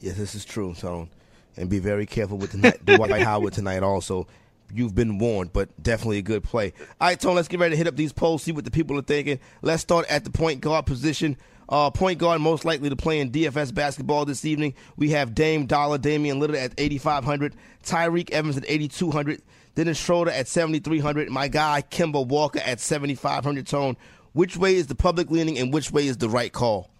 Yes, 0.00 0.16
this 0.16 0.34
is 0.34 0.44
true, 0.44 0.74
Tone. 0.74 1.08
And 1.56 1.70
be 1.70 1.78
very 1.78 2.06
careful 2.06 2.36
with 2.36 2.52
the 2.52 2.78
Dwight 2.84 3.22
Howard 3.22 3.54
tonight 3.54 3.82
also 3.82 4.26
you've 4.72 4.94
been 4.94 5.18
warned, 5.18 5.52
but 5.52 5.82
definitely 5.82 6.18
a 6.18 6.22
good 6.22 6.42
play. 6.42 6.72
All 7.00 7.08
right, 7.08 7.18
Tone, 7.18 7.36
let's 7.36 7.48
get 7.48 7.60
ready 7.60 7.72
to 7.72 7.76
hit 7.76 7.86
up 7.86 7.96
these 7.96 8.12
polls, 8.12 8.42
see 8.42 8.52
what 8.52 8.64
the 8.64 8.70
people 8.70 8.98
are 8.98 9.02
thinking. 9.02 9.38
Let's 9.62 9.82
start 9.82 10.06
at 10.08 10.24
the 10.24 10.30
point 10.30 10.60
guard 10.60 10.86
position. 10.86 11.36
Uh, 11.68 11.90
point 11.90 12.18
guard 12.18 12.40
most 12.40 12.64
likely 12.64 12.88
to 12.88 12.96
play 12.96 13.18
in 13.18 13.30
DFS 13.30 13.74
basketball 13.74 14.24
this 14.24 14.44
evening. 14.44 14.74
We 14.96 15.10
have 15.10 15.34
Dame 15.34 15.66
Dollar, 15.66 15.98
Damian 15.98 16.40
Lillard 16.40 16.56
at 16.56 16.74
8,500, 16.78 17.56
Tyreke 17.84 18.30
Evans 18.30 18.56
at 18.56 18.64
8,200, 18.68 19.42
Dennis 19.74 19.98
Schroeder 19.98 20.30
at 20.30 20.46
7,300, 20.46 21.28
my 21.28 21.48
guy 21.48 21.82
Kemba 21.90 22.26
Walker 22.26 22.60
at 22.60 22.80
7,500. 22.80 23.66
Tone, 23.66 23.96
which 24.32 24.56
way 24.56 24.76
is 24.76 24.86
the 24.86 24.94
public 24.94 25.30
leaning 25.30 25.58
and 25.58 25.72
which 25.72 25.90
way 25.90 26.06
is 26.06 26.18
the 26.18 26.28
right 26.28 26.52
call? 26.52 26.90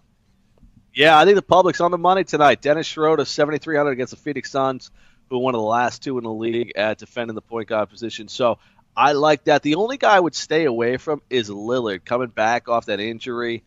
Yeah, 0.94 1.18
I 1.18 1.24
think 1.24 1.36
the 1.36 1.42
public's 1.42 1.80
on 1.80 1.90
the 1.90 1.98
money 1.98 2.24
tonight. 2.24 2.62
Dennis 2.62 2.86
Schroeder, 2.86 3.26
7,300 3.26 3.90
against 3.90 4.12
the 4.12 4.16
Phoenix 4.16 4.50
Suns 4.50 4.90
who 5.28 5.38
one 5.38 5.54
of 5.54 5.60
the 5.60 5.66
last 5.66 6.02
two 6.02 6.18
in 6.18 6.24
the 6.24 6.32
league 6.32 6.72
at 6.76 6.98
defending 6.98 7.34
the 7.34 7.42
point 7.42 7.68
guard 7.68 7.88
position. 7.88 8.28
So 8.28 8.58
I 8.96 9.12
like 9.12 9.44
that. 9.44 9.62
The 9.62 9.74
only 9.74 9.98
guy 9.98 10.16
I 10.16 10.20
would 10.20 10.34
stay 10.34 10.64
away 10.64 10.96
from 10.96 11.20
is 11.28 11.50
Lillard 11.50 12.04
coming 12.04 12.28
back 12.28 12.68
off 12.68 12.86
that 12.86 13.00
injury. 13.00 13.62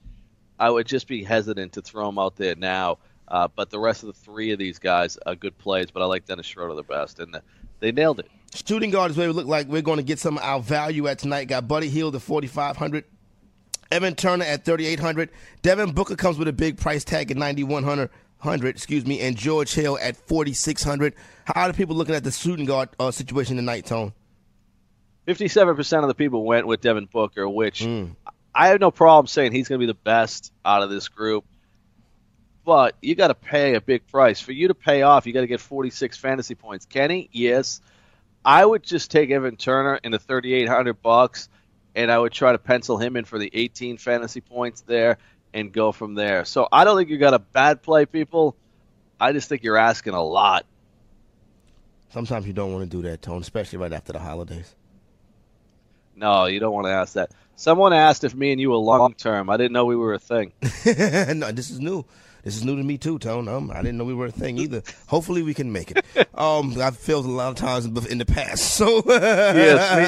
I 0.59 0.69
would 0.69 0.87
just 0.87 1.07
be 1.07 1.23
hesitant 1.23 1.73
to 1.73 1.81
throw 1.81 2.09
him 2.09 2.17
out 2.17 2.35
there 2.35 2.55
now. 2.55 2.97
Uh, 3.27 3.47
but 3.47 3.69
the 3.69 3.79
rest 3.79 4.03
of 4.03 4.07
the 4.07 4.13
three 4.13 4.51
of 4.51 4.59
these 4.59 4.79
guys 4.79 5.17
are 5.25 5.35
good 5.35 5.57
plays. 5.57 5.91
But 5.91 6.01
I 6.01 6.05
like 6.05 6.25
Dennis 6.25 6.47
Schroeder 6.47 6.73
the 6.73 6.83
best, 6.83 7.19
and 7.19 7.39
they 7.79 7.91
nailed 7.91 8.19
it. 8.19 8.27
Shooting 8.65 8.89
guard 8.89 9.11
is 9.11 9.17
where 9.17 9.27
we 9.27 9.33
look 9.33 9.45
like 9.45 9.67
we're 9.67 9.83
going 9.83 9.97
to 9.97 10.03
get 10.03 10.17
some 10.17 10.37
of 10.37 10.43
our 10.43 10.59
value 10.59 11.07
at 11.07 11.19
tonight. 11.19 11.45
Got 11.45 11.67
Buddy 11.67 11.89
Hield 11.89 12.15
at 12.15 12.23
4,500. 12.23 13.05
Evan 13.91 14.15
Turner 14.15 14.45
at 14.45 14.65
3,800. 14.65 15.29
Devin 15.61 15.91
Booker 15.91 16.15
comes 16.15 16.37
with 16.37 16.47
a 16.47 16.53
big 16.53 16.77
price 16.77 17.03
tag 17.03 17.29
at 17.29 17.37
9,100. 17.37 18.09
Hundred, 18.39 18.69
excuse 18.69 19.05
me, 19.05 19.19
and 19.19 19.37
George 19.37 19.73
Hill 19.73 19.97
at 20.01 20.15
forty 20.15 20.53
six 20.53 20.83
hundred. 20.83 21.13
How 21.45 21.61
are 21.61 21.67
the 21.67 21.73
people 21.73 21.95
looking 21.95 22.15
at 22.15 22.23
the 22.23 22.31
shooting 22.31 22.65
guard 22.65 22.89
uh, 22.99 23.11
situation 23.11 23.55
tonight, 23.55 23.85
Tone? 23.85 24.13
Fifty-seven 25.25 25.75
percent 25.75 26.03
of 26.03 26.07
the 26.07 26.15
people 26.15 26.43
went 26.43 26.65
with 26.65 26.81
Devin 26.81 27.05
Booker, 27.05 27.47
which 27.47 27.81
mm. 27.81 28.15
I 28.55 28.69
have 28.69 28.79
no 28.79 28.91
problem 28.91 29.27
saying 29.27 29.51
he's 29.51 29.67
going 29.67 29.79
to 29.79 29.85
be 29.85 29.91
the 29.91 29.93
best 29.93 30.51
out 30.65 30.81
of 30.81 30.89
this 30.89 31.07
group. 31.07 31.45
But 32.65 32.95
you 33.01 33.15
got 33.15 33.29
to 33.29 33.35
pay 33.35 33.75
a 33.75 33.81
big 33.81 34.07
price 34.07 34.39
for 34.41 34.51
you 34.51 34.67
to 34.67 34.75
pay 34.75 35.01
off. 35.01 35.25
You 35.25 35.33
got 35.33 35.41
to 35.41 35.47
get 35.47 35.59
forty-six 35.59 36.17
fantasy 36.17 36.55
points. 36.55 36.85
Kenny, 36.85 37.29
yes, 37.31 37.81
I 38.45 38.65
would 38.65 38.83
just 38.83 39.11
take 39.11 39.31
Evan 39.31 39.55
Turner 39.55 39.99
in 40.03 40.11
the 40.11 40.19
thirty-eight 40.19 40.67
hundred 40.67 41.01
bucks, 41.01 41.49
and 41.95 42.11
I 42.11 42.17
would 42.19 42.31
try 42.31 42.51
to 42.51 42.57
pencil 42.57 42.97
him 42.97 43.15
in 43.15 43.25
for 43.25 43.37
the 43.37 43.49
eighteen 43.53 43.97
fantasy 43.97 44.41
points 44.41 44.81
there 44.81 45.17
and 45.53 45.71
go 45.71 45.91
from 45.91 46.15
there. 46.15 46.45
So 46.45 46.67
I 46.71 46.83
don't 46.83 46.97
think 46.97 47.09
you 47.09 47.17
got 47.17 47.33
a 47.33 47.39
bad 47.39 47.81
play, 47.81 48.05
people. 48.05 48.55
I 49.19 49.33
just 49.33 49.49
think 49.49 49.63
you're 49.63 49.77
asking 49.77 50.13
a 50.13 50.23
lot. 50.23 50.65
Sometimes 52.11 52.47
you 52.47 52.53
don't 52.53 52.73
want 52.73 52.89
to 52.89 52.97
do 52.97 53.03
that, 53.07 53.21
Tone, 53.21 53.41
especially 53.41 53.77
right 53.77 53.93
after 53.93 54.13
the 54.13 54.19
holidays. 54.19 54.75
No, 56.15 56.45
you 56.45 56.59
don't 56.59 56.73
want 56.73 56.87
to 56.87 56.91
ask 56.91 57.13
that. 57.13 57.31
Someone 57.55 57.93
asked 57.93 58.23
if 58.23 58.33
me 58.33 58.51
and 58.51 58.59
you 58.59 58.71
were 58.71 58.77
long 58.77 59.13
term. 59.13 59.49
I 59.49 59.57
didn't 59.57 59.73
know 59.73 59.85
we 59.85 59.95
were 59.95 60.13
a 60.13 60.19
thing. 60.19 60.53
no, 60.85 61.51
this 61.51 61.69
is 61.69 61.79
new. 61.79 62.05
This 62.43 62.55
is 62.55 62.63
new 62.63 62.77
to 62.77 62.83
me 62.83 62.97
too, 62.97 63.19
Tone. 63.19 63.47
Um, 63.47 63.69
I 63.69 63.81
didn't 63.81 63.97
know 63.97 64.05
we 64.05 64.13
were 64.13 64.27
a 64.27 64.31
thing 64.31 64.57
either. 64.57 64.81
Hopefully, 65.07 65.43
we 65.43 65.53
can 65.53 65.71
make 65.71 65.91
it. 65.91 66.05
Um, 66.39 66.79
I've 66.79 66.97
failed 66.97 67.25
a 67.25 67.29
lot 67.29 67.49
of 67.49 67.55
times 67.55 67.85
in 68.05 68.17
the 68.17 68.25
past, 68.25 68.63
so 68.63 69.03
yes, 69.05 69.91
me 69.99 70.05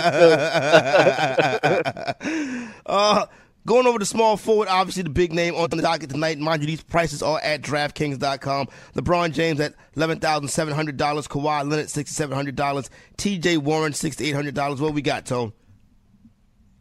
too. 2.56 2.69
uh, 2.86 3.25
Going 3.63 3.86
over 3.86 4.00
the 4.00 4.06
small 4.06 4.38
forward, 4.38 4.67
obviously 4.69 5.04
the 5.04 5.12
big 5.12 5.34
name 5.34 5.54
on 5.54 5.69
the 5.69 5.82
docket 5.82 6.10
tonight. 6.10 6.39
Mind 6.39 6.63
you, 6.63 6.67
these 6.67 6.84
prices 6.84 7.21
are 7.21 7.39
at 7.39 7.62
DraftKings.com. 7.62 8.67
LeBron 8.95 9.34
James 9.34 9.60
at 9.60 9.76
$11,700. 9.95 10.97
Kawhi 10.97 11.69
Leonard, 11.69 11.86
$6,700. 11.86 12.89
TJ 13.17 13.58
Warren, 13.60 13.93
$6,800. 13.93 14.80
What 14.80 14.93
we 14.95 15.04
got, 15.04 15.28
Tone? 15.28 15.54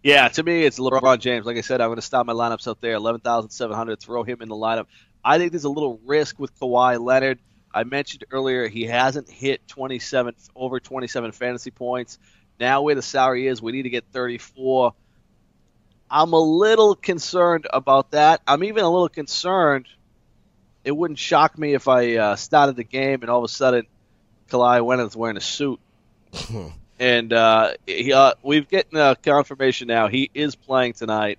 Yeah, 0.03 0.29
to 0.29 0.43
me, 0.43 0.65
it's 0.65 0.79
LeBron 0.79 1.19
James. 1.19 1.45
Like 1.45 1.59
I 1.59 1.61
said, 1.61 1.83
I'm 1.83 1.89
going 1.89 1.97
to 1.97 2.03
stop 2.03 2.25
my 2.25 2.33
lineups 2.33 2.67
up 2.67 2.81
there. 2.81 2.95
11,700. 2.95 4.01
Throw 4.01 4.23
him 4.23 4.41
in 4.41 4.49
the 4.49 4.55
lineup. 4.55 4.87
I 5.23 5.37
think 5.37 5.53
there's 5.53 5.65
a 5.65 5.69
little 5.69 6.01
risk 6.07 6.39
with 6.39 6.59
Kawhi 6.59 6.99
Leonard. 6.99 7.41
I 7.75 7.85
mentioned 7.85 8.25
earlier 8.31 8.69
he 8.69 8.85
hasn't 8.85 9.29
hit 9.29 9.69
27 9.69 10.35
over 10.57 10.81
27 10.81 11.33
fantasy 11.33 11.71
points. 11.71 12.19
Now 12.59 12.83
where 12.83 12.95
the 12.95 13.03
salary 13.03 13.47
is, 13.47 13.61
we 13.61 13.73
need 13.73 13.83
to 13.83 13.91
get 13.91 14.07
34. 14.13 14.95
I'm 16.11 16.33
a 16.33 16.41
little 16.41 16.95
concerned 16.97 17.67
about 17.73 18.11
that. 18.11 18.41
I'm 18.47 18.65
even 18.65 18.85
a 18.85 18.91
little 18.91 19.09
concerned. 19.09 19.87
It 20.85 20.91
wouldn't 20.91 21.19
shock 21.19 21.57
me 21.57 21.75
if 21.75 21.89
I 21.89 22.17
uh, 22.17 22.37
started 22.37 22.77
the 22.77 22.85
game 22.85 23.23
and 23.23 23.31
all 23.31 23.39
of 23.39 23.45
a 23.45 23.49
sudden 23.49 23.87
Kawhi 24.51 24.85
Leonard's 24.85 25.17
wearing 25.17 25.37
a 25.37 25.41
suit. 25.41 25.79
and 26.99 27.33
uh, 27.33 27.73
he, 27.87 28.13
uh, 28.13 28.35
we've 28.43 28.69
gotten 28.69 28.99
a 28.99 29.15
confirmation 29.15 29.89
now. 29.89 30.09
He 30.09 30.31
is 30.35 30.57
playing 30.57 30.95
tonight. 30.95 31.39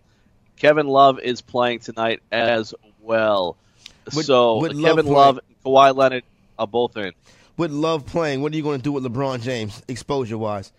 Kevin 0.57 0.87
Love 0.87 1.19
is 1.19 1.41
playing 1.41 1.79
tonight 1.79 2.21
as 2.31 2.73
well. 3.01 3.57
With, 4.05 4.25
so 4.25 4.59
with 4.59 4.81
Kevin 4.81 5.05
Love, 5.05 5.35
Love 5.35 5.39
and 5.47 5.63
Kawhi 5.63 5.95
Leonard 5.95 6.23
are 6.57 6.67
both 6.67 6.95
in. 6.95 7.11
With 7.57 7.71
Love 7.71 8.05
playing, 8.05 8.41
what 8.41 8.53
are 8.53 8.55
you 8.55 8.63
going 8.63 8.79
to 8.79 8.83
do 8.83 8.91
with 8.91 9.03
LeBron 9.03 9.41
James, 9.41 9.81
exposure 9.87 10.37
wise? 10.37 10.71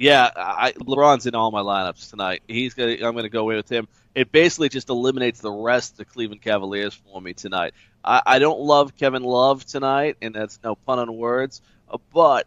Yeah, 0.00 0.30
I, 0.34 0.72
LeBron's 0.72 1.26
in 1.26 1.34
all 1.34 1.50
my 1.50 1.60
lineups 1.60 2.08
tonight. 2.08 2.42
He's 2.48 2.72
gonna. 2.72 2.92
I'm 2.92 3.12
going 3.12 3.24
to 3.24 3.28
go 3.28 3.42
away 3.42 3.56
with 3.56 3.68
him. 3.68 3.86
It 4.14 4.32
basically 4.32 4.70
just 4.70 4.88
eliminates 4.88 5.40
the 5.40 5.52
rest 5.52 5.92
of 5.92 5.98
the 5.98 6.04
Cleveland 6.06 6.40
Cavaliers 6.40 6.94
for 6.94 7.20
me 7.20 7.34
tonight. 7.34 7.74
I, 8.02 8.22
I 8.24 8.38
don't 8.38 8.60
love 8.60 8.96
Kevin 8.96 9.22
Love 9.22 9.66
tonight, 9.66 10.16
and 10.22 10.34
that's 10.34 10.58
no 10.64 10.74
pun 10.74 11.00
on 11.00 11.14
words. 11.14 11.60
Uh, 11.86 11.98
but 12.14 12.46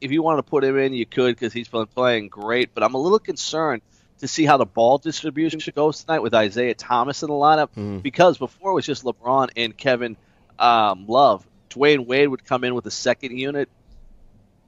if 0.00 0.12
you 0.12 0.22
want 0.22 0.38
to 0.38 0.44
put 0.44 0.62
him 0.62 0.78
in, 0.78 0.92
you 0.92 1.06
could 1.06 1.34
because 1.34 1.52
he's 1.52 1.66
been 1.66 1.86
playing 1.86 2.28
great. 2.28 2.72
But 2.72 2.84
I'm 2.84 2.94
a 2.94 2.98
little 2.98 3.18
concerned 3.18 3.82
to 4.20 4.28
see 4.28 4.44
how 4.44 4.58
the 4.58 4.64
ball 4.64 4.98
distribution 4.98 5.60
goes 5.74 6.04
tonight 6.04 6.20
with 6.20 6.34
Isaiah 6.34 6.74
Thomas 6.74 7.24
in 7.24 7.30
the 7.30 7.34
lineup 7.34 7.70
mm. 7.76 8.00
because 8.00 8.38
before 8.38 8.70
it 8.70 8.74
was 8.74 8.86
just 8.86 9.02
LeBron 9.02 9.50
and 9.56 9.76
Kevin 9.76 10.16
um, 10.56 11.06
Love. 11.08 11.44
Dwyane 11.70 12.06
Wade 12.06 12.28
would 12.28 12.44
come 12.44 12.62
in 12.62 12.76
with 12.76 12.86
a 12.86 12.92
second 12.92 13.36
unit 13.36 13.68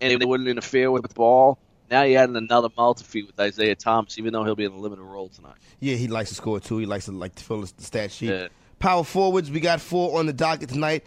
and 0.01 0.21
they 0.21 0.25
wouldn't 0.25 0.49
interfere 0.49 0.91
with 0.91 1.03
the 1.03 1.15
ball. 1.15 1.59
Now 1.91 2.03
you 2.03 2.17
add 2.17 2.31
another 2.31 2.69
multi 2.77 3.05
feat 3.05 3.27
with 3.27 3.39
Isaiah 3.41 3.75
Thomas, 3.75 4.19
even 4.19 4.33
though 4.33 4.45
he'll 4.45 4.55
be 4.55 4.65
in 4.65 4.73
a 4.73 4.79
limited 4.79 5.03
role 5.03 5.29
tonight. 5.29 5.57
Yeah, 5.81 5.97
he 5.97 6.07
likes 6.07 6.29
to 6.29 6.37
score 6.37 6.61
too. 6.61 6.79
He 6.79 6.87
likes 6.87 7.07
to 7.07 7.13
like 7.13 7.35
to 7.35 7.45
fill 7.45 7.63
the 7.63 7.67
stat 7.79 8.13
sheet. 8.13 8.31
Yeah. 8.31 8.49
Power 8.79 9.05
forwards, 9.05 9.51
we 9.51 9.61
got 9.61 9.81
four 9.81 10.19
on 10.19 10.27
the 10.27 10.33
docket 10.33 10.69
tonight 10.69 11.05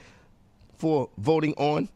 for 0.78 1.10
voting 1.18 1.54
on 1.54 1.90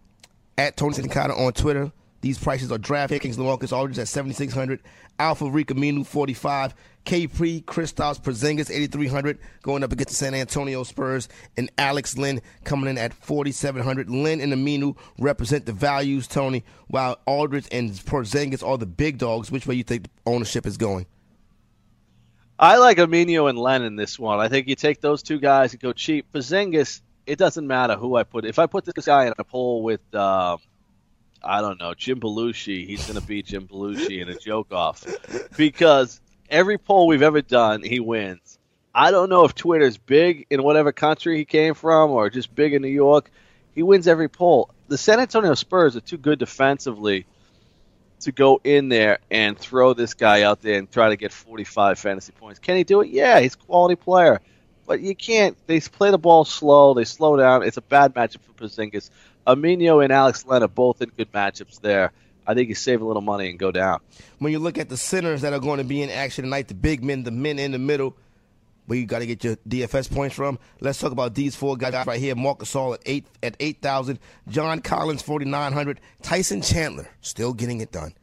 at 0.58 0.78
Tony 0.78 0.96
Cincotta 0.96 1.38
on 1.38 1.52
Twitter. 1.54 1.92
These 2.22 2.40
prices 2.40 2.72
are 2.72 2.78
draft 2.78 3.14
DraftKings, 3.14 3.36
LaMarcus 3.36 3.72
Aldridge 3.72 4.00
at 4.00 4.08
7,600, 4.08 4.80
Al-Farouq 5.20 5.66
Aminu 5.66 6.06
45, 6.06 6.74
Capri 7.08 7.62
Kristaps 7.62 8.22
Porzingis 8.22 8.70
8,300 8.70 9.40
going 9.62 9.82
up 9.82 9.94
against 9.94 10.10
the 10.10 10.16
San 10.16 10.34
Antonio 10.34 10.84
Spurs, 10.84 11.30
and 11.56 11.72
Alex 11.78 12.18
Len 12.18 12.42
coming 12.66 12.90
in 12.90 12.98
at 12.98 13.14
4,700. 13.14 14.10
Len 14.10 14.42
and 14.42 14.52
Aminu 14.52 14.98
represent 15.18 15.66
the 15.66 15.72
values, 15.72 16.28
Tony, 16.28 16.66
while 16.88 17.18
Aldridge 17.26 17.70
and 17.72 17.92
Porzingis 17.92 18.62
are 18.62 18.78
the 18.78 18.86
big 18.86 19.20
dogs. 19.20 19.50
Which 19.50 19.66
way 19.66 19.76
you 19.76 19.86
think 19.86 20.08
ownership 20.26 20.66
is 20.66 20.76
going? 20.76 21.06
I 22.60 22.76
like 22.76 22.98
Aminu 22.98 23.50
and 23.50 23.58
Len 23.58 23.84
in 23.84 23.96
this 23.96 24.20
one. 24.20 24.42
I 24.42 24.50
think 24.50 24.68
you 24.68 24.76
take 24.76 25.00
those 25.00 25.24
two 25.24 25.40
guys 25.40 25.72
and 25.72 25.82
go 25.82 25.94
cheap. 25.94 26.26
Porzingis, 26.34 27.00
it 27.26 27.40
doesn't 27.40 27.66
matter 27.66 27.96
who 27.96 28.18
I 28.18 28.24
put. 28.24 28.44
If 28.44 28.60
I 28.60 28.66
put 28.66 28.84
this 28.84 29.06
guy 29.06 29.28
in 29.28 29.34
a 29.38 29.46
poll 29.46 29.82
with. 29.82 30.02
Um, 30.14 30.60
I 31.44 31.62
don't 31.62 31.80
know, 31.80 31.94
Jim 31.94 32.20
Belushi, 32.20 32.86
he's 32.86 33.06
going 33.06 33.18
to 33.18 33.26
beat 33.26 33.46
Jim 33.46 33.68
Belushi 33.68 34.22
in 34.22 34.28
a 34.28 34.36
joke 34.36 34.74
off. 34.74 35.06
Because 35.56 36.20
every 36.50 36.78
poll 36.78 37.08
we've 37.08 37.22
ever 37.22 37.42
done, 37.42 37.84
he 37.84 38.00
wins. 38.00 38.58
I 38.94 39.12
don't 39.12 39.30
know 39.30 39.46
if 39.46 39.54
Twitter's 39.54 39.98
big 39.98 40.48
in 40.50 40.64
whatever 40.64 40.92
country 40.92 41.38
he 41.38 41.46
came 41.46 41.74
from 41.74 42.12
or 42.12 42.30
just 42.30 42.54
big 42.56 42.74
in 42.74 42.82
New 42.82 42.88
York. 42.88 43.30
He 43.76 43.84
wins 43.84 44.08
every 44.08 44.28
poll. 44.28 44.72
The 44.88 44.98
San 44.98 45.20
Antonio 45.20 45.54
Spurs 45.54 45.96
are 45.96 46.02
too 46.02 46.18
good 46.18 46.40
defensively 46.40 47.26
to 48.22 48.32
go 48.32 48.60
in 48.64 48.90
there 48.90 49.20
and 49.30 49.58
throw 49.58 49.94
this 49.94 50.16
guy 50.16 50.42
out 50.42 50.62
there 50.62 50.80
and 50.80 50.92
try 50.92 51.10
to 51.10 51.16
get 51.16 51.32
45 51.32 52.00
fantasy 52.00 52.32
points. 52.32 52.60
Can 52.60 52.76
he 52.76 52.84
do 52.84 53.02
it? 53.02 53.10
Yeah, 53.10 53.40
he's 53.40 53.54
a 53.54 53.58
quality 53.58 53.96
player. 53.96 54.42
But 54.88 55.02
you 55.02 55.16
can't. 55.16 55.56
They 55.68 55.80
play 55.80 56.12
the 56.12 56.18
ball 56.18 56.46
slow. 56.46 56.94
They 56.94 57.04
slow 57.04 57.38
down. 57.38 57.64
It's 57.64 57.78
a 57.78 57.82
bad 57.82 58.16
matchup 58.16 58.40
for 58.42 58.54
Porzingis. 58.54 59.10
Aminu 59.46 60.04
and 60.04 60.12
Alex 60.12 60.46
Len 60.46 60.64
are 60.64 60.68
both 60.68 61.02
in 61.02 61.10
good 61.10 61.32
matchups 61.32 61.80
there. 61.82 62.12
I 62.48 62.54
think 62.54 62.70
you 62.70 62.76
save 62.76 63.02
a 63.02 63.06
little 63.06 63.22
money 63.22 63.50
and 63.50 63.60
go 63.60 63.72
down. 63.72 64.00
When 64.40 64.54
you 64.54 64.60
look 64.60 64.78
at 64.78 64.88
the 64.88 64.98
centers 64.98 65.42
that 65.42 65.52
are 65.52 65.60
going 65.60 65.80
to 65.80 65.84
be 65.84 66.02
in 66.02 66.10
action 66.10 66.46
tonight, 66.46 66.70
the 66.70 66.74
big 66.74 67.04
men, 67.04 67.24
the 67.24 67.32
men 67.32 67.60
in 67.60 67.74
the 67.74 67.80
middle, 67.80 68.16
where 68.86 68.98
you 68.98 69.06
got 69.06 69.20
to 69.20 69.26
get 69.26 69.44
your 69.44 69.58
DFS 69.68 70.12
points 70.12 70.34
from. 70.34 70.58
Let's 70.80 71.00
talk 71.00 71.12
about 71.12 71.36
these 71.36 71.56
four 71.56 71.76
guys 71.76 72.08
right 72.08 72.20
here. 72.20 72.36
Marc 72.36 72.64
All 72.76 72.94
at 72.94 73.02
eight 73.06 73.28
at 73.44 73.56
eight 73.60 73.82
thousand. 73.82 74.20
John 74.48 74.80
Collins 74.82 75.22
forty 75.22 75.46
nine 75.46 75.74
hundred. 75.74 76.00
Tyson 76.24 76.62
Chandler 76.62 77.10
still 77.22 77.54
getting 77.54 77.82
it 77.82 77.92
done. 77.92 78.14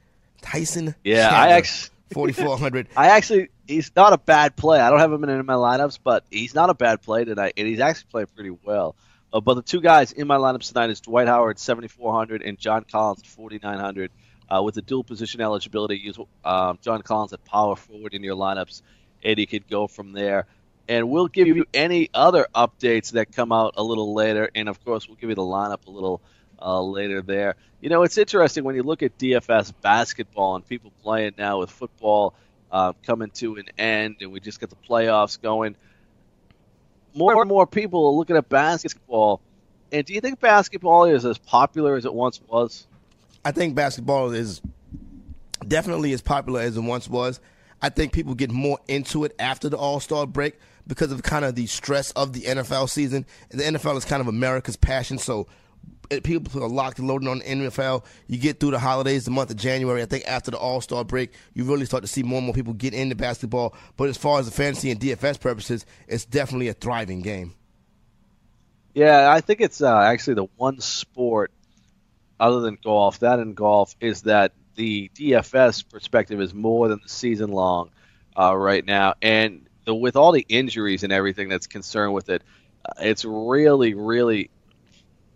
Tyson. 0.40 0.94
Yeah, 1.04 1.28
Chandler, 1.28 1.38
I 1.38 1.50
actually 1.50 1.90
forty 2.12 2.32
four 2.32 2.56
hundred. 2.56 2.88
I 2.96 3.08
actually 3.08 3.50
he's 3.68 3.92
not 3.94 4.14
a 4.14 4.18
bad 4.18 4.56
play. 4.56 4.80
I 4.80 4.88
don't 4.88 5.00
have 5.00 5.12
him 5.12 5.22
in 5.24 5.30
in 5.30 5.44
my 5.44 5.54
lineups, 5.54 5.98
but 6.02 6.24
he's 6.30 6.54
not 6.54 6.70
a 6.70 6.74
bad 6.74 7.02
play 7.02 7.24
tonight, 7.24 7.52
and 7.58 7.68
he's 7.68 7.80
actually 7.80 8.08
playing 8.10 8.28
pretty 8.34 8.56
well. 8.64 8.96
Uh, 9.34 9.40
but 9.40 9.54
the 9.54 9.62
two 9.62 9.80
guys 9.80 10.12
in 10.12 10.28
my 10.28 10.36
lineups 10.36 10.68
tonight 10.68 10.90
is 10.90 11.00
Dwight 11.00 11.26
Howard 11.26 11.58
7400 11.58 12.42
and 12.42 12.56
John 12.56 12.84
Collins 12.84 13.22
4900. 13.24 14.12
Uh, 14.48 14.62
with 14.62 14.76
the 14.76 14.82
dual 14.82 15.02
position 15.02 15.40
eligibility, 15.40 15.96
use 15.96 16.16
um, 16.44 16.78
John 16.82 17.02
Collins 17.02 17.32
at 17.32 17.44
power 17.44 17.74
forward 17.74 18.14
in 18.14 18.22
your 18.22 18.36
lineups, 18.36 18.82
and 19.24 19.36
he 19.36 19.46
could 19.46 19.66
go 19.68 19.88
from 19.88 20.12
there. 20.12 20.46
And 20.86 21.10
we'll 21.10 21.28
give 21.28 21.48
you 21.48 21.64
any 21.74 22.10
other 22.14 22.46
updates 22.54 23.12
that 23.12 23.32
come 23.32 23.50
out 23.50 23.74
a 23.76 23.82
little 23.82 24.14
later, 24.14 24.50
and 24.54 24.68
of 24.68 24.84
course, 24.84 25.08
we'll 25.08 25.16
give 25.16 25.30
you 25.30 25.34
the 25.34 25.42
lineup 25.42 25.86
a 25.86 25.90
little 25.90 26.20
uh, 26.60 26.80
later 26.82 27.20
there. 27.22 27.56
You 27.80 27.88
know, 27.88 28.02
it's 28.02 28.18
interesting 28.18 28.62
when 28.62 28.76
you 28.76 28.82
look 28.82 29.02
at 29.02 29.18
DFS 29.18 29.72
basketball 29.80 30.56
and 30.56 30.68
people 30.68 30.92
playing 31.02 31.32
now 31.38 31.58
with 31.58 31.70
football 31.70 32.34
uh, 32.70 32.92
coming 33.04 33.30
to 33.30 33.56
an 33.56 33.66
end, 33.78 34.16
and 34.20 34.30
we 34.30 34.38
just 34.38 34.60
got 34.60 34.70
the 34.70 34.76
playoffs 34.76 35.40
going 35.40 35.74
more 37.14 37.40
and 37.40 37.48
more 37.48 37.66
people 37.66 38.06
are 38.06 38.12
looking 38.12 38.36
at 38.36 38.48
basketball. 38.48 39.40
And 39.92 40.04
do 40.04 40.12
you 40.12 40.20
think 40.20 40.40
basketball 40.40 41.04
is 41.04 41.24
as 41.24 41.38
popular 41.38 41.96
as 41.96 42.04
it 42.04 42.12
once 42.12 42.40
was? 42.48 42.86
I 43.44 43.52
think 43.52 43.74
basketball 43.74 44.32
is 44.32 44.60
definitely 45.66 46.12
as 46.12 46.22
popular 46.22 46.60
as 46.60 46.76
it 46.76 46.80
once 46.80 47.08
was. 47.08 47.40
I 47.80 47.90
think 47.90 48.12
people 48.12 48.34
get 48.34 48.50
more 48.50 48.78
into 48.88 49.24
it 49.24 49.34
after 49.38 49.68
the 49.68 49.76
All 49.76 50.00
Star 50.00 50.26
break 50.26 50.58
because 50.86 51.12
of 51.12 51.22
kind 51.22 51.44
of 51.44 51.54
the 51.54 51.66
stress 51.66 52.10
of 52.12 52.32
the 52.32 52.42
NFL 52.42 52.88
season. 52.88 53.26
The 53.50 53.62
NFL 53.62 53.96
is 53.96 54.04
kind 54.04 54.20
of 54.20 54.28
America's 54.28 54.76
passion, 54.76 55.18
so 55.18 55.46
people 56.22 56.62
are 56.62 56.68
locked 56.68 56.98
and 56.98 57.08
loaded 57.08 57.28
on 57.28 57.38
the 57.38 57.44
NFL. 57.44 58.04
You 58.26 58.38
get 58.38 58.60
through 58.60 58.72
the 58.72 58.78
holidays, 58.78 59.24
the 59.24 59.30
month 59.30 59.50
of 59.50 59.56
January. 59.56 60.02
I 60.02 60.06
think 60.06 60.24
after 60.26 60.50
the 60.50 60.58
All 60.58 60.80
Star 60.80 61.04
break, 61.04 61.32
you 61.54 61.64
really 61.64 61.86
start 61.86 62.02
to 62.02 62.08
see 62.08 62.22
more 62.22 62.38
and 62.38 62.46
more 62.46 62.54
people 62.54 62.72
get 62.72 62.94
into 62.94 63.14
basketball. 63.14 63.74
But 63.96 64.08
as 64.08 64.16
far 64.16 64.38
as 64.38 64.46
the 64.46 64.52
fantasy 64.52 64.90
and 64.90 65.00
DFS 65.00 65.40
purposes, 65.40 65.86
it's 66.08 66.24
definitely 66.24 66.68
a 66.68 66.74
thriving 66.74 67.22
game. 67.22 67.54
Yeah, 68.94 69.30
I 69.30 69.40
think 69.40 69.60
it's 69.60 69.82
uh, 69.82 69.98
actually 69.98 70.34
the 70.34 70.46
one 70.56 70.80
sport 70.80 71.50
other 72.38 72.60
than 72.60 72.78
golf, 72.82 73.20
that 73.20 73.40
in 73.40 73.54
golf, 73.54 73.94
is 74.00 74.22
that 74.22 74.52
the 74.76 75.10
DFS 75.14 75.88
perspective 75.88 76.40
is 76.40 76.52
more 76.54 76.88
than 76.88 77.00
the 77.02 77.08
season 77.08 77.50
long 77.50 77.90
uh, 78.38 78.56
right 78.56 78.84
now. 78.84 79.14
And 79.22 79.66
the, 79.84 79.94
with 79.94 80.16
all 80.16 80.32
the 80.32 80.44
injuries 80.48 81.02
and 81.02 81.12
everything 81.12 81.48
that's 81.48 81.66
concerned 81.66 82.14
with 82.14 82.28
it, 82.28 82.42
uh, 82.84 82.92
it's 82.98 83.24
really, 83.24 83.94
really 83.94 84.50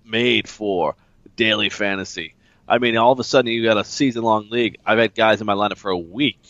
made 0.09 0.49
for 0.49 0.94
daily 1.37 1.68
fantasy. 1.68 2.35
I 2.66 2.79
mean, 2.79 2.97
all 2.97 3.12
of 3.12 3.21
a 3.21 3.25
sudden 3.25 3.51
you 3.51 3.64
got 3.64 3.79
a 3.79 3.85
season 3.85 4.23
long 4.23 4.51
league. 4.51 4.79
I've 4.85 4.99
had 4.99 5.14
guys 5.14 5.40
in 5.40 5.47
my 5.47 5.55
lineup 5.55 5.79
for 5.79 5.90
a 5.90 5.99
week 5.99 6.40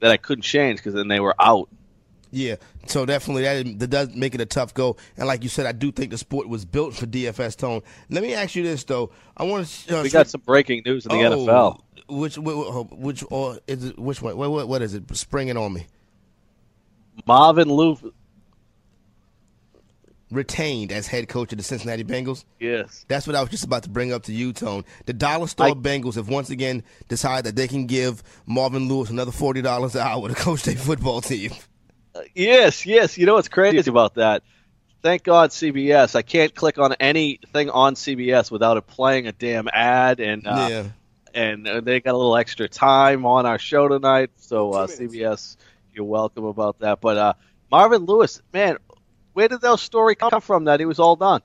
that 0.00 0.10
I 0.10 0.16
couldn't 0.16 0.42
change 0.42 0.78
because 0.78 0.94
then 0.94 1.08
they 1.08 1.20
were 1.20 1.34
out. 1.40 1.68
Yeah, 2.32 2.56
so 2.86 3.04
definitely 3.06 3.42
that, 3.42 3.78
that 3.80 3.86
does 3.88 4.14
make 4.14 4.34
it 4.34 4.40
a 4.40 4.46
tough 4.46 4.72
go. 4.72 4.96
And 5.16 5.26
like 5.26 5.42
you 5.42 5.48
said, 5.48 5.66
I 5.66 5.72
do 5.72 5.90
think 5.90 6.10
the 6.12 6.18
sport 6.18 6.48
was 6.48 6.64
built 6.64 6.94
for 6.94 7.06
DFS 7.06 7.56
tone. 7.56 7.82
Let 8.08 8.22
me 8.22 8.34
ask 8.34 8.54
you 8.54 8.62
this 8.62 8.84
though: 8.84 9.10
I 9.36 9.44
want 9.44 9.66
to. 9.66 9.98
Uh, 9.98 10.02
we 10.02 10.10
got 10.10 10.28
some 10.28 10.40
breaking 10.42 10.82
news 10.86 11.06
in 11.06 11.10
the 11.10 11.24
oh, 11.24 11.30
NFL. 11.36 11.80
Which 12.08 12.38
which 12.38 13.24
or 13.30 13.58
is 13.66 13.84
it 13.84 13.98
which 13.98 14.22
one? 14.22 14.36
What, 14.36 14.68
what 14.68 14.82
is 14.82 14.94
it? 14.94 15.16
Springing 15.16 15.56
on 15.56 15.72
me. 15.72 15.86
Marvin 17.26 17.68
Lewis 17.68 18.00
retained 20.30 20.92
as 20.92 21.06
head 21.06 21.28
coach 21.28 21.52
of 21.52 21.58
the 21.58 21.64
Cincinnati 21.64 22.04
Bengals. 22.04 22.44
Yes. 22.58 23.04
That's 23.08 23.26
what 23.26 23.36
I 23.36 23.40
was 23.40 23.50
just 23.50 23.64
about 23.64 23.82
to 23.84 23.88
bring 23.88 24.12
up 24.12 24.24
to 24.24 24.32
you, 24.32 24.52
Tone. 24.52 24.84
The 25.06 25.12
dollar 25.12 25.46
store 25.46 25.68
I, 25.68 25.72
Bengals 25.72 26.14
have 26.14 26.28
once 26.28 26.50
again 26.50 26.82
decided 27.08 27.44
that 27.46 27.56
they 27.56 27.68
can 27.68 27.86
give 27.86 28.22
Marvin 28.46 28.88
Lewis 28.88 29.10
another 29.10 29.32
forty 29.32 29.62
dollars 29.62 29.94
an 29.94 30.02
hour 30.02 30.28
to 30.28 30.34
coach 30.34 30.62
their 30.62 30.76
football 30.76 31.20
team. 31.20 31.52
Uh, 32.14 32.20
yes, 32.34 32.86
yes. 32.86 33.18
You 33.18 33.26
know 33.26 33.34
what's 33.34 33.48
crazy 33.48 33.88
about 33.90 34.14
that? 34.14 34.42
Thank 35.02 35.22
God 35.22 35.50
CBS. 35.50 36.14
I 36.14 36.22
can't 36.22 36.54
click 36.54 36.78
on 36.78 36.94
anything 37.00 37.70
on 37.70 37.94
CBS 37.94 38.50
without 38.50 38.76
it 38.76 38.86
playing 38.86 39.26
a 39.26 39.32
damn 39.32 39.68
ad, 39.72 40.20
and 40.20 40.46
uh, 40.46 40.66
yeah. 40.70 40.84
and 41.32 41.66
uh, 41.66 41.80
they 41.80 42.00
got 42.00 42.14
a 42.14 42.18
little 42.18 42.36
extra 42.36 42.68
time 42.68 43.24
on 43.24 43.46
our 43.46 43.58
show 43.58 43.88
tonight. 43.88 44.30
So 44.36 44.72
uh, 44.72 44.86
CBS, 44.86 45.56
you're 45.94 46.04
welcome 46.04 46.44
about 46.44 46.80
that. 46.80 47.00
But 47.00 47.16
uh, 47.16 47.34
Marvin 47.70 48.04
Lewis, 48.04 48.42
man, 48.52 48.76
where 49.32 49.48
did 49.48 49.60
that 49.60 49.78
story 49.78 50.14
come 50.14 50.40
from 50.40 50.64
that 50.64 50.80
he 50.80 50.86
was 50.86 50.98
all 50.98 51.16
done? 51.16 51.42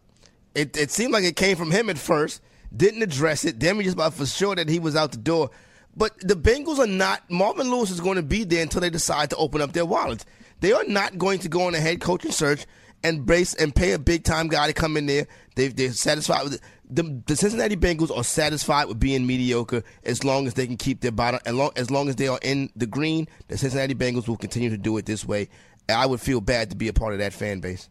It, 0.53 0.77
it 0.77 0.91
seemed 0.91 1.13
like 1.13 1.23
it 1.23 1.35
came 1.35 1.57
from 1.57 1.71
him 1.71 1.89
at 1.89 1.97
first. 1.97 2.41
Didn't 2.75 3.03
address 3.03 3.45
it. 3.45 3.59
Then 3.59 3.77
we 3.77 3.83
just 3.83 3.95
about 3.95 4.13
for 4.13 4.25
sure 4.25 4.55
that 4.55 4.69
he 4.69 4.79
was 4.79 4.95
out 4.95 5.11
the 5.11 5.17
door. 5.17 5.51
But 5.95 6.17
the 6.19 6.35
Bengals 6.35 6.79
are 6.79 6.87
not. 6.87 7.29
Marvin 7.29 7.69
Lewis 7.69 7.89
is 7.89 8.01
going 8.01 8.17
to 8.17 8.23
be 8.23 8.43
there 8.43 8.61
until 8.61 8.81
they 8.81 8.89
decide 8.89 9.29
to 9.29 9.35
open 9.37 9.61
up 9.61 9.73
their 9.73 9.85
wallets. 9.85 10.25
They 10.59 10.73
are 10.73 10.83
not 10.85 11.17
going 11.17 11.39
to 11.39 11.49
go 11.49 11.67
on 11.67 11.75
a 11.75 11.79
head 11.79 12.01
coaching 12.01 12.31
search 12.31 12.65
and 13.03 13.25
brace 13.25 13.53
and 13.53 13.75
pay 13.75 13.91
a 13.91 13.99
big 13.99 14.23
time 14.23 14.47
guy 14.47 14.67
to 14.67 14.73
come 14.73 14.97
in 14.97 15.05
there. 15.05 15.27
They 15.55 15.69
they're 15.69 15.93
satisfied 15.93 16.43
with 16.43 16.55
it. 16.55 16.61
The, 16.87 17.21
the 17.25 17.35
Cincinnati 17.35 17.75
Bengals 17.75 18.15
are 18.15 18.23
satisfied 18.23 18.85
with 18.85 18.99
being 18.99 19.25
mediocre 19.25 19.83
as 20.03 20.23
long 20.23 20.45
as 20.45 20.53
they 20.53 20.67
can 20.67 20.77
keep 20.77 21.01
their 21.01 21.11
bottom. 21.11 21.39
As 21.45 21.53
long, 21.53 21.71
as 21.75 21.89
long 21.89 22.09
as 22.09 22.15
they 22.15 22.27
are 22.27 22.39
in 22.43 22.69
the 22.75 22.85
green, 22.85 23.27
the 23.47 23.57
Cincinnati 23.57 23.95
Bengals 23.95 24.27
will 24.27 24.37
continue 24.37 24.69
to 24.69 24.77
do 24.77 24.95
it 24.97 25.05
this 25.05 25.25
way. 25.25 25.49
I 25.89 26.05
would 26.05 26.21
feel 26.21 26.41
bad 26.41 26.71
to 26.71 26.75
be 26.75 26.87
a 26.87 26.93
part 26.93 27.13
of 27.13 27.19
that 27.19 27.33
fan 27.33 27.59
base. 27.59 27.89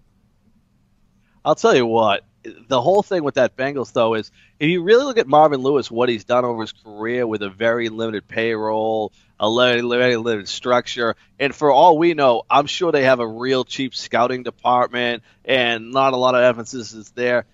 I'll 1.44 1.54
tell 1.54 1.74
you 1.74 1.86
what, 1.86 2.24
the 2.68 2.80
whole 2.80 3.02
thing 3.02 3.22
with 3.22 3.34
that 3.34 3.56
Bengals 3.56 3.92
though 3.92 4.14
is 4.14 4.30
if 4.58 4.68
you 4.68 4.82
really 4.82 5.04
look 5.04 5.18
at 5.18 5.26
Marvin 5.26 5.60
Lewis, 5.60 5.90
what 5.90 6.08
he's 6.08 6.24
done 6.24 6.44
over 6.44 6.62
his 6.62 6.72
career 6.72 7.26
with 7.26 7.42
a 7.42 7.50
very 7.50 7.88
limited 7.88 8.26
payroll, 8.26 9.12
a 9.38 9.52
very 9.54 10.16
limited 10.16 10.48
structure, 10.48 11.16
and 11.38 11.54
for 11.54 11.70
all 11.70 11.98
we 11.98 12.14
know, 12.14 12.42
I'm 12.50 12.66
sure 12.66 12.92
they 12.92 13.04
have 13.04 13.20
a 13.20 13.26
real 13.26 13.64
cheap 13.64 13.94
scouting 13.94 14.42
department 14.42 15.22
and 15.44 15.92
not 15.92 16.12
a 16.12 16.16
lot 16.16 16.34
of 16.34 16.42
emphasis 16.42 16.92
is 16.92 17.10
there. 17.10 17.46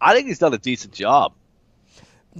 I 0.00 0.14
think 0.14 0.28
he's 0.28 0.38
done 0.38 0.54
a 0.54 0.58
decent 0.58 0.92
job. 0.92 1.32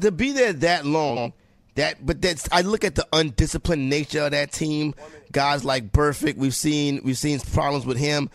To 0.01 0.13
be 0.13 0.33
there 0.33 0.53
that 0.53 0.85
long, 0.87 1.33
that 1.79 2.05
but 2.05 2.21
that's 2.21 2.49
I 2.53 2.63
look 2.63 2.85
at 2.85 2.95
the 2.95 3.07
undisciplined 3.13 3.89
nature 3.89 4.23
of 4.23 4.33
that 4.33 4.53
team. 4.53 4.95
Guys 5.33 5.65
like 5.65 5.93
Burfict, 5.93 6.37
we've 6.37 6.55
seen 6.55 7.01
we've 7.05 7.19
seen 7.19 7.41
problems 7.41 7.87
with 7.87 7.97
him. 7.97 8.31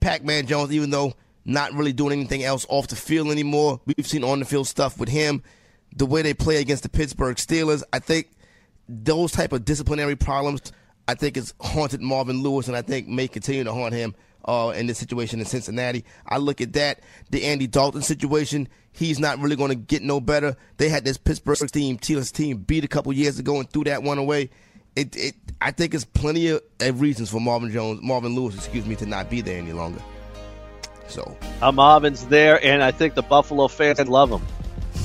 Pac-Man 0.00 0.46
Jones, 0.46 0.72
even 0.72 0.90
though 0.90 1.14
not 1.44 1.72
really 1.72 1.92
doing 1.92 2.12
anything 2.12 2.42
else 2.42 2.66
off 2.68 2.88
the 2.88 2.96
field 2.96 3.28
anymore. 3.28 3.80
We've 3.86 4.06
seen 4.06 4.24
on 4.24 4.38
the 4.38 4.44
field 4.44 4.66
stuff 4.66 4.98
with 4.98 5.08
him. 5.08 5.42
The 5.96 6.06
way 6.06 6.22
they 6.22 6.34
play 6.34 6.60
against 6.60 6.82
the 6.82 6.88
Pittsburgh 6.88 7.36
Steelers, 7.36 7.82
I 7.92 7.98
think 7.98 8.28
those 8.88 9.32
type 9.32 9.52
of 9.52 9.64
disciplinary 9.64 10.16
problems, 10.16 10.72
I 11.08 11.14
think 11.14 11.36
has 11.36 11.54
haunted 11.60 12.00
Marvin 12.00 12.42
Lewis, 12.42 12.68
and 12.68 12.76
I 12.76 12.82
think 12.82 13.08
may 13.08 13.28
continue 13.28 13.64
to 13.64 13.72
haunt 13.72 13.94
him 13.94 14.14
uh, 14.44 14.72
in 14.76 14.86
this 14.86 14.98
situation 14.98 15.40
in 15.40 15.46
Cincinnati. 15.46 16.04
I 16.26 16.38
look 16.38 16.60
at 16.60 16.72
that, 16.74 17.00
the 17.30 17.44
Andy 17.44 17.66
Dalton 17.66 18.02
situation. 18.02 18.68
He's 18.92 19.20
not 19.20 19.38
really 19.38 19.56
going 19.56 19.70
to 19.70 19.76
get 19.76 20.02
no 20.02 20.20
better. 20.20 20.56
They 20.76 20.88
had 20.88 21.04
this 21.04 21.16
Pittsburgh 21.16 21.70
team, 21.70 21.98
Steelers 21.98 22.32
team, 22.32 22.58
beat 22.58 22.84
a 22.84 22.88
couple 22.88 23.12
years 23.12 23.38
ago 23.38 23.58
and 23.58 23.70
threw 23.70 23.84
that 23.84 24.02
one 24.02 24.18
away. 24.18 24.50
It, 24.96 25.14
it, 25.16 25.34
I 25.60 25.70
think 25.70 25.94
it's 25.94 26.04
plenty 26.04 26.48
of 26.48 26.60
reasons 27.00 27.30
for 27.30 27.40
Marvin 27.40 27.70
Jones, 27.70 28.00
Marvin 28.02 28.34
Lewis, 28.34 28.56
excuse 28.56 28.86
me, 28.86 28.96
to 28.96 29.06
not 29.06 29.30
be 29.30 29.40
there 29.40 29.58
any 29.58 29.72
longer. 29.72 30.02
So 31.06 31.36
uh, 31.62 31.72
Marvin's 31.72 32.26
there, 32.26 32.64
and 32.64 32.82
I 32.82 32.90
think 32.90 33.14
the 33.14 33.22
Buffalo 33.22 33.68
fans 33.68 34.06
love 34.08 34.30
him. 34.30 34.42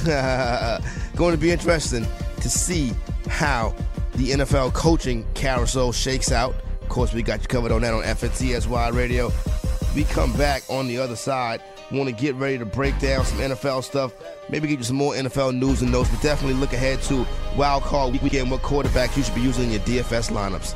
Going 1.15 1.31
to 1.33 1.37
be 1.37 1.51
interesting 1.51 2.05
to 2.41 2.49
see 2.49 2.93
how 3.27 3.75
the 4.15 4.31
NFL 4.31 4.73
coaching 4.73 5.25
carousel 5.33 5.91
shakes 5.91 6.31
out. 6.31 6.55
Of 6.85 6.89
course, 6.89 7.13
we 7.13 7.23
got 7.23 7.41
you 7.41 7.47
covered 7.47 7.71
on 7.71 7.81
that 7.81 7.95
on 7.95 8.03
FNTSY 8.03 8.93
Radio. 8.93 9.31
We 9.95 10.03
come 10.03 10.31
back 10.33 10.61
on 10.69 10.87
the 10.87 10.99
other 10.99 11.15
side. 11.15 11.63
Want 11.91 12.07
to 12.07 12.15
get 12.15 12.35
ready 12.35 12.59
to 12.59 12.65
break 12.65 12.97
down 12.99 13.25
some 13.25 13.39
NFL 13.39 13.83
stuff. 13.83 14.13
Maybe 14.49 14.67
get 14.67 14.77
you 14.77 14.85
some 14.85 14.95
more 14.95 15.15
NFL 15.15 15.57
news 15.57 15.81
and 15.81 15.91
notes, 15.91 16.11
but 16.11 16.21
definitely 16.21 16.59
look 16.59 16.73
ahead 16.73 17.01
to 17.03 17.25
Wild 17.57 17.81
Card 17.83 18.21
Weekend. 18.21 18.51
What 18.51 18.61
quarterbacks 18.61 19.17
you 19.17 19.23
should 19.23 19.33
be 19.33 19.41
using 19.41 19.65
in 19.65 19.71
your 19.71 19.79
DFS 19.81 20.31
lineups. 20.31 20.75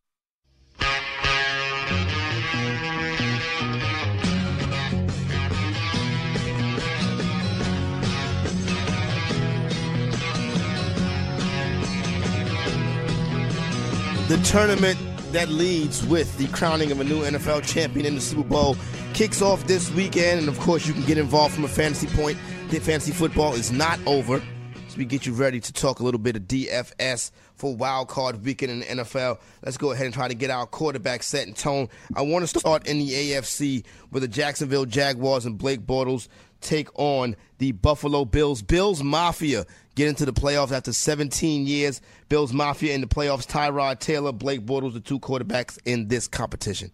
The 14.31 14.37
tournament 14.43 14.97
that 15.33 15.49
leads 15.49 16.05
with 16.05 16.37
the 16.37 16.47
crowning 16.47 16.89
of 16.89 17.01
a 17.01 17.03
new 17.03 17.23
NFL 17.23 17.65
champion 17.65 18.05
in 18.05 18.15
the 18.15 18.21
Super 18.21 18.47
Bowl 18.47 18.77
kicks 19.13 19.41
off 19.41 19.67
this 19.67 19.91
weekend, 19.91 20.39
and 20.39 20.47
of 20.47 20.57
course, 20.57 20.87
you 20.87 20.93
can 20.93 21.03
get 21.03 21.17
involved 21.17 21.53
from 21.53 21.65
a 21.65 21.67
fantasy 21.67 22.07
point. 22.07 22.37
The 22.69 22.79
fantasy 22.79 23.11
football 23.11 23.55
is 23.55 23.73
not 23.73 23.99
over, 24.07 24.39
so 24.39 24.97
we 24.97 25.03
get 25.03 25.25
you 25.25 25.33
ready 25.33 25.59
to 25.59 25.73
talk 25.73 25.99
a 25.99 26.03
little 26.03 26.17
bit 26.17 26.37
of 26.37 26.43
DFS 26.43 27.31
for 27.55 27.75
Wild 27.75 28.07
Card 28.07 28.45
Weekend 28.45 28.71
in 28.71 28.79
the 28.79 29.03
NFL. 29.03 29.37
Let's 29.65 29.75
go 29.75 29.91
ahead 29.91 30.05
and 30.05 30.15
try 30.15 30.29
to 30.29 30.33
get 30.33 30.49
our 30.49 30.65
quarterback 30.65 31.23
set 31.23 31.45
and 31.45 31.53
tone. 31.53 31.89
I 32.15 32.21
want 32.21 32.47
to 32.47 32.59
start 32.59 32.87
in 32.87 32.99
the 32.99 33.09
AFC 33.09 33.83
with 34.11 34.21
the 34.21 34.29
Jacksonville 34.29 34.85
Jaguars 34.85 35.45
and 35.45 35.57
Blake 35.57 35.81
Bortles 35.81 36.29
take 36.61 36.87
on 36.97 37.35
the 37.57 37.73
Buffalo 37.73 38.23
Bills. 38.23 38.61
Bills 38.61 39.03
Mafia 39.03 39.65
get 39.95 40.07
into 40.07 40.25
the 40.25 40.33
playoffs 40.33 40.71
after 40.71 40.93
17 40.93 41.67
years. 41.67 42.01
Bills 42.29 42.53
Mafia 42.53 42.93
in 42.93 43.01
the 43.01 43.07
playoffs. 43.07 43.47
Tyrod 43.47 43.99
Taylor, 43.99 44.31
Blake 44.31 44.65
Bortles, 44.65 44.93
the 44.93 44.99
two 44.99 45.19
quarterbacks 45.19 45.77
in 45.85 46.07
this 46.07 46.27
competition. 46.27 46.93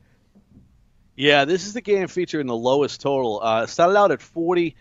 Yeah, 1.15 1.45
this 1.45 1.65
is 1.65 1.73
the 1.73 1.81
game 1.81 2.07
featuring 2.07 2.47
the 2.47 2.55
lowest 2.55 3.01
total. 3.01 3.39
Uh, 3.41 3.65
started 3.65 3.97
out 3.97 4.11
at 4.11 4.21
40 4.21 4.75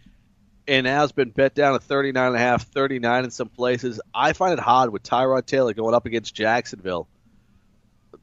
and 0.68 0.86
has 0.86 1.12
been 1.12 1.30
bet 1.30 1.54
down 1.54 1.72
to 1.74 1.78
39 1.78 2.26
and 2.26 2.36
a 2.36 2.38
half, 2.38 2.66
39 2.66 3.24
in 3.24 3.30
some 3.30 3.48
places. 3.48 4.00
I 4.14 4.32
find 4.32 4.52
it 4.52 4.58
hard 4.58 4.90
with 4.90 5.02
Tyrod 5.02 5.46
Taylor 5.46 5.72
going 5.72 5.94
up 5.94 6.06
against 6.06 6.34
Jacksonville 6.34 7.08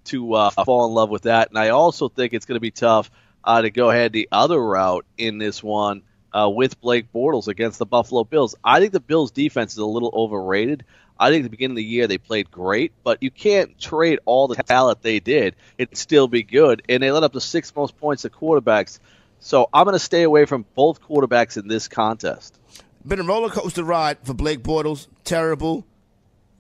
to 0.06 0.34
uh, 0.34 0.50
fall 0.50 0.86
in 0.88 0.94
love 0.94 1.10
with 1.10 1.24
that. 1.24 1.50
And 1.50 1.58
I 1.58 1.70
also 1.70 2.10
think 2.10 2.34
it's 2.34 2.46
going 2.46 2.58
to 2.58 2.62
be 2.62 2.72
tough 2.72 3.10
uh, 3.44 3.62
to 3.62 3.72
go 3.72 3.90
ahead 3.90 4.14
the 4.14 4.30
other 4.32 4.62
route 4.62 5.06
in 5.18 5.38
this 5.38 5.64
one 5.64 6.04
uh, 6.34 6.50
with 6.50 6.82
Blake 6.82 7.12
Bortles 7.14 7.48
against 7.48 7.80
the 7.80 7.86
Buffalo 7.86 8.24
Bills. 8.24 8.56
I 8.64 8.80
think 8.80 8.92
the 8.92 9.00
Bills' 9.00 9.32
defense 9.32 9.74
is 9.74 9.78
a 9.78 9.86
little 9.86 10.12
overrated. 10.14 10.84
I 11.20 11.30
think 11.30 11.42
at 11.42 11.44
the 11.44 11.50
beginning 11.50 11.74
of 11.74 11.78
the 11.78 11.84
year 11.84 12.08
they 12.08 12.18
played 12.18 12.50
great, 12.50 12.92
but 13.04 13.22
you 13.22 13.30
can't 13.30 13.80
trade 13.80 14.20
all 14.26 14.48
the 14.48 14.56
talent 14.56 15.02
they 15.02 15.20
did 15.20 15.56
and 15.78 15.88
still 15.94 16.28
be 16.28 16.44
good. 16.44 16.82
And 16.90 17.04
they 17.04 17.12
let 17.12 17.24
up 17.24 17.34
the 17.34 17.42
sixth 17.42 17.76
most 17.76 17.98
points 17.98 18.24
to 18.24 18.30
quarterbacks. 18.30 19.00
So 19.40 19.70
I'm 19.74 19.86
going 19.86 19.94
to 19.94 20.00
stay 20.00 20.24
away 20.24 20.46
from 20.46 20.66
both 20.76 21.02
quarterbacks 21.02 21.58
in 21.58 21.68
this 21.68 21.88
contest. 21.88 22.58
Been 23.06 23.20
a 23.20 23.24
roller 23.24 23.50
coaster 23.50 23.84
ride 23.84 24.18
for 24.24 24.34
Blake 24.34 24.64
Bortles. 24.64 25.08
Terrible, 25.24 25.86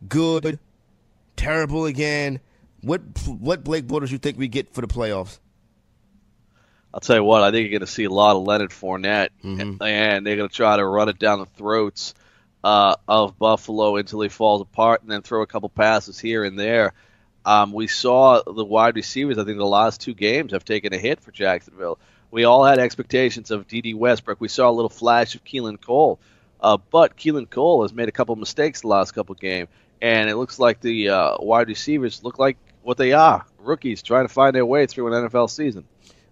good, 0.07 0.59
terrible 1.35 1.85
again. 1.85 2.41
What 2.81 3.01
what 3.25 3.63
Blake 3.63 3.87
Bortles 3.87 4.11
you 4.11 4.17
think 4.17 4.37
we 4.37 4.49
get 4.49 4.73
for 4.73 4.81
the 4.81 4.87
playoffs? 4.87 5.39
I'll 6.93 6.99
tell 6.99 7.15
you 7.15 7.23
what, 7.23 7.41
I 7.41 7.49
think 7.49 7.63
you're 7.63 7.79
going 7.79 7.87
to 7.87 7.91
see 7.91 8.03
a 8.03 8.09
lot 8.09 8.35
of 8.35 8.43
Leonard 8.43 8.69
Fournette, 8.69 9.29
mm-hmm. 9.43 9.81
and 9.81 10.25
they're 10.25 10.35
going 10.35 10.49
to 10.49 10.55
try 10.55 10.77
to 10.77 10.85
run 10.85 11.09
it 11.09 11.17
down 11.17 11.39
the 11.39 11.47
throats 11.47 12.13
uh, 12.63 12.95
of 13.07 13.39
Buffalo 13.39 13.95
until 13.95 14.21
he 14.21 14.29
falls 14.29 14.61
apart, 14.61 15.01
and 15.01 15.09
then 15.09 15.23
throw 15.23 15.41
a 15.41 15.47
couple 15.47 15.69
passes 15.69 16.19
here 16.19 16.43
and 16.43 16.57
there. 16.57 16.93
Um, 17.45 17.73
we 17.73 17.87
saw 17.87 18.43
the 18.43 18.63
wide 18.63 18.95
receivers. 18.95 19.39
I 19.39 19.43
think 19.43 19.57
the 19.57 19.65
last 19.65 20.01
two 20.01 20.13
games 20.13 20.51
have 20.51 20.63
taken 20.63 20.93
a 20.93 20.97
hit 20.97 21.19
for 21.19 21.31
Jacksonville. 21.31 21.97
We 22.29 22.45
all 22.45 22.63
had 22.63 22.77
expectations 22.77 23.49
of 23.49 23.67
Dede 23.67 23.95
Westbrook. 23.95 24.39
We 24.39 24.47
saw 24.47 24.69
a 24.69 24.71
little 24.71 24.89
flash 24.89 25.33
of 25.33 25.43
Keelan 25.43 25.81
Cole, 25.81 26.19
uh, 26.61 26.77
but 26.91 27.17
Keelan 27.17 27.49
Cole 27.49 27.81
has 27.81 27.91
made 27.91 28.07
a 28.07 28.13
couple 28.13 28.35
mistakes 28.35 28.81
the 28.81 28.87
last 28.87 29.13
couple 29.13 29.33
games, 29.35 29.69
and 29.99 30.29
it 30.29 30.35
looks 30.35 30.59
like 30.59 30.79
the 30.79 31.09
uh, 31.09 31.37
wide 31.39 31.67
receivers 31.69 32.23
look 32.23 32.37
like 32.37 32.57
what 32.83 32.97
they 32.97 33.13
are 33.13 33.45
rookies 33.59 34.03
trying 34.03 34.27
to 34.27 34.33
find 34.33 34.53
their 34.53 34.65
way 34.65 34.85
through 34.85 35.13
an 35.13 35.29
NFL 35.29 35.49
season 35.49 35.85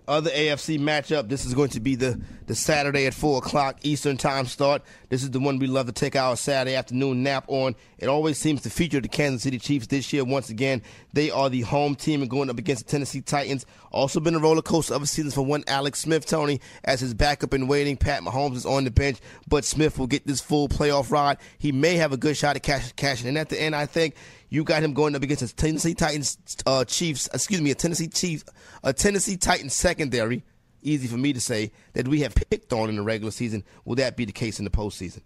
other 0.07 0.29
AFC 0.29 0.79
matchup. 0.79 1.29
This 1.29 1.45
is 1.45 1.53
going 1.53 1.69
to 1.69 1.79
be 1.79 1.95
the, 1.95 2.19
the 2.47 2.55
Saturday 2.55 3.05
at 3.05 3.13
4 3.13 3.39
o'clock 3.39 3.77
Eastern 3.83 4.17
time 4.17 4.45
start. 4.45 4.81
This 5.09 5.23
is 5.23 5.31
the 5.31 5.39
one 5.39 5.59
we 5.59 5.67
love 5.67 5.87
to 5.87 5.91
take 5.91 6.15
our 6.15 6.35
Saturday 6.35 6.75
afternoon 6.75 7.23
nap 7.23 7.45
on. 7.47 7.75
It 7.97 8.07
always 8.07 8.37
seems 8.37 8.61
to 8.63 8.69
feature 8.69 8.99
the 8.99 9.07
Kansas 9.07 9.43
City 9.43 9.59
Chiefs 9.59 9.87
this 9.87 10.11
year. 10.11 10.23
Once 10.25 10.49
again, 10.49 10.81
they 11.13 11.29
are 11.29 11.49
the 11.49 11.61
home 11.61 11.95
team 11.95 12.21
and 12.21 12.29
going 12.29 12.49
up 12.49 12.57
against 12.57 12.85
the 12.85 12.91
Tennessee 12.91 13.21
Titans. 13.21 13.65
Also 13.91 14.19
been 14.19 14.35
a 14.35 14.39
roller 14.39 14.61
coaster 14.61 14.93
of 14.93 15.03
a 15.03 15.07
season 15.07 15.31
for 15.31 15.45
one 15.45 15.63
Alex 15.67 15.99
Smith, 15.99 16.25
Tony, 16.25 16.61
as 16.83 17.01
his 17.01 17.13
backup 17.13 17.53
in 17.53 17.67
waiting. 17.67 17.97
Pat 17.97 18.23
Mahomes 18.23 18.55
is 18.55 18.65
on 18.65 18.83
the 18.83 18.91
bench, 18.91 19.19
but 19.47 19.65
Smith 19.65 19.99
will 19.99 20.07
get 20.07 20.25
this 20.25 20.41
full 20.41 20.67
playoff 20.67 21.11
ride. 21.11 21.37
He 21.57 21.71
may 21.71 21.95
have 21.95 22.11
a 22.11 22.17
good 22.17 22.37
shot 22.37 22.55
at 22.55 22.63
cash, 22.63 22.91
cashing 22.93 23.27
in 23.27 23.37
at 23.37 23.49
the 23.49 23.61
end, 23.61 23.75
I 23.75 23.85
think. 23.85 24.15
You 24.51 24.65
got 24.65 24.83
him 24.83 24.93
going 24.93 25.15
up 25.15 25.23
against 25.23 25.41
a 25.41 25.55
Tennessee 25.55 25.93
Titans 25.93 26.37
uh, 26.65 26.83
Chiefs, 26.83 27.29
excuse 27.33 27.61
me, 27.61 27.71
a 27.71 27.75
Tennessee 27.75 28.09
Chiefs, 28.09 28.43
a 28.83 28.91
Tennessee 28.91 29.37
Titans 29.37 29.73
secondary. 29.73 30.43
Easy 30.83 31.07
for 31.07 31.15
me 31.15 31.31
to 31.31 31.39
say 31.39 31.71
that 31.93 32.05
we 32.05 32.19
have 32.19 32.35
picked 32.35 32.73
on 32.73 32.89
in 32.89 32.97
the 32.97 33.01
regular 33.01 33.31
season. 33.31 33.63
Will 33.85 33.95
that 33.95 34.17
be 34.17 34.25
the 34.25 34.33
case 34.33 34.59
in 34.59 34.65
the 34.65 34.71
postseason? 34.71 35.21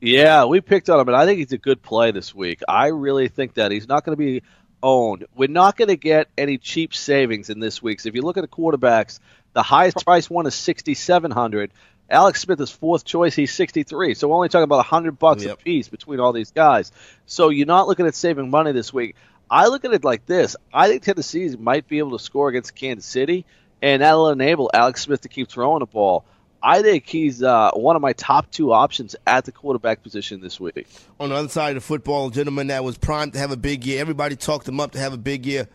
Yeah, 0.00 0.46
we 0.46 0.60
picked 0.60 0.90
on 0.90 0.98
him, 0.98 1.06
and 1.06 1.16
I 1.16 1.24
think 1.24 1.38
he's 1.38 1.52
a 1.52 1.58
good 1.58 1.82
play 1.82 2.10
this 2.10 2.34
week. 2.34 2.62
I 2.66 2.88
really 2.88 3.28
think 3.28 3.54
that 3.54 3.70
he's 3.70 3.86
not 3.86 4.04
going 4.04 4.16
to 4.16 4.20
be 4.20 4.42
owned. 4.82 5.26
We're 5.36 5.48
not 5.48 5.76
going 5.76 5.88
to 5.88 5.96
get 5.96 6.26
any 6.36 6.58
cheap 6.58 6.94
savings 6.94 7.48
in 7.48 7.60
this 7.60 7.80
week. 7.80 8.00
So 8.00 8.08
if 8.08 8.16
you 8.16 8.22
look 8.22 8.36
at 8.36 8.40
the 8.40 8.48
quarterbacks, 8.48 9.20
the 9.52 9.62
highest 9.62 10.04
price 10.04 10.28
one 10.28 10.46
is 10.46 10.56
sixty 10.56 10.94
seven 10.94 11.30
hundred. 11.30 11.72
Alex 12.10 12.42
Smith 12.42 12.60
is 12.60 12.70
fourth 12.70 13.04
choice. 13.04 13.34
He's 13.34 13.54
63. 13.54 14.14
So 14.14 14.28
we're 14.28 14.36
only 14.36 14.48
talking 14.48 14.64
about 14.64 14.76
100 14.76 15.18
bucks 15.18 15.44
yep. 15.44 15.54
a 15.58 15.62
piece 15.62 15.88
between 15.88 16.20
all 16.20 16.32
these 16.32 16.50
guys. 16.50 16.92
So 17.26 17.48
you're 17.48 17.66
not 17.66 17.88
looking 17.88 18.06
at 18.06 18.14
saving 18.14 18.50
money 18.50 18.72
this 18.72 18.92
week. 18.92 19.16
I 19.50 19.68
look 19.68 19.84
at 19.84 19.92
it 19.92 20.04
like 20.04 20.26
this. 20.26 20.56
I 20.72 20.88
think 20.88 21.02
Tennessee 21.02 21.54
might 21.56 21.86
be 21.86 21.98
able 21.98 22.16
to 22.16 22.22
score 22.22 22.48
against 22.48 22.74
Kansas 22.74 23.04
City, 23.04 23.44
and 23.82 24.02
that'll 24.02 24.30
enable 24.30 24.70
Alex 24.72 25.02
Smith 25.02 25.22
to 25.22 25.28
keep 25.28 25.48
throwing 25.48 25.80
the 25.80 25.86
ball. 25.86 26.24
I 26.62 26.82
think 26.82 27.06
he's 27.06 27.42
uh, 27.42 27.72
one 27.72 27.96
of 27.96 28.02
my 28.02 28.12
top 28.12 28.50
two 28.50 28.72
options 28.72 29.16
at 29.26 29.44
the 29.44 29.52
quarterback 29.52 30.02
position 30.02 30.40
this 30.40 30.60
week. 30.60 30.86
On 31.18 31.30
the 31.30 31.34
other 31.34 31.48
side 31.48 31.70
of 31.70 31.82
the 31.82 31.86
football, 31.86 32.30
gentleman 32.30 32.68
that 32.68 32.84
was 32.84 32.96
primed 32.96 33.32
to 33.32 33.38
have 33.40 33.50
a 33.50 33.56
big 33.56 33.84
year. 33.84 34.00
Everybody 34.00 34.36
talked 34.36 34.68
him 34.68 34.78
up 34.78 34.92
to 34.92 34.98
have 34.98 35.12
a 35.12 35.18
big 35.18 35.44
year 35.44 35.68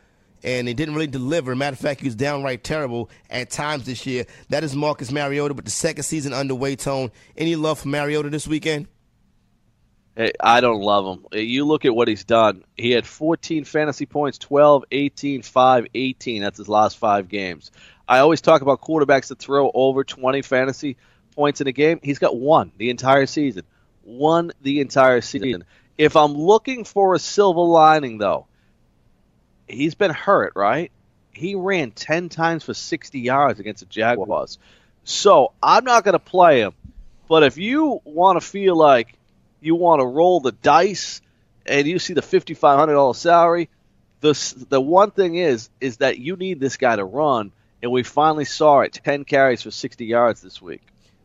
and 0.43 0.67
he 0.67 0.73
didn't 0.73 0.93
really 0.93 1.07
deliver. 1.07 1.55
Matter 1.55 1.73
of 1.73 1.79
fact, 1.79 2.01
he 2.01 2.07
was 2.07 2.15
downright 2.15 2.63
terrible 2.63 3.09
at 3.29 3.49
times 3.49 3.85
this 3.85 4.05
year. 4.05 4.25
That 4.49 4.63
is 4.63 4.75
Marcus 4.75 5.11
Mariota, 5.11 5.53
but 5.53 5.65
the 5.65 5.71
second 5.71 6.03
season 6.03 6.33
underway, 6.33 6.75
Tone. 6.75 7.11
Any 7.35 7.55
love 7.55 7.79
for 7.79 7.87
Mariota 7.87 8.29
this 8.29 8.47
weekend? 8.47 8.87
Hey, 10.15 10.31
I 10.39 10.61
don't 10.61 10.81
love 10.81 11.05
him. 11.05 11.25
You 11.31 11.65
look 11.65 11.85
at 11.85 11.93
what 11.93 12.07
he's 12.07 12.23
done. 12.23 12.63
He 12.75 12.89
had 12.89 13.05
14 13.05 13.65
fantasy 13.65 14.07
points, 14.07 14.39
12, 14.39 14.85
18, 14.91 15.43
5, 15.43 15.87
18. 15.93 16.41
That's 16.41 16.57
his 16.57 16.67
last 16.67 16.97
five 16.97 17.29
games. 17.29 17.69
I 18.07 18.19
always 18.19 18.41
talk 18.41 18.63
about 18.63 18.81
quarterbacks 18.81 19.27
that 19.27 19.37
throw 19.37 19.69
over 19.71 20.03
20 20.03 20.41
fantasy 20.41 20.97
points 21.35 21.61
in 21.61 21.67
a 21.67 21.71
game. 21.71 21.99
He's 22.01 22.17
got 22.17 22.35
one 22.35 22.71
the 22.77 22.89
entire 22.89 23.27
season. 23.27 23.63
One 24.03 24.53
the 24.61 24.79
entire 24.79 25.21
season. 25.21 25.65
If 25.99 26.15
I'm 26.15 26.33
looking 26.33 26.83
for 26.83 27.13
a 27.13 27.19
silver 27.19 27.61
lining, 27.61 28.17
though, 28.17 28.47
he's 29.67 29.95
been 29.95 30.11
hurt, 30.11 30.53
right? 30.55 30.91
He 31.31 31.55
ran 31.55 31.91
10 31.91 32.29
times 32.29 32.63
for 32.63 32.73
60 32.73 33.19
yards 33.19 33.59
against 33.59 33.81
the 33.81 33.85
Jaguars. 33.85 34.57
So 35.03 35.53
I'm 35.61 35.83
not 35.83 36.03
going 36.03 36.13
to 36.13 36.19
play 36.19 36.61
him. 36.61 36.73
But 37.27 37.43
if 37.43 37.57
you 37.57 38.01
want 38.03 38.39
to 38.39 38.45
feel 38.45 38.75
like 38.75 39.13
you 39.61 39.75
want 39.75 40.01
to 40.01 40.05
roll 40.05 40.39
the 40.39 40.51
dice 40.51 41.21
and 41.65 41.85
you 41.87 41.99
see 41.99 42.13
the 42.13 42.21
$5,500 42.21 43.15
salary, 43.15 43.69
the, 44.21 44.65
the 44.69 44.81
one 44.81 45.11
thing 45.11 45.35
is 45.35 45.69
is 45.79 45.97
that 45.97 46.17
you 46.17 46.35
need 46.35 46.59
this 46.59 46.77
guy 46.77 46.95
to 46.95 47.03
run, 47.03 47.51
and 47.83 47.91
we 47.91 48.01
finally 48.03 48.45
saw 48.45 48.79
it 48.79 48.99
10 49.03 49.25
carries 49.25 49.61
for 49.61 49.69
60 49.69 50.05
yards 50.05 50.41
this 50.41 50.61
week 50.61 50.81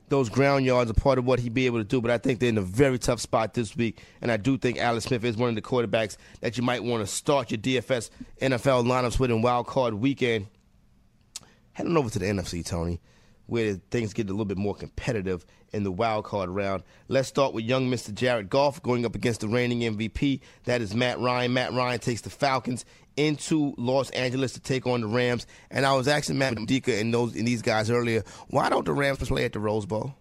those 0.08 0.28
ground 0.28 0.64
yards 0.64 0.90
are 0.90 0.94
part 0.94 1.18
of 1.18 1.24
what 1.24 1.38
he'd 1.40 1.54
be 1.54 1.66
able 1.66 1.78
to 1.78 1.84
do. 1.84 2.00
But 2.00 2.10
I 2.10 2.18
think 2.18 2.38
they're 2.38 2.48
in 2.48 2.58
a 2.58 2.62
very 2.62 2.98
tough 2.98 3.20
spot 3.20 3.54
this 3.54 3.76
week, 3.76 4.02
and 4.20 4.30
I 4.30 4.36
do 4.36 4.58
think 4.58 4.78
Alex 4.78 5.06
Smith 5.06 5.24
is 5.24 5.36
one 5.36 5.48
of 5.48 5.54
the 5.54 5.62
quarterbacks 5.62 6.16
that 6.40 6.56
you 6.56 6.62
might 6.62 6.82
want 6.84 7.02
to 7.02 7.06
start 7.06 7.50
your 7.50 7.58
DFS 7.58 8.10
NFL 8.40 8.86
lineups 8.86 9.18
with 9.18 9.30
in 9.30 9.42
Wild 9.42 9.66
Card 9.66 9.94
Weekend. 9.94 10.46
Heading 11.72 11.96
over 11.96 12.10
to 12.10 12.18
the 12.18 12.26
NFC, 12.26 12.64
Tony, 12.64 13.00
where 13.52 13.74
things 13.90 14.14
get 14.14 14.28
a 14.28 14.32
little 14.32 14.46
bit 14.46 14.56
more 14.56 14.74
competitive 14.74 15.44
in 15.74 15.84
the 15.84 15.92
wild 15.92 16.24
card 16.24 16.48
round. 16.48 16.82
Let's 17.08 17.28
start 17.28 17.52
with 17.52 17.64
young 17.64 17.90
Mr. 17.90 18.12
Jared 18.12 18.48
Goff 18.48 18.82
going 18.82 19.04
up 19.04 19.14
against 19.14 19.42
the 19.42 19.48
reigning 19.48 19.80
MVP. 19.80 20.40
That 20.64 20.80
is 20.80 20.94
Matt 20.94 21.20
Ryan. 21.20 21.52
Matt 21.52 21.74
Ryan 21.74 22.00
takes 22.00 22.22
the 22.22 22.30
Falcons 22.30 22.86
into 23.18 23.74
Los 23.76 24.08
Angeles 24.10 24.54
to 24.54 24.60
take 24.60 24.86
on 24.86 25.02
the 25.02 25.06
Rams. 25.06 25.46
And 25.70 25.84
I 25.84 25.94
was 25.94 26.08
asking 26.08 26.38
Matt 26.38 26.58
Modica 26.58 26.98
and 26.98 27.12
those 27.12 27.36
and 27.36 27.46
these 27.46 27.60
guys 27.60 27.90
earlier, 27.90 28.24
why 28.48 28.70
don't 28.70 28.86
the 28.86 28.94
Rams 28.94 29.18
play 29.18 29.44
at 29.44 29.52
the 29.52 29.60
Rose 29.60 29.84
Bowl? 29.84 30.14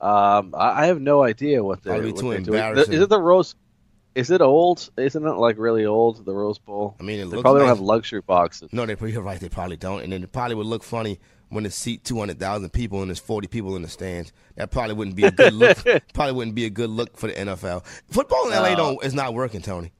Um, 0.00 0.54
I 0.56 0.86
have 0.86 1.00
no 1.00 1.24
idea 1.24 1.62
what 1.64 1.82
they're, 1.82 1.94
what 1.94 2.02
they're 2.02 2.40
doing. 2.40 2.94
Is 2.94 3.02
it 3.02 3.08
the 3.08 3.20
Rose? 3.20 3.56
Is 4.14 4.30
it 4.30 4.40
old? 4.40 4.90
Isn't 4.96 5.26
it 5.26 5.32
like 5.32 5.56
really 5.58 5.86
old? 5.86 6.24
The 6.24 6.32
Rose 6.32 6.58
Bowl. 6.58 6.96
I 7.00 7.02
mean, 7.02 7.20
it 7.20 7.30
they 7.30 7.40
probably 7.40 7.60
nice. 7.60 7.68
don't 7.70 7.76
have 7.76 7.80
luxury 7.80 8.20
boxes. 8.20 8.72
No, 8.72 8.84
they 8.84 8.96
you're 9.08 9.22
right. 9.22 9.40
They 9.40 9.48
probably 9.48 9.76
don't. 9.76 10.02
And 10.02 10.12
then 10.12 10.22
it 10.22 10.32
probably 10.32 10.54
would 10.54 10.66
look 10.66 10.82
funny 10.82 11.18
when 11.48 11.64
it's 11.64 11.76
seat 11.76 12.04
two 12.04 12.18
hundred 12.18 12.38
thousand 12.38 12.70
people 12.70 13.00
and 13.00 13.10
there's 13.10 13.18
forty 13.18 13.48
people 13.48 13.74
in 13.76 13.82
the 13.82 13.88
stands. 13.88 14.32
That 14.56 14.70
probably 14.70 14.94
wouldn't 14.94 15.16
be 15.16 15.24
a 15.24 15.30
good 15.30 15.54
look. 15.54 15.78
probably 16.14 16.32
wouldn't 16.32 16.54
be 16.54 16.66
a 16.66 16.70
good 16.70 16.90
look 16.90 17.16
for 17.16 17.28
the 17.28 17.34
NFL. 17.34 17.84
Football 18.10 18.48
in 18.48 18.52
LA 18.52 18.74
don't 18.74 19.02
is 19.04 19.14
not 19.14 19.32
working, 19.32 19.62
Tony. 19.62 19.92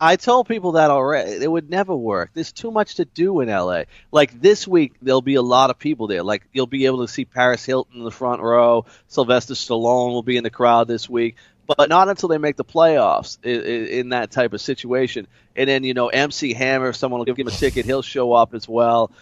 I 0.00 0.16
told 0.16 0.46
people 0.46 0.72
that 0.72 0.90
already. 0.90 1.42
It 1.42 1.50
would 1.50 1.70
never 1.70 1.94
work. 1.94 2.30
There's 2.32 2.52
too 2.52 2.70
much 2.70 2.96
to 2.96 3.04
do 3.04 3.40
in 3.40 3.48
LA. 3.48 3.84
Like 4.12 4.40
this 4.40 4.68
week, 4.68 4.94
there'll 5.02 5.22
be 5.22 5.34
a 5.34 5.42
lot 5.42 5.70
of 5.70 5.78
people 5.78 6.06
there. 6.06 6.22
Like 6.22 6.46
you'll 6.52 6.66
be 6.68 6.86
able 6.86 7.04
to 7.04 7.12
see 7.12 7.24
Paris 7.24 7.64
Hilton 7.64 7.96
in 7.98 8.04
the 8.04 8.10
front 8.10 8.40
row. 8.40 8.84
Sylvester 9.08 9.54
Stallone 9.54 10.12
will 10.12 10.22
be 10.22 10.36
in 10.36 10.44
the 10.44 10.50
crowd 10.50 10.86
this 10.86 11.08
week, 11.08 11.36
but 11.76 11.88
not 11.88 12.08
until 12.08 12.28
they 12.28 12.38
make 12.38 12.56
the 12.56 12.64
playoffs 12.64 13.38
in, 13.44 13.86
in 13.86 14.08
that 14.08 14.32
type 14.32 14.52
of 14.52 14.60
situation. 14.60 15.28
And 15.54 15.68
then 15.68 15.84
you 15.84 15.94
know, 15.94 16.08
MC 16.08 16.54
Hammer, 16.54 16.92
someone 16.92 17.20
will 17.20 17.26
give 17.26 17.38
him 17.38 17.46
a 17.46 17.52
ticket. 17.52 17.86
He'll 17.86 18.02
show 18.02 18.32
up 18.32 18.54
as 18.54 18.68
well. 18.68 19.12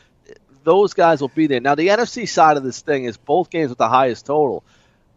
Those 0.65 0.95
guys 0.95 1.21
will 1.21 1.29
be 1.29 1.47
there. 1.47 1.61
Now 1.61 1.75
the 1.75 1.89
NFC 1.89 2.27
side 2.27 2.57
of 2.57 2.63
this 2.65 2.81
thing 2.81 3.05
is 3.05 3.19
both 3.19 3.51
games 3.51 3.69
with 3.69 3.79
the 3.79 3.89
highest 3.89 4.25
total 4.25 4.65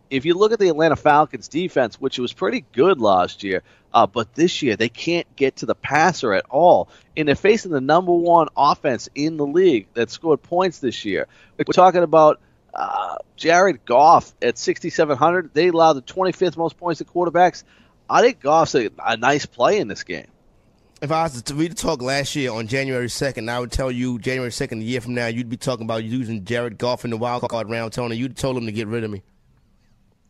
if 0.10 0.26
you 0.26 0.34
look 0.34 0.52
at 0.52 0.60
the 0.60 0.70
Atlanta 0.70 0.96
Falcons 0.96 1.48
defense, 1.48 2.00
which 2.00 2.18
was 2.18 2.34
pretty 2.34 2.65
good 2.74 3.00
last 3.00 3.44
year, 3.44 3.63
uh, 3.94 4.08
but 4.08 4.34
this 4.34 4.62
year 4.62 4.76
they 4.76 4.89
can't 4.89 5.28
get 5.36 5.58
to 5.58 5.65
the 5.65 5.76
passer 5.76 6.34
at 6.34 6.46
all. 6.50 6.89
And 7.15 7.28
they're 7.28 7.36
facing 7.36 7.72
the 7.72 7.82
number 7.82 8.13
one 8.13 8.48
offense 8.58 9.10
in 9.13 9.38
the 9.38 9.46
league 9.46 9.88
that 9.94 10.10
scored 10.10 10.42
points 10.42 10.80
this 10.80 11.06
year. 11.06 11.28
We're 11.58 11.74
talking 11.74 12.04
about 12.04 12.39
uh, 12.73 13.17
Jared 13.36 13.86
Goff 13.86 14.34
at 14.41 14.58
6,700. 14.58 15.53
They 15.53 15.67
allowed 15.67 15.93
the 15.93 16.01
25th 16.01 16.58
most 16.58 16.77
points 16.77 16.99
to 16.99 17.05
quarterbacks. 17.05 17.63
I 18.10 18.21
think 18.21 18.39
Goff's 18.39 18.75
a, 18.75 18.89
a 19.05 19.17
nice 19.17 19.45
play 19.45 19.79
in 19.79 19.88
this 19.88 20.03
game. 20.03 20.28
If 21.01 21.11
I 21.11 21.24
was 21.24 21.41
to 21.41 21.55
read 21.55 21.72
the 21.72 21.76
talk 21.76 22.01
last 22.01 22.36
year 22.36 22.51
on 22.51 22.67
January 22.67 23.07
2nd, 23.07 23.49
I 23.49 23.59
would 23.59 23.72
tell 23.72 23.89
you 23.89 24.20
January 24.20 24.51
2nd, 24.51 24.82
a 24.82 24.84
year 24.84 24.99
from 24.99 25.13
now, 25.13 25.28
you'd 25.28 25.49
be 25.49 25.55
talking 25.55 25.86
about 25.86 26.03
using 26.03 26.43
Jared 26.43 26.78
Goff 26.78 27.05
in 27.05 27.11
the 27.11 27.17
wild 27.17 27.47
card 27.47 27.70
round, 27.70 27.93
Tony. 27.93 28.17
You'd 28.17 28.36
told 28.36 28.57
him 28.57 28.65
to 28.65 28.72
get 28.72 28.88
rid 28.88 29.05
of 29.05 29.11
me 29.11 29.24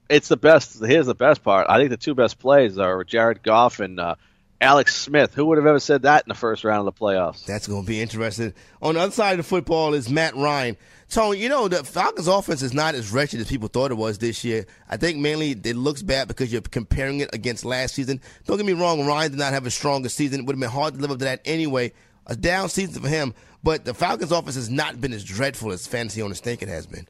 it's 0.10 0.28
the 0.28 0.38
best. 0.38 0.84
Here's 0.84 1.06
the 1.06 1.16
best 1.16 1.44
part. 1.44 1.68
I 1.70 1.78
think 1.78 1.92
the 1.92 1.98
two 1.98 2.16
best 2.16 2.40
plays 2.40 2.78
are 2.78 3.04
Jared 3.04 3.44
Goff 3.44 3.80
and 3.80 4.00
uh, 4.00 4.16
Alex 4.62 4.96
Smith. 4.96 5.34
Who 5.34 5.46
would 5.46 5.58
have 5.58 5.68
ever 5.68 5.80
said 5.80 6.02
that 6.02 6.26
in 6.26 6.30
the 6.30 6.36
first 6.36 6.64
round 6.64 6.86
of 6.86 6.94
the 6.94 7.00
playoffs? 7.00 7.46
That's 7.46 7.68
going 7.68 7.84
to 7.84 7.88
be 7.88 8.02
interesting. 8.02 8.54
On 8.82 8.96
the 8.96 9.02
other 9.02 9.12
side 9.12 9.32
of 9.32 9.38
the 9.38 9.44
football 9.44 9.94
is 9.94 10.10
Matt 10.10 10.36
Ryan. 10.36 10.76
Tony, 11.10 11.40
you 11.40 11.50
know, 11.50 11.68
the 11.68 11.84
Falcons 11.84 12.28
offense 12.28 12.62
is 12.62 12.74
not 12.74 12.94
as 12.94 13.12
wretched 13.12 13.40
as 13.40 13.48
people 13.48 13.68
thought 13.68 13.92
it 13.92 13.96
was 13.96 14.18
this 14.18 14.44
year. 14.44 14.66
I 14.90 14.98
think 14.98 15.18
mainly 15.18 15.52
it 15.52 15.76
looks 15.76 16.02
bad 16.02 16.28
because 16.28 16.52
you're 16.52 16.62
comparing 16.62 17.22
it 17.22 17.30
against 17.34 17.66
last 17.66 17.96
season. 17.96 18.22
Don't 18.46 18.58
get 18.58 18.66
me 18.66 18.74
wrong, 18.74 19.06
Ryan 19.06 19.32
did 19.32 19.40
not 19.40 19.54
have 19.54 19.66
a 19.66 19.72
stronger 19.72 20.10
season. 20.10 20.42
It 20.42 20.46
would 20.46 20.56
have 20.56 20.60
been 20.60 20.70
hard 20.70 20.96
to 20.96 21.00
live 21.00 21.12
up 21.12 21.20
to 21.20 21.26
that 21.26 21.42
anyway. 21.46 21.94
A 22.28 22.36
down 22.36 22.70
season 22.70 23.02
for 23.02 23.08
him. 23.08 23.34
But 23.64 23.86
the 23.86 23.94
Falcons' 23.94 24.32
offense 24.32 24.56
has 24.56 24.70
not 24.70 25.02
been 25.02 25.14
as 25.14 25.24
dreadful 25.24 25.72
as 25.72 25.88
fantasy 25.88 26.22
owners 26.22 26.40
think 26.40 26.62
it 26.62 26.70
has 26.70 26.86
been. 26.86 27.08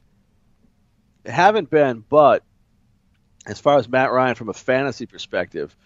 It 1.24 1.32
haven't 1.32 1.68
been, 1.68 2.02
but 2.08 2.42
as 3.46 3.60
far 3.60 3.78
as 3.78 3.88
Matt 3.88 4.10
Ryan 4.10 4.34
from 4.34 4.48
a 4.48 4.54
fantasy 4.54 5.06
perspective, 5.06 5.76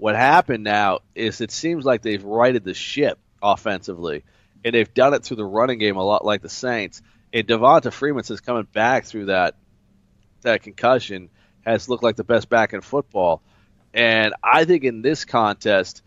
what 0.00 0.16
happened 0.16 0.64
now 0.64 1.00
is 1.14 1.42
it 1.42 1.50
seems 1.50 1.84
like 1.84 2.00
they've 2.00 2.24
righted 2.24 2.64
the 2.64 2.72
ship 2.72 3.18
offensively, 3.42 4.24
and 4.64 4.74
they've 4.74 4.92
done 4.94 5.12
it 5.12 5.22
through 5.22 5.36
the 5.36 5.44
running 5.44 5.78
game 5.78 5.96
a 5.96 6.02
lot 6.02 6.24
like 6.24 6.40
the 6.40 6.48
Saints. 6.48 7.02
And 7.34 7.46
Devonta 7.46 7.92
Freeman, 7.92 8.24
since 8.24 8.40
coming 8.40 8.66
back 8.72 9.04
through 9.04 9.26
that 9.26 9.56
that 10.40 10.62
concussion, 10.62 11.28
has 11.66 11.86
looked 11.86 12.02
like 12.02 12.16
the 12.16 12.24
best 12.24 12.48
back 12.48 12.72
in 12.72 12.80
football. 12.80 13.42
And 13.92 14.32
I 14.42 14.64
think 14.64 14.84
in 14.84 15.02
this 15.02 15.26
contest, 15.26 16.02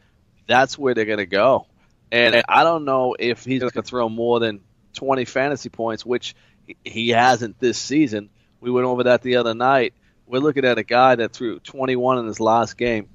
that's 0.47 0.75
where 0.75 0.95
they're 0.95 1.05
going 1.05 1.19
to 1.19 1.27
go. 1.27 1.67
And 2.11 2.43
I 2.49 2.63
don't 2.63 2.85
know 2.85 3.15
if 3.17 3.45
he's 3.45 3.61
going 3.61 3.73
to 3.73 3.83
throw 3.83 4.09
more 4.09 4.39
than 4.39 4.61
20 4.93 5.25
fantasy 5.25 5.69
points, 5.69 6.03
which 6.03 6.35
he 6.83 7.09
hasn't 7.09 7.59
this 7.59 7.77
season. 7.77 8.31
We 8.59 8.71
went 8.71 8.87
over 8.87 9.03
that 9.03 9.21
the 9.21 9.35
other 9.35 9.53
night. 9.53 9.93
We're 10.25 10.39
looking 10.39 10.65
at 10.65 10.79
a 10.79 10.83
guy 10.83 11.13
that 11.13 11.31
threw 11.31 11.59
21 11.59 12.17
in 12.17 12.25
his 12.25 12.39
last 12.39 12.75
game 12.75 13.09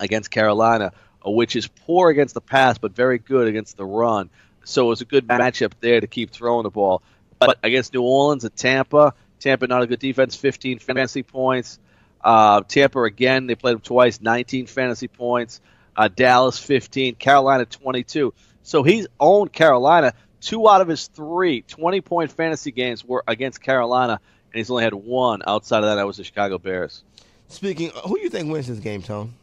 against 0.00 0.30
Carolina, 0.30 0.92
uh, 1.24 1.30
which 1.30 1.56
is 1.56 1.66
poor 1.66 2.10
against 2.10 2.34
the 2.34 2.40
pass, 2.40 2.78
but 2.78 2.94
very 2.94 3.18
good 3.18 3.48
against 3.48 3.76
the 3.76 3.84
run. 3.84 4.30
So 4.64 4.86
it 4.86 4.88
was 4.88 5.00
a 5.00 5.04
good 5.04 5.26
matchup 5.26 5.72
there 5.80 6.00
to 6.00 6.06
keep 6.06 6.30
throwing 6.30 6.64
the 6.64 6.70
ball. 6.70 7.02
But 7.38 7.58
against 7.62 7.94
New 7.94 8.02
Orleans 8.02 8.44
and 8.44 8.56
Tampa, 8.56 9.14
Tampa 9.40 9.66
not 9.66 9.82
a 9.82 9.86
good 9.86 9.98
defense, 9.98 10.34
15 10.34 10.78
fantasy 10.78 11.22
points. 11.22 11.78
Uh, 12.22 12.62
Tampa 12.62 13.02
again, 13.02 13.46
they 13.46 13.54
played 13.54 13.74
them 13.74 13.80
twice, 13.80 14.20
19 14.20 14.66
fantasy 14.66 15.08
points. 15.08 15.60
Uh, 15.96 16.08
Dallas 16.08 16.58
15, 16.58 17.14
Carolina 17.14 17.64
22. 17.64 18.34
So 18.62 18.82
he's 18.82 19.06
owned 19.20 19.52
Carolina. 19.52 20.12
Two 20.40 20.68
out 20.68 20.80
of 20.80 20.88
his 20.88 21.06
three 21.08 21.62
20 21.62 22.00
point 22.00 22.32
fantasy 22.32 22.70
games 22.70 23.04
were 23.04 23.24
against 23.26 23.62
Carolina, 23.62 24.20
and 24.52 24.58
he's 24.58 24.70
only 24.70 24.84
had 24.84 24.94
one 24.94 25.42
outside 25.46 25.78
of 25.78 25.84
that. 25.84 25.94
That 25.94 26.06
was 26.06 26.18
the 26.18 26.24
Chicago 26.24 26.58
Bears. 26.58 27.02
Speaking, 27.48 27.90
who 27.90 28.16
do 28.16 28.22
you 28.22 28.30
think 28.30 28.50
wins 28.50 28.66
this 28.66 28.78
game, 28.80 29.02
Tone? 29.02 29.34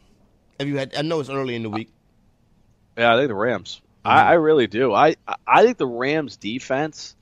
Have 0.58 0.68
you 0.68 0.76
had? 0.76 0.94
I 0.96 1.02
know 1.02 1.20
it's 1.20 1.30
early 1.30 1.54
in 1.54 1.62
the 1.62 1.70
week. 1.70 1.90
Yeah, 2.96 3.12
I 3.12 3.16
think 3.16 3.28
the 3.28 3.34
Rams. 3.34 3.80
I, 4.04 4.22
I 4.22 4.32
really 4.34 4.66
do. 4.66 4.92
I 4.92 5.16
I 5.46 5.64
think 5.64 5.78
the 5.78 5.86
Rams 5.86 6.36
defense 6.36 7.16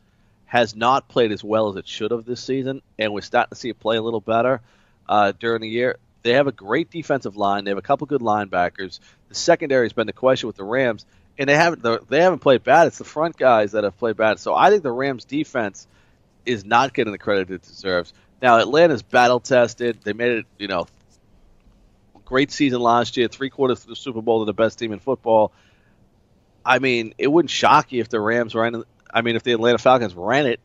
has 0.46 0.76
not 0.76 1.08
played 1.08 1.32
as 1.32 1.42
well 1.42 1.70
as 1.70 1.76
it 1.76 1.88
should 1.88 2.10
have 2.10 2.24
this 2.24 2.42
season, 2.42 2.82
and 2.98 3.12
we're 3.12 3.22
starting 3.22 3.50
to 3.50 3.56
see 3.56 3.70
it 3.70 3.80
play 3.80 3.96
a 3.96 4.02
little 4.02 4.20
better 4.20 4.60
uh, 5.08 5.32
during 5.38 5.62
the 5.62 5.68
year. 5.68 5.96
They 6.22 6.34
have 6.34 6.46
a 6.46 6.52
great 6.52 6.90
defensive 6.90 7.36
line. 7.36 7.64
They 7.64 7.70
have 7.70 7.78
a 7.78 7.82
couple 7.82 8.06
good 8.06 8.20
linebackers. 8.20 9.00
The 9.28 9.34
secondary 9.34 9.86
has 9.86 9.92
been 9.92 10.06
the 10.06 10.12
question 10.12 10.46
with 10.48 10.56
the 10.56 10.64
Rams, 10.64 11.06
and 11.38 11.48
they 11.48 11.56
haven't 11.56 11.82
they 12.08 12.20
haven't 12.20 12.40
played 12.40 12.64
bad. 12.64 12.88
It's 12.88 12.98
the 12.98 13.04
front 13.04 13.36
guys 13.36 13.72
that 13.72 13.84
have 13.84 13.96
played 13.98 14.16
bad. 14.16 14.38
So 14.38 14.54
I 14.54 14.70
think 14.70 14.82
the 14.82 14.92
Rams 14.92 15.24
defense 15.24 15.86
is 16.44 16.64
not 16.64 16.92
getting 16.92 17.12
the 17.12 17.18
credit 17.18 17.50
it 17.50 17.62
deserves. 17.62 18.12
Now 18.40 18.58
Atlanta's 18.58 19.02
battle 19.02 19.40
tested. 19.40 20.00
They 20.02 20.12
made 20.12 20.32
it, 20.32 20.46
you 20.58 20.68
know, 20.68 20.86
great 22.32 22.50
season 22.50 22.80
last 22.80 23.18
year, 23.18 23.28
three 23.28 23.50
quarters 23.50 23.80
to 23.80 23.88
the 23.88 23.94
Super 23.94 24.22
Bowl, 24.22 24.38
they're 24.38 24.46
the 24.46 24.54
best 24.54 24.78
team 24.78 24.90
in 24.90 24.98
football. 24.98 25.52
I 26.64 26.78
mean, 26.78 27.12
it 27.18 27.26
wouldn't 27.26 27.50
shock 27.50 27.92
you 27.92 28.00
if 28.00 28.08
the 28.08 28.20
Rams 28.20 28.54
ran. 28.54 28.84
I 29.12 29.20
mean, 29.20 29.36
if 29.36 29.42
the 29.42 29.52
Atlanta 29.52 29.76
Falcons 29.76 30.14
ran 30.14 30.46
it 30.46 30.58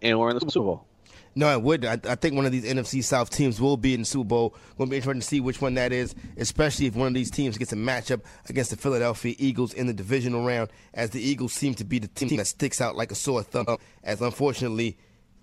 and 0.00 0.18
were 0.18 0.30
in 0.30 0.38
the 0.38 0.50
Super 0.50 0.64
Bowl. 0.64 0.86
No, 1.34 1.52
it 1.52 1.60
would. 1.60 1.84
I, 1.84 2.00
I 2.04 2.14
think 2.14 2.36
one 2.36 2.46
of 2.46 2.52
these 2.52 2.64
NFC 2.64 3.04
South 3.04 3.28
teams 3.28 3.60
will 3.60 3.76
be 3.76 3.92
in 3.92 4.00
the 4.00 4.06
Super 4.06 4.24
Bowl. 4.24 4.54
Going 4.78 4.88
to 4.88 4.92
be 4.92 4.96
interesting 4.96 5.20
to 5.20 5.26
see 5.26 5.40
which 5.40 5.60
one 5.60 5.74
that 5.74 5.92
is, 5.92 6.14
especially 6.38 6.86
if 6.86 6.96
one 6.96 7.08
of 7.08 7.12
these 7.12 7.30
teams 7.30 7.58
gets 7.58 7.74
a 7.74 7.76
matchup 7.76 8.22
against 8.48 8.70
the 8.70 8.78
Philadelphia 8.78 9.34
Eagles 9.38 9.74
in 9.74 9.88
the 9.88 9.92
divisional 9.92 10.46
round, 10.46 10.70
as 10.94 11.10
the 11.10 11.20
Eagles 11.20 11.52
seem 11.52 11.74
to 11.74 11.84
be 11.84 11.98
the 11.98 12.08
team 12.08 12.38
that 12.38 12.46
sticks 12.46 12.80
out 12.80 12.96
like 12.96 13.12
a 13.12 13.14
sore 13.14 13.42
thumb. 13.42 13.76
As 14.02 14.22
unfortunately, 14.22 14.96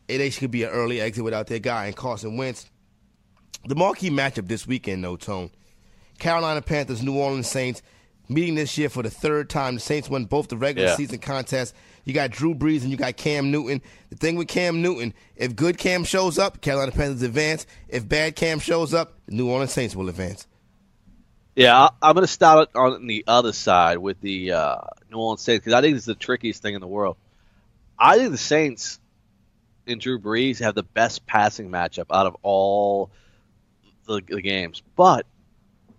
it 0.07 0.21
actually 0.21 0.39
could 0.39 0.51
be 0.51 0.63
an 0.63 0.71
early 0.71 0.99
exit 0.99 1.23
without 1.23 1.45
their 1.45 1.59
guy 1.59 1.85
and 1.85 1.95
Carson 1.95 2.35
Wentz. 2.35 2.67
The 3.67 3.75
marquee 3.75 4.09
matchup 4.09 4.47
this 4.47 4.65
weekend, 4.65 5.03
though, 5.03 5.17
Tone. 5.17 5.51
Carolina 6.19 6.61
Panthers, 6.61 7.01
New 7.03 7.17
Orleans 7.17 7.47
Saints 7.49 7.81
meeting 8.29 8.55
this 8.55 8.77
year 8.77 8.89
for 8.89 9.03
the 9.03 9.09
third 9.09 9.49
time. 9.49 9.75
The 9.75 9.79
Saints 9.79 10.09
won 10.09 10.25
both 10.25 10.49
the 10.49 10.57
regular 10.57 10.89
Yeah. 10.89 10.95
season 10.95 11.19
contests. 11.19 11.73
You 12.03 12.13
got 12.13 12.31
Drew 12.31 12.53
Brees 12.55 12.81
and 12.81 12.91
you 12.91 12.97
got 12.97 13.15
Cam 13.17 13.51
Newton. 13.51 13.81
The 14.09 14.15
thing 14.17 14.35
with 14.35 14.47
Cam 14.47 14.81
Newton, 14.81 15.13
if 15.35 15.55
good 15.55 15.77
Cam 15.77 16.03
shows 16.03 16.37
up, 16.37 16.61
Carolina 16.61 16.91
Panthers 16.91 17.21
advance. 17.21 17.65
If 17.87 18.07
bad 18.07 18.35
Cam 18.35 18.59
shows 18.59 18.93
up, 18.93 19.13
the 19.27 19.35
New 19.35 19.49
Orleans 19.49 19.71
Saints 19.73 19.95
will 19.95 20.09
advance. 20.09 20.47
Yeah, 21.55 21.89
I'm 22.01 22.13
going 22.13 22.23
to 22.25 22.31
start 22.31 22.69
on 22.75 23.07
the 23.07 23.23
other 23.27 23.51
side 23.51 23.97
with 23.97 24.21
the 24.21 24.51
uh, 24.51 24.77
New 25.11 25.17
Orleans 25.17 25.41
Saints 25.41 25.63
because 25.65 25.73
I 25.77 25.81
think 25.81 25.97
it's 25.97 26.05
the 26.05 26.13
trickiest 26.15 26.61
thing 26.61 26.75
in 26.75 26.81
the 26.81 26.87
world. 26.87 27.17
I 27.97 28.17
think 28.17 28.31
the 28.31 28.37
Saints 28.37 28.99
and 29.87 29.99
Drew 29.99 30.19
Brees 30.19 30.59
have 30.59 30.75
the 30.75 30.83
best 30.83 31.25
passing 31.25 31.69
matchup 31.71 32.05
out 32.11 32.27
of 32.27 32.35
all 32.43 33.09
the, 34.05 34.21
the 34.27 34.41
games, 34.41 34.83
but 34.95 35.25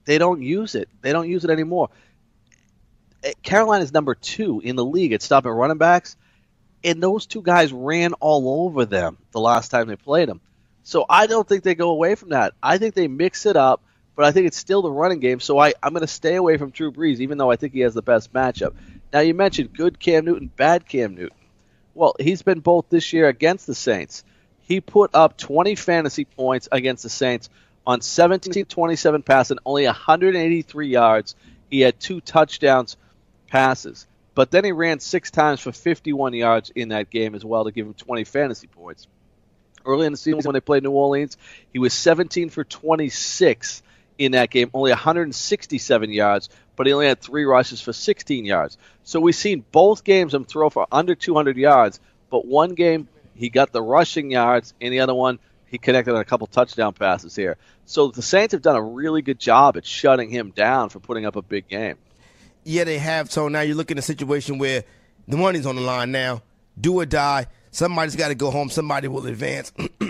they 0.08 0.16
don't 0.16 0.40
use 0.40 0.74
it. 0.74 0.88
They 1.02 1.12
don't 1.12 1.28
use 1.28 1.44
it 1.44 1.50
anymore. 1.50 1.90
Eh, 3.22 3.34
Carolina's 3.42 3.92
number 3.92 4.14
two 4.14 4.58
in 4.64 4.74
the 4.74 4.84
league 4.84 5.12
at 5.12 5.20
stopping 5.20 5.50
running 5.50 5.76
backs, 5.76 6.16
and 6.82 7.02
those 7.02 7.26
two 7.26 7.42
guys 7.42 7.74
ran 7.74 8.14
all 8.14 8.64
over 8.64 8.86
them 8.86 9.18
the 9.32 9.40
last 9.40 9.68
time 9.68 9.86
they 9.86 9.96
played 9.96 10.30
them. 10.30 10.40
So 10.82 11.04
I 11.10 11.26
don't 11.26 11.46
think 11.46 11.62
they 11.62 11.74
go 11.74 11.90
away 11.90 12.14
from 12.14 12.30
that. 12.30 12.54
I 12.62 12.78
think 12.78 12.94
they 12.94 13.06
mix 13.06 13.44
it 13.44 13.56
up, 13.56 13.82
but 14.16 14.24
I 14.24 14.32
think 14.32 14.46
it's 14.46 14.56
still 14.56 14.80
the 14.80 14.90
running 14.90 15.20
game. 15.20 15.40
So 15.40 15.58
I, 15.58 15.74
I'm 15.82 15.92
going 15.92 16.00
to 16.00 16.06
stay 16.06 16.36
away 16.36 16.56
from 16.56 16.70
Drew 16.70 16.90
Brees, 16.90 17.20
even 17.20 17.36
though 17.36 17.50
I 17.50 17.56
think 17.56 17.74
he 17.74 17.80
has 17.80 17.92
the 17.92 18.00
best 18.00 18.32
matchup. 18.32 18.72
Now 19.12 19.20
you 19.20 19.34
mentioned 19.34 19.74
good 19.74 20.00
Cam 20.00 20.24
Newton, 20.24 20.50
bad 20.56 20.88
Cam 20.88 21.16
Newton. 21.16 21.36
Well, 21.92 22.14
he's 22.18 22.40
been 22.40 22.60
both 22.60 22.88
this 22.88 23.12
year 23.12 23.28
against 23.28 23.66
the 23.66 23.74
Saints. 23.74 24.24
He 24.62 24.80
put 24.80 25.10
up 25.12 25.36
20 25.36 25.74
fantasy 25.74 26.24
points 26.24 26.66
against 26.72 27.02
the 27.02 27.10
Saints 27.10 27.50
on 27.88 28.02
17 28.02 28.66
27 28.66 29.22
passing, 29.22 29.58
only 29.64 29.86
183 29.86 30.88
yards. 30.88 31.34
He 31.70 31.80
had 31.80 31.98
two 31.98 32.20
touchdowns 32.20 32.98
passes. 33.48 34.06
But 34.34 34.50
then 34.50 34.64
he 34.64 34.72
ran 34.72 35.00
six 35.00 35.30
times 35.30 35.60
for 35.60 35.72
51 35.72 36.34
yards 36.34 36.70
in 36.70 36.90
that 36.90 37.08
game 37.10 37.34
as 37.34 37.44
well 37.44 37.64
to 37.64 37.72
give 37.72 37.86
him 37.86 37.94
20 37.94 38.24
fantasy 38.24 38.66
points. 38.66 39.08
Early 39.86 40.06
in 40.06 40.12
the 40.12 40.18
season 40.18 40.42
when 40.44 40.52
they 40.52 40.60
played 40.60 40.82
New 40.82 40.90
Orleans, 40.90 41.38
he 41.72 41.78
was 41.78 41.94
17 41.94 42.50
for 42.50 42.62
26 42.62 43.82
in 44.18 44.32
that 44.32 44.50
game, 44.50 44.70
only 44.74 44.90
167 44.90 46.12
yards, 46.12 46.50
but 46.76 46.86
he 46.86 46.92
only 46.92 47.06
had 47.06 47.20
three 47.20 47.44
rushes 47.44 47.80
for 47.80 47.94
16 47.94 48.44
yards. 48.44 48.76
So 49.02 49.18
we've 49.18 49.34
seen 49.34 49.64
both 49.72 50.04
games 50.04 50.34
him 50.34 50.44
throw 50.44 50.68
for 50.68 50.86
under 50.92 51.14
200 51.14 51.56
yards, 51.56 52.00
but 52.28 52.44
one 52.44 52.74
game 52.74 53.08
he 53.34 53.48
got 53.48 53.72
the 53.72 53.82
rushing 53.82 54.30
yards, 54.30 54.74
and 54.80 54.92
the 54.92 55.00
other 55.00 55.14
one 55.14 55.38
he 55.70 55.78
connected 55.78 56.14
on 56.14 56.20
a 56.20 56.24
couple 56.24 56.46
touchdown 56.46 56.92
passes 56.92 57.34
here. 57.36 57.56
So 57.88 58.08
the 58.08 58.20
Saints 58.20 58.52
have 58.52 58.60
done 58.60 58.76
a 58.76 58.82
really 58.82 59.22
good 59.22 59.38
job 59.38 59.78
at 59.78 59.86
shutting 59.86 60.28
him 60.28 60.50
down 60.50 60.90
for 60.90 61.00
putting 61.00 61.24
up 61.24 61.36
a 61.36 61.42
big 61.42 61.68
game. 61.68 61.96
Yeah, 62.62 62.84
they 62.84 62.98
have. 62.98 63.32
So 63.32 63.48
now 63.48 63.62
you're 63.62 63.76
looking 63.76 63.96
at 63.96 64.04
a 64.04 64.06
situation 64.06 64.58
where 64.58 64.84
the 65.26 65.38
money's 65.38 65.64
on 65.64 65.74
the 65.74 65.80
line 65.80 66.12
now. 66.12 66.42
Do 66.78 67.00
or 67.00 67.06
die. 67.06 67.46
Somebody's 67.70 68.14
got 68.14 68.28
to 68.28 68.34
go 68.34 68.50
home. 68.50 68.68
Somebody 68.68 69.08
will 69.08 69.26
advance. 69.26 69.72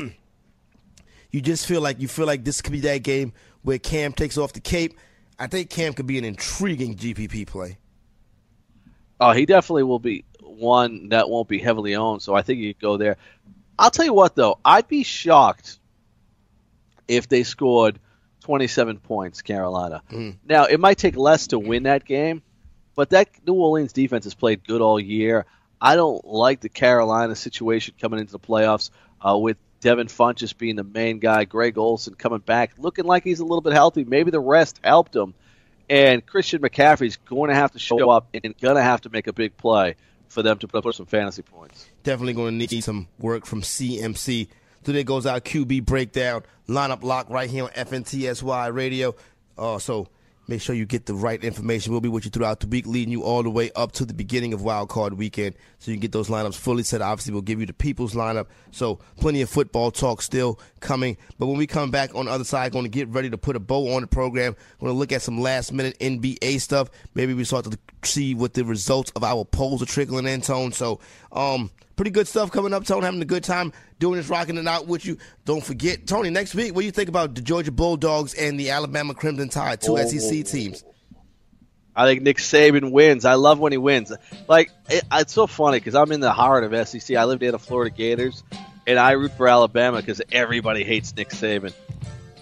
you 1.31 1.41
just 1.41 1.68
feel 1.68 1.81
like 1.81 2.01
you 2.01 2.09
feel 2.09 2.26
like 2.26 2.43
this 2.43 2.62
could 2.62 2.72
be 2.72 2.81
that 2.81 3.05
game 3.05 3.33
where 3.62 3.79
Cam 3.79 4.12
takes 4.12 4.37
off 4.37 4.53
the 4.53 4.61
cape. 4.61 4.99
I 5.39 5.47
think 5.47 5.70
Cam 5.70 5.93
could 5.93 6.09
be 6.09 6.18
an 6.18 6.24
intriguing 6.24 6.97
GPP 6.97 7.47
play. 7.47 7.79
Oh, 9.20 9.31
he 9.31 9.47
definitely 9.47 9.85
will 9.85 10.01
be 10.01 10.24
one 10.41 11.11
that 11.11 11.31
won't 11.31 11.49
be 11.49 11.61
heavily 11.61 11.95
owned, 11.95 12.22
so 12.22 12.35
I 12.35 12.43
think 12.43 12.59
you 12.59 12.74
could 12.74 12.83
go 12.83 12.97
there. 12.97 13.18
I'll 13.79 13.93
tell 13.93 14.05
you 14.05 14.14
what, 14.14 14.35
though, 14.35 14.59
I'd 14.64 14.89
be 14.89 15.05
shocked 15.05 15.78
if 17.09 17.28
they 17.28 17.42
scored 17.42 17.98
27 18.42 18.98
points, 18.98 19.42
Carolina. 19.42 20.02
Now, 20.48 20.64
it 20.64 20.78
might 20.78 20.98
take 20.98 21.16
less 21.16 21.48
to 21.48 21.59
win 21.59 21.84
that 21.84 22.04
game, 22.04 22.42
but 22.94 23.11
that 23.11 23.28
New 23.46 23.54
Orleans 23.54 23.92
defense 23.92 24.24
has 24.24 24.34
played 24.34 24.66
good 24.66 24.80
all 24.80 25.00
year. 25.00 25.46
I 25.80 25.96
don't 25.96 26.24
like 26.24 26.61
the 26.61 26.68
Carolina 26.68 27.34
situation 27.36 27.94
coming 28.00 28.20
into 28.20 28.32
the 28.32 28.38
playoffs 28.38 28.90
uh, 29.26 29.36
with 29.36 29.56
Devin 29.80 30.09
Funchess 30.09 30.56
being 30.56 30.76
the 30.76 30.84
main 30.84 31.18
guy, 31.18 31.44
Greg 31.44 31.78
Olsen 31.78 32.14
coming 32.14 32.40
back, 32.40 32.72
looking 32.78 33.04
like 33.04 33.24
he's 33.24 33.40
a 33.40 33.44
little 33.44 33.61
bit 33.61 33.72
healthy. 33.72 34.04
Maybe 34.04 34.30
the 34.30 34.40
rest 34.40 34.80
helped 34.82 35.14
him. 35.14 35.34
And 35.88 36.24
Christian 36.24 36.61
McCaffrey's 36.61 37.16
going 37.16 37.48
to 37.48 37.54
have 37.54 37.72
to 37.72 37.78
show 37.78 38.11
up 38.11 38.28
and 38.34 38.42
going 38.61 38.76
to 38.76 38.82
have 38.82 39.02
to 39.02 39.11
make 39.11 39.26
a 39.26 39.32
big 39.32 39.56
play 39.56 39.94
for 40.28 40.42
them 40.42 40.59
to 40.59 40.68
put 40.68 40.84
up 40.84 40.94
some 40.94 41.06
fantasy 41.06 41.42
points. 41.42 41.88
Definitely 42.02 42.34
going 42.34 42.59
to 42.59 42.66
need 42.66 42.84
some 42.84 43.09
work 43.18 43.46
from 43.46 43.62
CMC. 43.62 44.48
Today 44.85 45.05
goes 45.05 45.26
our 45.26 45.41
QB 45.41 45.85
breakdown 45.85 46.43
lineup 46.68 47.03
lock 47.03 47.29
right 47.31 47.49
here 47.49 47.64
on 47.64 47.70
FNTSY 47.70 48.72
Radio. 48.74 49.14
Uh, 49.57 49.79
so 49.79 50.09
Make 50.49 50.62
sure 50.62 50.74
you 50.74 50.87
get 50.87 51.05
the 51.05 51.12
right 51.12 51.45
information. 51.45 51.93
We'll 51.93 52.01
be 52.01 52.09
with 52.09 52.24
you 52.24 52.31
throughout 52.31 52.61
the 52.61 52.66
week, 52.66 52.87
leading 52.87 53.12
you 53.12 53.22
all 53.22 53.43
the 53.43 53.51
way 53.51 53.70
up 53.76 53.93
to 53.93 54.07
the 54.07 54.14
beginning 54.14 54.55
of 54.55 54.62
Wild 54.62 54.89
Card 54.89 55.12
Weekend, 55.12 55.55
so 55.79 55.91
you 55.91 55.97
can 55.99 56.01
get 56.01 56.12
those 56.12 56.29
lineups 56.29 56.55
fully 56.55 56.83
set. 56.83 57.03
Obviously, 57.03 57.35
we'll 57.35 57.43
give 57.43 57.61
you 57.61 57.66
the 57.66 57.74
people's 57.74 58.14
lineup. 58.14 58.47
So 58.70 58.99
plenty 59.18 59.43
of 59.43 59.51
football 59.51 59.91
talk 59.91 60.22
still 60.22 60.59
coming. 60.81 61.18
But 61.39 61.49
when 61.49 61.59
we 61.59 61.66
come 61.66 61.91
back 61.91 62.14
on 62.14 62.24
the 62.24 62.31
other 62.31 62.45
side, 62.45 62.72
going 62.72 62.87
to 62.87 62.89
get 62.89 63.09
ready 63.09 63.29
to 63.29 63.37
put 63.37 63.57
a 63.57 63.61
bow 63.61 63.95
on 63.95 64.01
the 64.01 64.07
program. 64.07 64.57
Going 64.81 64.91
to 64.91 64.99
look 64.99 65.12
at 65.12 65.20
some 65.20 65.39
last 65.39 65.70
minute 65.70 65.99
NBA 65.99 66.62
stuff. 66.62 66.89
Maybe 67.12 67.35
we 67.35 67.45
start 67.45 67.66
to 67.66 67.79
see 68.03 68.35
what 68.35 68.55
the 68.55 68.64
results 68.64 69.12
of 69.16 69.24
our 69.24 69.45
polls 69.45 69.83
are 69.83 69.87
trickling 69.87 70.26
in, 70.26 70.41
Tone. 70.41 70.72
So, 70.72 70.99
um, 71.31 71.70
pretty 71.99 72.12
good 72.12 72.28
stuff 72.28 72.51
coming 72.51 72.72
up, 72.72 72.84
Tony. 72.84 73.05
Having 73.05 73.20
a 73.20 73.26
good 73.26 73.44
time 73.44 73.72
doing 73.99 74.16
this, 74.16 74.28
rocking 74.28 74.57
it 74.57 74.66
out 74.66 74.86
with 74.86 75.05
you. 75.05 75.18
Don't 75.44 75.62
forget, 75.62 76.07
Tony, 76.07 76.30
next 76.30 76.55
week, 76.55 76.74
what 76.74 76.80
do 76.80 76.86
you 76.86 76.92
think 76.92 77.11
about 77.11 77.34
the 77.34 77.42
Georgia 77.42 77.72
Bulldogs 77.72 78.32
and 78.32 78.59
the 78.59 78.70
Alabama 78.70 79.12
Crimson 79.12 79.51
Tide, 79.51 79.82
two 79.82 79.99
oh, 79.99 80.07
SEC 80.07 80.46
teams? 80.46 80.84
I 81.94 82.07
think 82.07 82.22
Nick 82.22 82.38
Saban 82.38 82.92
wins. 82.92 83.24
I 83.24 83.34
love 83.34 83.59
when 83.59 83.72
he 83.72 83.78
wins. 83.78 84.12
Like, 84.46 84.70
it, 84.88 85.03
it's 85.12 85.32
so 85.32 85.49
funny 85.49 85.78
because 85.78 85.96
I'm 85.96 86.12
in 86.12 86.20
the 86.20 86.32
heart 86.32 86.62
of 86.62 86.88
SEC. 86.88 87.16
I 87.16 87.24
lived 87.24 87.42
in 87.42 87.51
the 87.51 87.59
Florida 87.59 87.94
Gators, 87.94 88.44
and 88.86 88.99
I 88.99 89.11
root 89.12 89.32
for 89.32 89.49
Alabama 89.49 89.96
because 89.96 90.22
everybody 90.30 90.84
hates 90.84 91.14
Nick 91.14 91.30
Saban 91.30 91.74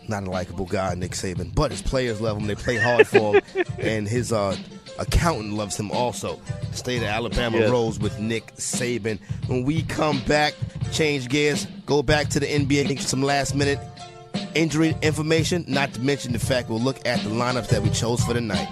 not 0.09 0.23
a 0.23 0.31
likable 0.31 0.67
guy, 0.67 0.95
Nick 0.95 1.13
Saban, 1.13 1.53
but 1.53 1.73
his 1.73 1.83
players 1.83 2.21
love 2.21 2.37
him. 2.37 2.47
They 2.47 2.55
play 2.55 2.77
hard 2.77 3.09
for 3.09 3.35
him, 3.35 3.43
and 3.79 4.09
his 4.09 4.33
uh, 4.33 4.57
accountant 4.99 5.55
loves 5.55 5.79
him 5.79 5.91
also. 5.91 6.41
State 6.73 6.99
of 6.99 7.05
Alabama 7.09 7.59
yes. 7.59 7.71
rolls 7.71 7.99
with 7.99 8.19
Nick 8.19 8.55
Saban. 8.57 9.19
When 9.47 9.65
we 9.65 9.83
come 9.83 10.21
back, 10.27 10.55
change 10.93 11.29
gears, 11.29 11.67
go 11.87 12.03
back 12.03 12.29
to 12.31 12.41
the 12.41 12.47
NBA, 12.47 13.01
some 13.01 13.23
last 13.23 13.55
minute 13.55 13.79
injury 14.55 14.95
information, 15.03 15.65
not 15.69 15.93
to 15.95 16.01
mention 16.01 16.33
the 16.33 16.39
fact 16.39 16.69
we'll 16.69 16.81
look 16.81 17.07
at 17.07 17.21
the 17.21 17.31
lineups 17.31 17.69
that 17.69 17.83
we 17.83 17.91
chose 17.91 18.23
for 18.23 18.33
the 18.33 18.41
night. 18.41 18.69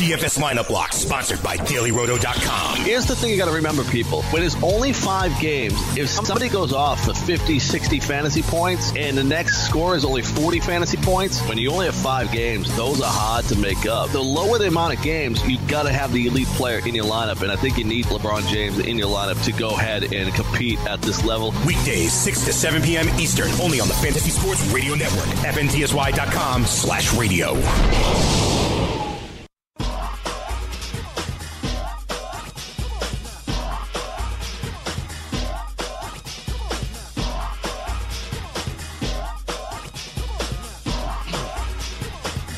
DFS 0.00 0.38
lineup 0.38 0.70
lock, 0.70 0.94
sponsored 0.94 1.42
by 1.42 1.58
DailyRoto.com. 1.58 2.76
Here's 2.76 3.04
the 3.04 3.14
thing 3.14 3.30
you 3.30 3.36
got 3.36 3.50
to 3.50 3.54
remember, 3.54 3.84
people. 3.84 4.22
When 4.32 4.42
it's 4.42 4.56
only 4.62 4.94
five 4.94 5.38
games, 5.38 5.74
if 5.94 6.08
somebody 6.08 6.48
goes 6.48 6.72
off 6.72 7.04
for 7.04 7.12
50, 7.12 7.58
60 7.58 8.00
fantasy 8.00 8.40
points 8.40 8.96
and 8.96 9.14
the 9.14 9.22
next 9.22 9.66
score 9.66 9.94
is 9.94 10.06
only 10.06 10.22
40 10.22 10.60
fantasy 10.60 10.96
points, 10.96 11.46
when 11.46 11.58
you 11.58 11.70
only 11.70 11.84
have 11.84 11.94
five 11.94 12.32
games, 12.32 12.74
those 12.78 13.02
are 13.02 13.12
hard 13.12 13.44
to 13.46 13.56
make 13.56 13.84
up. 13.84 14.08
The 14.08 14.22
lower 14.22 14.56
the 14.56 14.68
amount 14.68 14.96
of 14.96 15.02
games, 15.02 15.46
you 15.46 15.58
got 15.68 15.82
to 15.82 15.92
have 15.92 16.14
the 16.14 16.28
elite 16.28 16.48
player 16.48 16.80
in 16.86 16.94
your 16.94 17.04
lineup, 17.04 17.42
and 17.42 17.52
I 17.52 17.56
think 17.56 17.76
you 17.76 17.84
need 17.84 18.06
LeBron 18.06 18.48
James 18.48 18.78
in 18.78 18.96
your 18.96 19.10
lineup 19.10 19.44
to 19.44 19.52
go 19.52 19.72
ahead 19.72 20.14
and 20.14 20.32
compete 20.32 20.78
at 20.86 21.02
this 21.02 21.26
level. 21.26 21.52
Weekdays, 21.66 22.14
6 22.14 22.46
to 22.46 22.54
7 22.54 22.80
p.m. 22.80 23.06
Eastern, 23.20 23.50
only 23.60 23.80
on 23.80 23.88
the 23.88 23.94
Fantasy 23.94 24.30
Sports 24.30 24.66
Radio 24.72 24.94
Network, 24.94 25.26
FNTSY.com 25.44 26.64
slash 26.64 27.12
radio. 27.12 28.49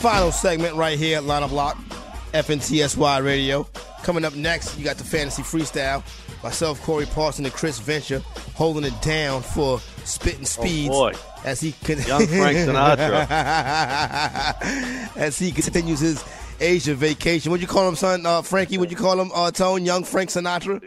Final 0.03 0.33
segment 0.33 0.75
right 0.75 0.99
here 0.99 1.19
at 1.19 1.23
Lineup 1.23 1.53
Lock, 1.53 1.79
FNTSY 2.35 3.25
Radio. 3.25 3.69
Coming 4.03 4.25
up 4.25 4.35
next, 4.35 4.77
you 4.77 4.83
got 4.83 4.97
the 4.97 5.05
Fantasy 5.05 5.45
Freestyle. 5.45 6.03
Myself, 6.43 6.83
Corey 6.83 7.07
Parson, 7.07 7.45
and 7.45 7.55
Chris 7.55 7.79
Venture 7.79 8.19
holding 8.57 8.83
it 8.83 9.01
down 9.01 9.43
for 9.43 9.79
spitting 10.03 10.45
speeds. 10.45 10.89
Oh 10.93 11.13
boy. 11.13 11.13
As 11.45 11.61
he 11.61 11.71
con- 11.71 12.03
Young 12.03 12.27
Frank 12.27 12.59
Sinatra. 12.59 13.27
as 15.17 15.39
he 15.39 15.53
continues 15.53 16.01
his 16.01 16.25
Asia 16.59 16.97
vacation. 16.97 17.53
What 17.53 17.61
you 17.61 17.69
call 17.69 17.89
him, 17.89 17.95
son? 17.95 18.27
Uh, 18.27 18.43
Frankie, 18.43 18.79
what 18.79 18.91
you 18.91 18.97
call 18.97 19.21
him, 19.21 19.31
uh, 19.33 19.53
Tone? 19.53 19.85
Young 19.85 20.03
Frank 20.03 20.31
Sinatra? 20.31 20.83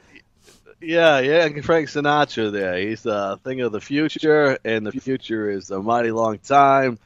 Yeah, 0.81 1.19
yeah, 1.19 1.47
Frank 1.61 1.87
Sinatra 1.87 2.51
there. 2.51 2.77
He's 2.79 3.05
a 3.05 3.39
thing 3.45 3.61
of 3.61 3.71
the 3.71 3.79
future, 3.79 4.57
and 4.65 4.85
the 4.85 4.91
future 4.91 5.49
is 5.49 5.71
a 5.71 5.81
mighty 5.81 6.11
long 6.11 6.37
time 6.39 6.99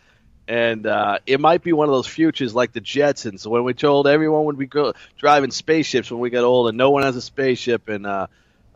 and 0.49 0.87
uh, 0.87 1.19
it 1.27 1.39
might 1.39 1.61
be 1.61 1.73
one 1.73 1.87
of 1.87 1.93
those 1.93 2.07
futures 2.07 2.55
like 2.55 2.71
the 2.73 2.81
Jetsons 2.81 3.45
when 3.45 3.63
we 3.63 3.75
told 3.75 4.07
everyone 4.07 4.45
would 4.45 4.57
be 4.57 4.65
go- 4.65 4.93
driving 5.15 5.51
spaceships 5.51 6.09
when 6.09 6.19
we 6.19 6.31
get 6.31 6.43
old, 6.43 6.69
and 6.69 6.77
no 6.77 6.89
one 6.89 7.03
has 7.03 7.15
a 7.15 7.21
spaceship. 7.21 7.87
And 7.87 8.07
uh, 8.07 8.25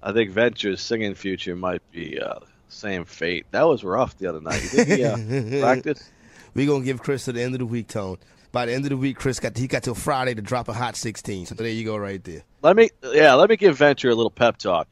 I 0.02 0.14
think 0.14 0.30
Venture's 0.30 0.82
singing 0.82 1.16
future 1.16 1.56
might 1.56 1.82
be 1.92 2.20
uh, 2.20 2.42
same 2.70 3.06
fate. 3.06 3.48
That 3.50 3.64
was 3.64 3.84
rough 3.84 4.16
the 4.20 4.28
other 4.28 4.40
night. 4.40 4.62
He 4.62 5.04
uh, 5.04 5.18
practice? 5.62 6.12
We're 6.54 6.68
gonna 6.68 6.86
give 6.86 7.02
Chris 7.02 7.26
to 7.26 7.32
the 7.32 7.42
end 7.42 7.56
of 7.56 7.60
the 7.60 7.66
week, 7.66 7.88
Tone. 7.88 8.20
By 8.52 8.68
the 8.68 8.74
end 8.74 8.86
of 8.86 8.92
the 8.92 8.98
week, 8.98 9.18
Chris 9.18 9.40
got 9.40 9.58
he 9.58 9.66
got 9.66 9.82
till 9.82 9.96
Friday 9.96 10.36
to 10.36 10.44
drop 10.44 10.70
a 10.70 10.74
hot 10.74 10.96
sixteen. 10.96 11.48
So 11.48 11.56
there 11.56 11.68
you 11.68 11.86
go, 11.86 11.98
right 11.98 12.24
there. 12.24 12.44
Let 12.62 12.76
me 12.76 12.92
yeah, 13.04 13.34
let 13.34 13.50
me 13.50 13.58
give 13.58 13.80
Venture 13.80 14.12
a 14.12 14.16
little 14.16 14.30
pep 14.30 14.58
talk. 14.58 14.88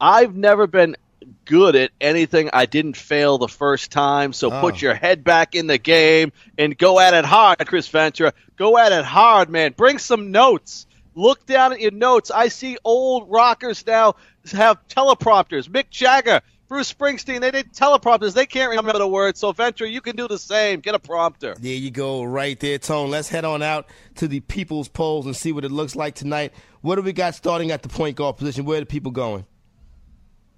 I've 0.00 0.34
never 0.34 0.66
been 0.66 0.96
good 1.44 1.76
at 1.76 1.90
anything 2.00 2.50
I 2.52 2.66
didn't 2.66 2.96
fail 2.96 3.38
the 3.38 3.48
first 3.48 3.90
time. 3.90 4.32
So 4.32 4.52
oh. 4.52 4.60
put 4.60 4.80
your 4.80 4.94
head 4.94 5.24
back 5.24 5.54
in 5.54 5.66
the 5.66 5.78
game 5.78 6.32
and 6.58 6.76
go 6.76 7.00
at 7.00 7.14
it 7.14 7.24
hard, 7.24 7.66
Chris 7.66 7.88
Ventura. 7.88 8.32
Go 8.56 8.78
at 8.78 8.92
it 8.92 9.04
hard, 9.04 9.50
man. 9.50 9.74
Bring 9.76 9.98
some 9.98 10.30
notes. 10.30 10.86
Look 11.14 11.44
down 11.46 11.72
at 11.72 11.80
your 11.80 11.90
notes. 11.90 12.30
I 12.30 12.48
see 12.48 12.78
old 12.84 13.30
rockers 13.30 13.86
now 13.86 14.14
have 14.52 14.78
teleprompters. 14.88 15.68
Mick 15.68 15.90
Jagger, 15.90 16.40
Bruce 16.68 16.92
Springsteen, 16.92 17.40
they 17.42 17.50
did 17.50 17.74
teleprompters. 17.74 18.32
They 18.32 18.46
can't 18.46 18.70
remember 18.70 18.98
the 18.98 19.06
words. 19.06 19.38
So, 19.38 19.52
Ventura, 19.52 19.90
you 19.90 20.00
can 20.00 20.16
do 20.16 20.26
the 20.26 20.38
same. 20.38 20.80
Get 20.80 20.94
a 20.94 20.98
prompter. 20.98 21.54
There 21.58 21.74
you 21.74 21.90
go, 21.90 22.22
right 22.22 22.58
there, 22.58 22.78
Tone. 22.78 23.10
Let's 23.10 23.28
head 23.28 23.44
on 23.44 23.62
out 23.62 23.88
to 24.16 24.26
the 24.26 24.40
people's 24.40 24.88
polls 24.88 25.26
and 25.26 25.36
see 25.36 25.52
what 25.52 25.66
it 25.66 25.70
looks 25.70 25.94
like 25.94 26.14
tonight. 26.14 26.54
What 26.80 26.96
do 26.96 27.02
we 27.02 27.12
got 27.12 27.34
starting 27.34 27.72
at 27.72 27.82
the 27.82 27.90
point 27.90 28.16
guard 28.16 28.38
position? 28.38 28.64
Where 28.64 28.78
are 28.78 28.80
the 28.80 28.86
people 28.86 29.12
going? 29.12 29.44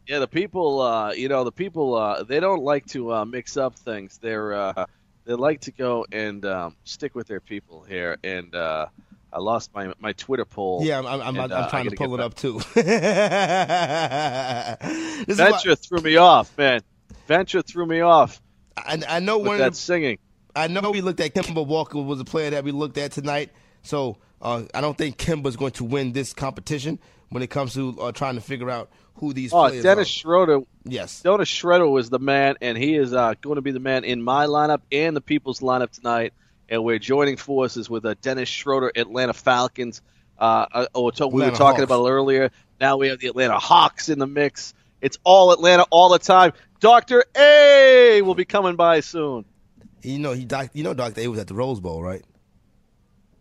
Yeah, 0.06 0.18
the 0.18 0.28
people, 0.28 0.82
uh, 0.82 1.12
you 1.12 1.28
know, 1.28 1.44
the 1.44 1.52
people, 1.52 1.94
uh, 1.94 2.24
they 2.24 2.38
don't 2.38 2.62
like 2.62 2.84
to 2.88 3.12
uh, 3.14 3.24
mix 3.24 3.56
up 3.56 3.78
things. 3.78 4.18
They're 4.18 4.52
uh, 4.52 4.86
they 5.24 5.32
like 5.34 5.62
to 5.62 5.72
go 5.72 6.04
and 6.12 6.44
um, 6.44 6.76
stick 6.84 7.14
with 7.14 7.26
their 7.26 7.40
people 7.40 7.82
here. 7.84 8.18
And 8.22 8.54
uh, 8.54 8.86
I 9.32 9.38
lost 9.38 9.74
my 9.74 9.94
my 9.98 10.12
Twitter 10.12 10.44
poll. 10.44 10.80
Yeah, 10.84 10.98
I'm, 10.98 11.06
I'm, 11.06 11.22
I'm, 11.22 11.40
I'm 11.40 11.52
uh, 11.52 11.70
trying 11.70 11.88
to 11.88 11.96
pull 11.96 12.14
it 12.14 12.20
up 12.20 12.34
too. 12.34 12.58
Venture 15.34 15.70
what... 15.70 15.78
threw 15.78 16.00
me 16.00 16.16
off, 16.16 16.56
man. 16.58 16.82
Venture 17.26 17.62
threw 17.62 17.86
me 17.86 18.00
off. 18.00 18.42
I, 18.76 19.02
I 19.08 19.20
know 19.20 19.38
one 19.38 19.58
that 19.58 19.72
the, 19.72 19.76
singing. 19.76 20.18
I 20.54 20.68
know 20.68 20.90
we 20.90 21.00
looked 21.00 21.20
at 21.20 21.34
Kemba 21.34 21.66
Walker 21.66 21.98
was 21.98 22.20
a 22.20 22.24
player 22.24 22.50
that 22.50 22.62
we 22.62 22.72
looked 22.72 22.98
at 22.98 23.12
tonight. 23.12 23.50
So 23.84 24.18
I 24.42 24.80
don't 24.80 24.98
think 24.98 25.16
Kemba's 25.16 25.56
going 25.56 25.72
to 25.72 25.84
win 25.84 26.12
this 26.12 26.32
competition 26.32 26.98
when 27.28 27.42
it 27.42 27.50
comes 27.50 27.74
to 27.74 28.12
trying 28.12 28.34
to 28.34 28.40
figure 28.40 28.68
out 28.68 28.90
who 29.16 29.32
these 29.32 29.52
oh, 29.52 29.68
players 29.68 29.82
Dennis 29.82 30.08
are. 30.08 30.10
Schroeder. 30.10 30.60
Yes. 30.84 31.22
Dennis 31.22 31.48
Schroeder 31.48 31.88
was 31.88 32.10
the 32.10 32.18
man, 32.18 32.56
and 32.60 32.76
he 32.76 32.96
is 32.96 33.14
uh, 33.14 33.34
going 33.40 33.56
to 33.56 33.62
be 33.62 33.70
the 33.70 33.80
man 33.80 34.04
in 34.04 34.22
my 34.22 34.46
lineup 34.46 34.80
and 34.90 35.16
the 35.16 35.20
people's 35.20 35.60
lineup 35.60 35.90
tonight. 35.90 36.32
And 36.68 36.82
we're 36.82 36.98
joining 36.98 37.36
forces 37.36 37.88
with 37.88 38.04
uh, 38.04 38.14
Dennis 38.20 38.48
Schroeder, 38.48 38.90
Atlanta 38.94 39.34
Falcons. 39.34 40.02
Uh, 40.38 40.66
uh 40.72 40.86
oh, 40.94 41.12
we 41.28 41.42
were 41.42 41.50
talking 41.50 41.56
Hawks. 41.58 41.82
about 41.82 42.06
it 42.06 42.10
earlier. 42.10 42.50
Now 42.80 42.96
we 42.96 43.08
have 43.08 43.20
the 43.20 43.28
Atlanta 43.28 43.58
Hawks 43.58 44.08
in 44.08 44.18
the 44.18 44.26
mix. 44.26 44.74
It's 45.00 45.18
all 45.22 45.52
Atlanta 45.52 45.84
all 45.90 46.08
the 46.08 46.18
time. 46.18 46.52
Doctor 46.80 47.24
A 47.36 48.22
will 48.22 48.34
be 48.34 48.44
coming 48.44 48.74
by 48.76 49.00
soon. 49.00 49.44
You 50.02 50.18
know 50.18 50.32
he, 50.32 50.44
doc, 50.44 50.70
you 50.72 50.82
know, 50.82 50.92
Doctor 50.92 51.20
A 51.20 51.28
was 51.28 51.38
at 51.38 51.46
the 51.46 51.54
Rose 51.54 51.80
Bowl, 51.80 52.02
right? 52.02 52.22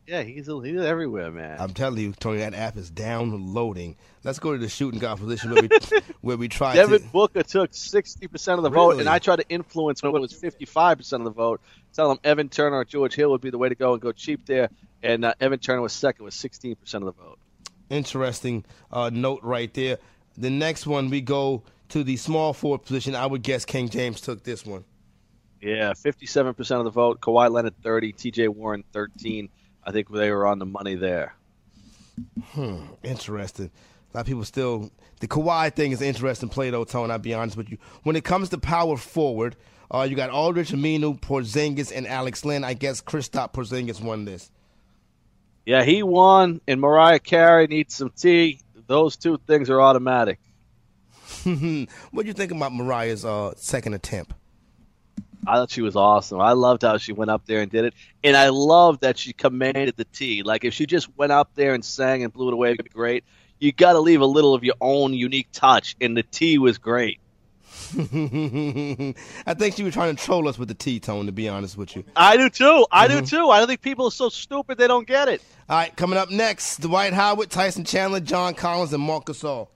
Yeah, 0.06 0.24
he's 0.24 0.48
he's 0.48 0.82
everywhere, 0.82 1.32
man. 1.32 1.58
I'm 1.60 1.74
telling 1.74 2.00
you, 2.00 2.12
Tony, 2.12 2.40
that 2.40 2.54
app 2.54 2.76
is 2.76 2.90
downloading. 2.90 3.96
Let's 4.24 4.38
go 4.38 4.52
to 4.52 4.58
the 4.58 4.68
shooting 4.68 5.00
guard 5.00 5.20
position 5.20 5.52
where 5.52 5.62
we 5.62 5.70
where 6.22 6.38
we 6.38 6.50
tried. 6.50 6.76
Devin 6.76 7.02
to... 7.02 7.08
Booker 7.08 7.44
took 7.44 7.74
60 7.74 8.28
percent 8.28 8.60
of 8.60 8.64
the 8.64 8.72
really? 8.72 8.96
vote, 8.96 9.00
and 9.00 9.10
I 9.10 9.20
tried 9.20 9.38
to 9.38 9.48
influence 9.48 10.04
when 10.04 10.14
it 10.14 10.20
was 10.20 10.34
55 10.34 10.98
percent 10.98 11.22
of 11.22 11.26
the 11.26 11.32
vote. 11.32 11.62
Tell 11.94 12.12
him 12.12 12.20
Evan 12.24 12.50
Turner 12.50 12.78
or 12.78 12.86
George 12.86 13.16
Hill 13.16 13.32
would 13.32 13.42
be 13.42 13.50
the 13.50 13.58
way 13.58 13.70
to 13.70 13.76
go 13.76 13.94
and 13.94 14.02
go 14.02 14.12
cheap 14.12 14.46
there. 14.46 14.70
And 15.02 15.24
uh, 15.24 15.34
Evan 15.40 15.60
Turner 15.60 15.82
was 15.82 15.94
second 15.94 16.26
with 16.26 16.34
16 16.34 16.76
percent 16.76 17.06
of 17.06 17.16
the 17.16 17.24
vote. 17.24 17.40
Interesting 17.90 18.66
uh, 18.92 19.10
note 19.14 19.40
right 19.42 19.74
there. 19.74 20.00
The 20.38 20.50
next 20.50 20.86
one 20.86 21.10
we 21.10 21.22
go 21.22 21.64
to 21.90 22.04
the 22.04 22.18
small 22.18 22.52
forward 22.52 22.84
position. 22.84 23.16
I 23.16 23.26
would 23.26 23.44
guess 23.44 23.64
King 23.64 23.88
James 23.88 24.20
took 24.20 24.44
this 24.44 24.66
one. 24.66 24.84
Yeah, 25.62 25.94
57 25.94 26.56
percent 26.56 26.80
of 26.80 26.86
the 26.86 26.92
vote. 26.92 27.22
Kawhi 27.22 27.50
Leonard 27.50 27.82
30, 27.82 28.12
T.J. 28.12 28.50
Warren 28.50 28.84
13. 28.92 29.48
I 29.86 29.92
think 29.92 30.10
they 30.10 30.32
were 30.32 30.46
on 30.46 30.60
the 30.60 30.66
money 30.66 30.96
there. 30.96 31.36
Hmm. 32.52 32.86
Interesting. 33.04 33.72
A 34.14 34.18
lot 34.18 34.22
of 34.22 34.28
people 34.28 34.46
still 34.46 34.92
the 35.20 35.28
Kawhi 35.28 35.74
thing 35.74 35.94
is 35.94 36.02
an 36.02 36.08
interesting 36.08 36.50
play 36.50 36.70
though, 36.70 36.84
Tone. 36.84 37.10
I'll 37.10 37.18
be 37.18 37.34
honest 37.34 37.56
with 37.56 37.72
you. 37.72 37.78
When 38.04 38.16
it 38.16 38.26
comes 38.26 38.50
to 38.50 38.58
power 38.58 38.98
forward, 38.98 39.56
uh, 39.90 40.02
you 40.02 40.18
got 40.18 40.30
Aldridge, 40.30 40.72
Aminu, 40.72 41.18
Porzingis, 41.18 41.96
and 41.96 42.06
Alex 42.06 42.44
Len. 42.44 42.66
I 42.66 42.74
guess 42.74 43.02
Kristaps 43.02 43.54
Porzingis 43.54 44.02
won 44.02 44.26
this. 44.26 44.52
Yeah, 45.66 45.84
he 45.84 46.04
won, 46.04 46.60
and 46.68 46.82
Mariah 46.82 47.20
Carey 47.20 47.68
needs 47.68 47.96
some 47.96 48.10
tea. 48.10 48.60
Those 48.88 49.16
two 49.16 49.40
things 49.48 49.70
are 49.70 49.80
automatic. 49.80 50.40
what 51.44 52.24
do 52.24 52.28
you 52.28 52.34
think 52.34 52.52
about 52.52 52.74
Mariah's 52.74 53.24
uh, 53.24 53.54
second 53.56 53.94
attempt? 53.94 54.34
I 55.48 55.56
thought 55.56 55.72
she 55.72 55.82
was 55.82 55.96
awesome. 55.96 56.40
I 56.40 56.54
loved 56.54 56.84
how 56.84 56.98
she 56.98 57.14
went 57.14 57.32
up 57.32 57.46
there 57.46 57.62
and 57.62 57.72
did 57.72 57.86
it, 57.86 57.94
and 58.24 58.36
I 58.36 58.50
loved 58.50 59.02
that 59.02 59.18
she 59.18 59.34
commanded 59.34 59.96
the 59.98 60.06
tea. 60.06 60.44
Like 60.44 60.64
if 60.64 60.74
she 60.74 60.86
just 60.86 61.16
went 61.18 61.32
up 61.32 61.52
there 61.56 61.74
and 61.74 61.84
sang 61.84 62.24
and 62.24 62.32
blew 62.32 62.48
it 62.48 62.54
away, 62.54 62.72
it'd 62.72 62.84
be 62.84 62.90
great. 62.90 63.24
You 63.60 63.72
got 63.72 63.94
to 63.94 64.00
leave 64.00 64.22
a 64.22 64.26
little 64.26 64.54
of 64.54 64.64
your 64.64 64.76
own 64.82 65.14
unique 65.14 65.50
touch, 65.52 65.96
and 66.02 66.18
the 66.18 66.24
tea 66.24 66.58
was 66.58 66.78
great. 66.78 67.20
I 67.94 69.54
think 69.56 69.76
she 69.76 69.84
was 69.84 69.94
trying 69.94 70.16
to 70.16 70.24
troll 70.24 70.48
us 70.48 70.58
with 70.58 70.68
the 70.68 70.74
T 70.74 71.00
tone, 71.00 71.26
to 71.26 71.32
be 71.32 71.50
honest 71.50 71.78
with 71.78 71.96
you. 71.96 72.04
I 72.16 72.38
do 72.38 72.50
too. 72.50 72.86
I 72.92 73.08
mm-hmm. 73.08 73.20
do 73.20 73.26
too. 73.26 73.50
I 73.50 73.60
don't 73.60 73.68
think 73.68 73.82
people 73.82 74.08
are 74.08 74.12
so 74.12 74.30
stupid 74.30 74.78
they 74.78 74.88
don't 74.88 75.08
get 75.08 75.28
it. 75.28 75.42
All 75.70 75.78
right, 75.78 75.96
coming 75.96 76.18
up 76.18 76.30
next, 76.30 76.82
Dwight 76.82 77.14
Howard, 77.14 77.50
Tyson 77.50 77.84
Chandler, 77.84 78.20
John 78.20 78.54
Collins, 78.54 78.94
and 78.94 79.04
Marc 79.04 79.26
Gasol. 79.26 79.68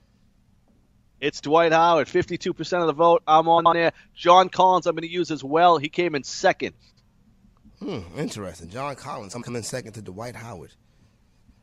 It's 1.20 1.42
Dwight 1.42 1.72
Howard, 1.72 2.08
52% 2.08 2.80
of 2.82 2.88
the 2.88 2.94
vote. 2.94 3.24
I'm 3.28 3.48
on 3.50 3.64
there. 3.74 3.92
John 4.16 4.50
Collins, 4.50 4.86
I'm 4.86 4.94
going 4.96 5.02
to 5.02 5.12
use 5.12 5.32
as 5.32 5.44
well. 5.44 5.78
He 5.78 5.90
came 5.90 6.14
in 6.14 6.24
second. 6.24 6.74
Hmm, 7.80 8.00
interesting. 8.16 8.70
John 8.70 8.96
Collins, 8.96 9.34
I'm 9.34 9.42
coming 9.42 9.64
second 9.64 9.94
to 9.94 10.02
Dwight 10.02 10.36
Howard. 10.36 10.74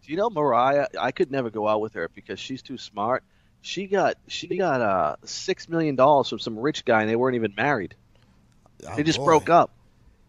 Do 0.05 0.11
you 0.13 0.17
know 0.19 0.29
Mariah? 0.29 0.89
I 1.01 1.13
could 1.13 1.31
never 1.31 1.51
go 1.51 1.67
out 1.69 1.81
with 1.81 1.95
her 1.95 2.09
because 2.15 2.39
she's 2.39 2.63
too 2.63 2.77
smart. 2.79 3.25
She 3.63 3.87
got 3.87 4.19
she 4.29 4.59
got 4.59 4.83
uh 4.83 5.17
six 5.25 5.69
million 5.71 5.97
dollars 5.97 6.29
from 6.29 6.39
some 6.39 6.59
rich 6.59 6.85
guy, 6.85 7.01
and 7.01 7.09
they 7.09 7.17
weren't 7.17 7.37
even 7.37 7.55
married. 7.57 7.95
Oh, 8.87 8.95
they 8.97 9.03
just 9.03 9.19
boy. 9.19 9.25
broke 9.25 9.49
up. 9.49 9.71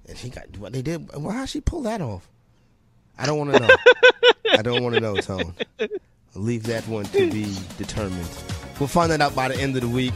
And 0.07 0.17
she 0.17 0.29
got 0.29 0.57
what 0.57 0.71
they 0.71 0.81
did. 0.81 1.09
Well, 1.13 1.31
how 1.35 1.45
she 1.45 1.59
pull 1.59 1.81
that 1.81 1.99
off? 1.99 2.29
I 3.17 3.25
don't 3.25 3.37
want 3.37 3.53
to 3.53 3.59
know. 3.59 3.75
I 4.57 4.61
don't 4.61 4.81
want 4.81 4.95
to 4.95 5.01
know, 5.01 5.15
Tone. 5.17 5.53
leave 6.35 6.63
that 6.63 6.87
one 6.87 7.05
to 7.05 7.29
be 7.29 7.53
determined. 7.77 8.29
We'll 8.79 8.87
find 8.87 9.11
that 9.11 9.21
out 9.21 9.35
by 9.35 9.47
the 9.47 9.55
end 9.55 9.75
of 9.75 9.81
the 9.81 9.89
week. 9.89 10.13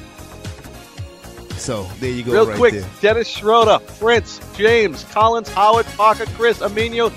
So 1.58 1.84
there 2.00 2.10
you 2.10 2.24
go. 2.24 2.32
Real 2.32 2.48
right 2.48 2.58
quick, 2.58 2.74
there. 2.74 2.90
Dennis 3.02 3.28
Schroeder, 3.28 3.80
Prince, 4.00 4.40
James, 4.56 5.04
Collins, 5.06 5.50
Howard, 5.50 5.86
Parker, 5.98 6.26
Chriss, 6.26 6.68
Aminu. 6.68 7.12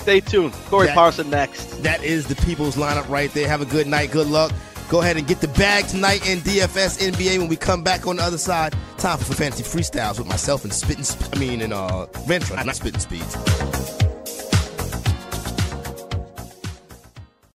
Stay 0.00 0.20
tuned. 0.20 0.52
Corey 0.66 0.86
that, 0.86 0.94
Parson 0.94 1.28
next. 1.30 1.82
That 1.82 2.02
is 2.02 2.26
the 2.26 2.36
people's 2.46 2.76
lineup 2.76 3.08
right 3.08 3.32
there. 3.32 3.48
Have 3.48 3.62
a 3.62 3.66
good 3.66 3.86
night. 3.86 4.10
Good 4.10 4.28
luck. 4.28 4.52
Go 4.88 5.02
ahead 5.02 5.18
and 5.18 5.26
get 5.26 5.40
the 5.40 5.48
bag 5.48 5.86
tonight 5.86 6.26
in 6.26 6.38
DFS 6.38 6.98
NBA 7.10 7.38
when 7.38 7.48
we 7.48 7.56
come 7.56 7.82
back 7.82 8.06
on 8.06 8.16
the 8.16 8.22
other 8.22 8.38
side. 8.38 8.74
Time 8.96 9.18
for 9.18 9.34
fantasy 9.34 9.62
freestyles 9.62 10.18
with 10.18 10.26
myself 10.26 10.64
and 10.64 10.72
spitting. 10.72 11.04
I 11.32 11.38
mean, 11.38 11.60
and 11.60 11.74
uh, 11.74 12.06
Ventra, 12.26 12.64
not 12.64 12.76
spitting 12.76 13.00
speeds. 13.00 13.97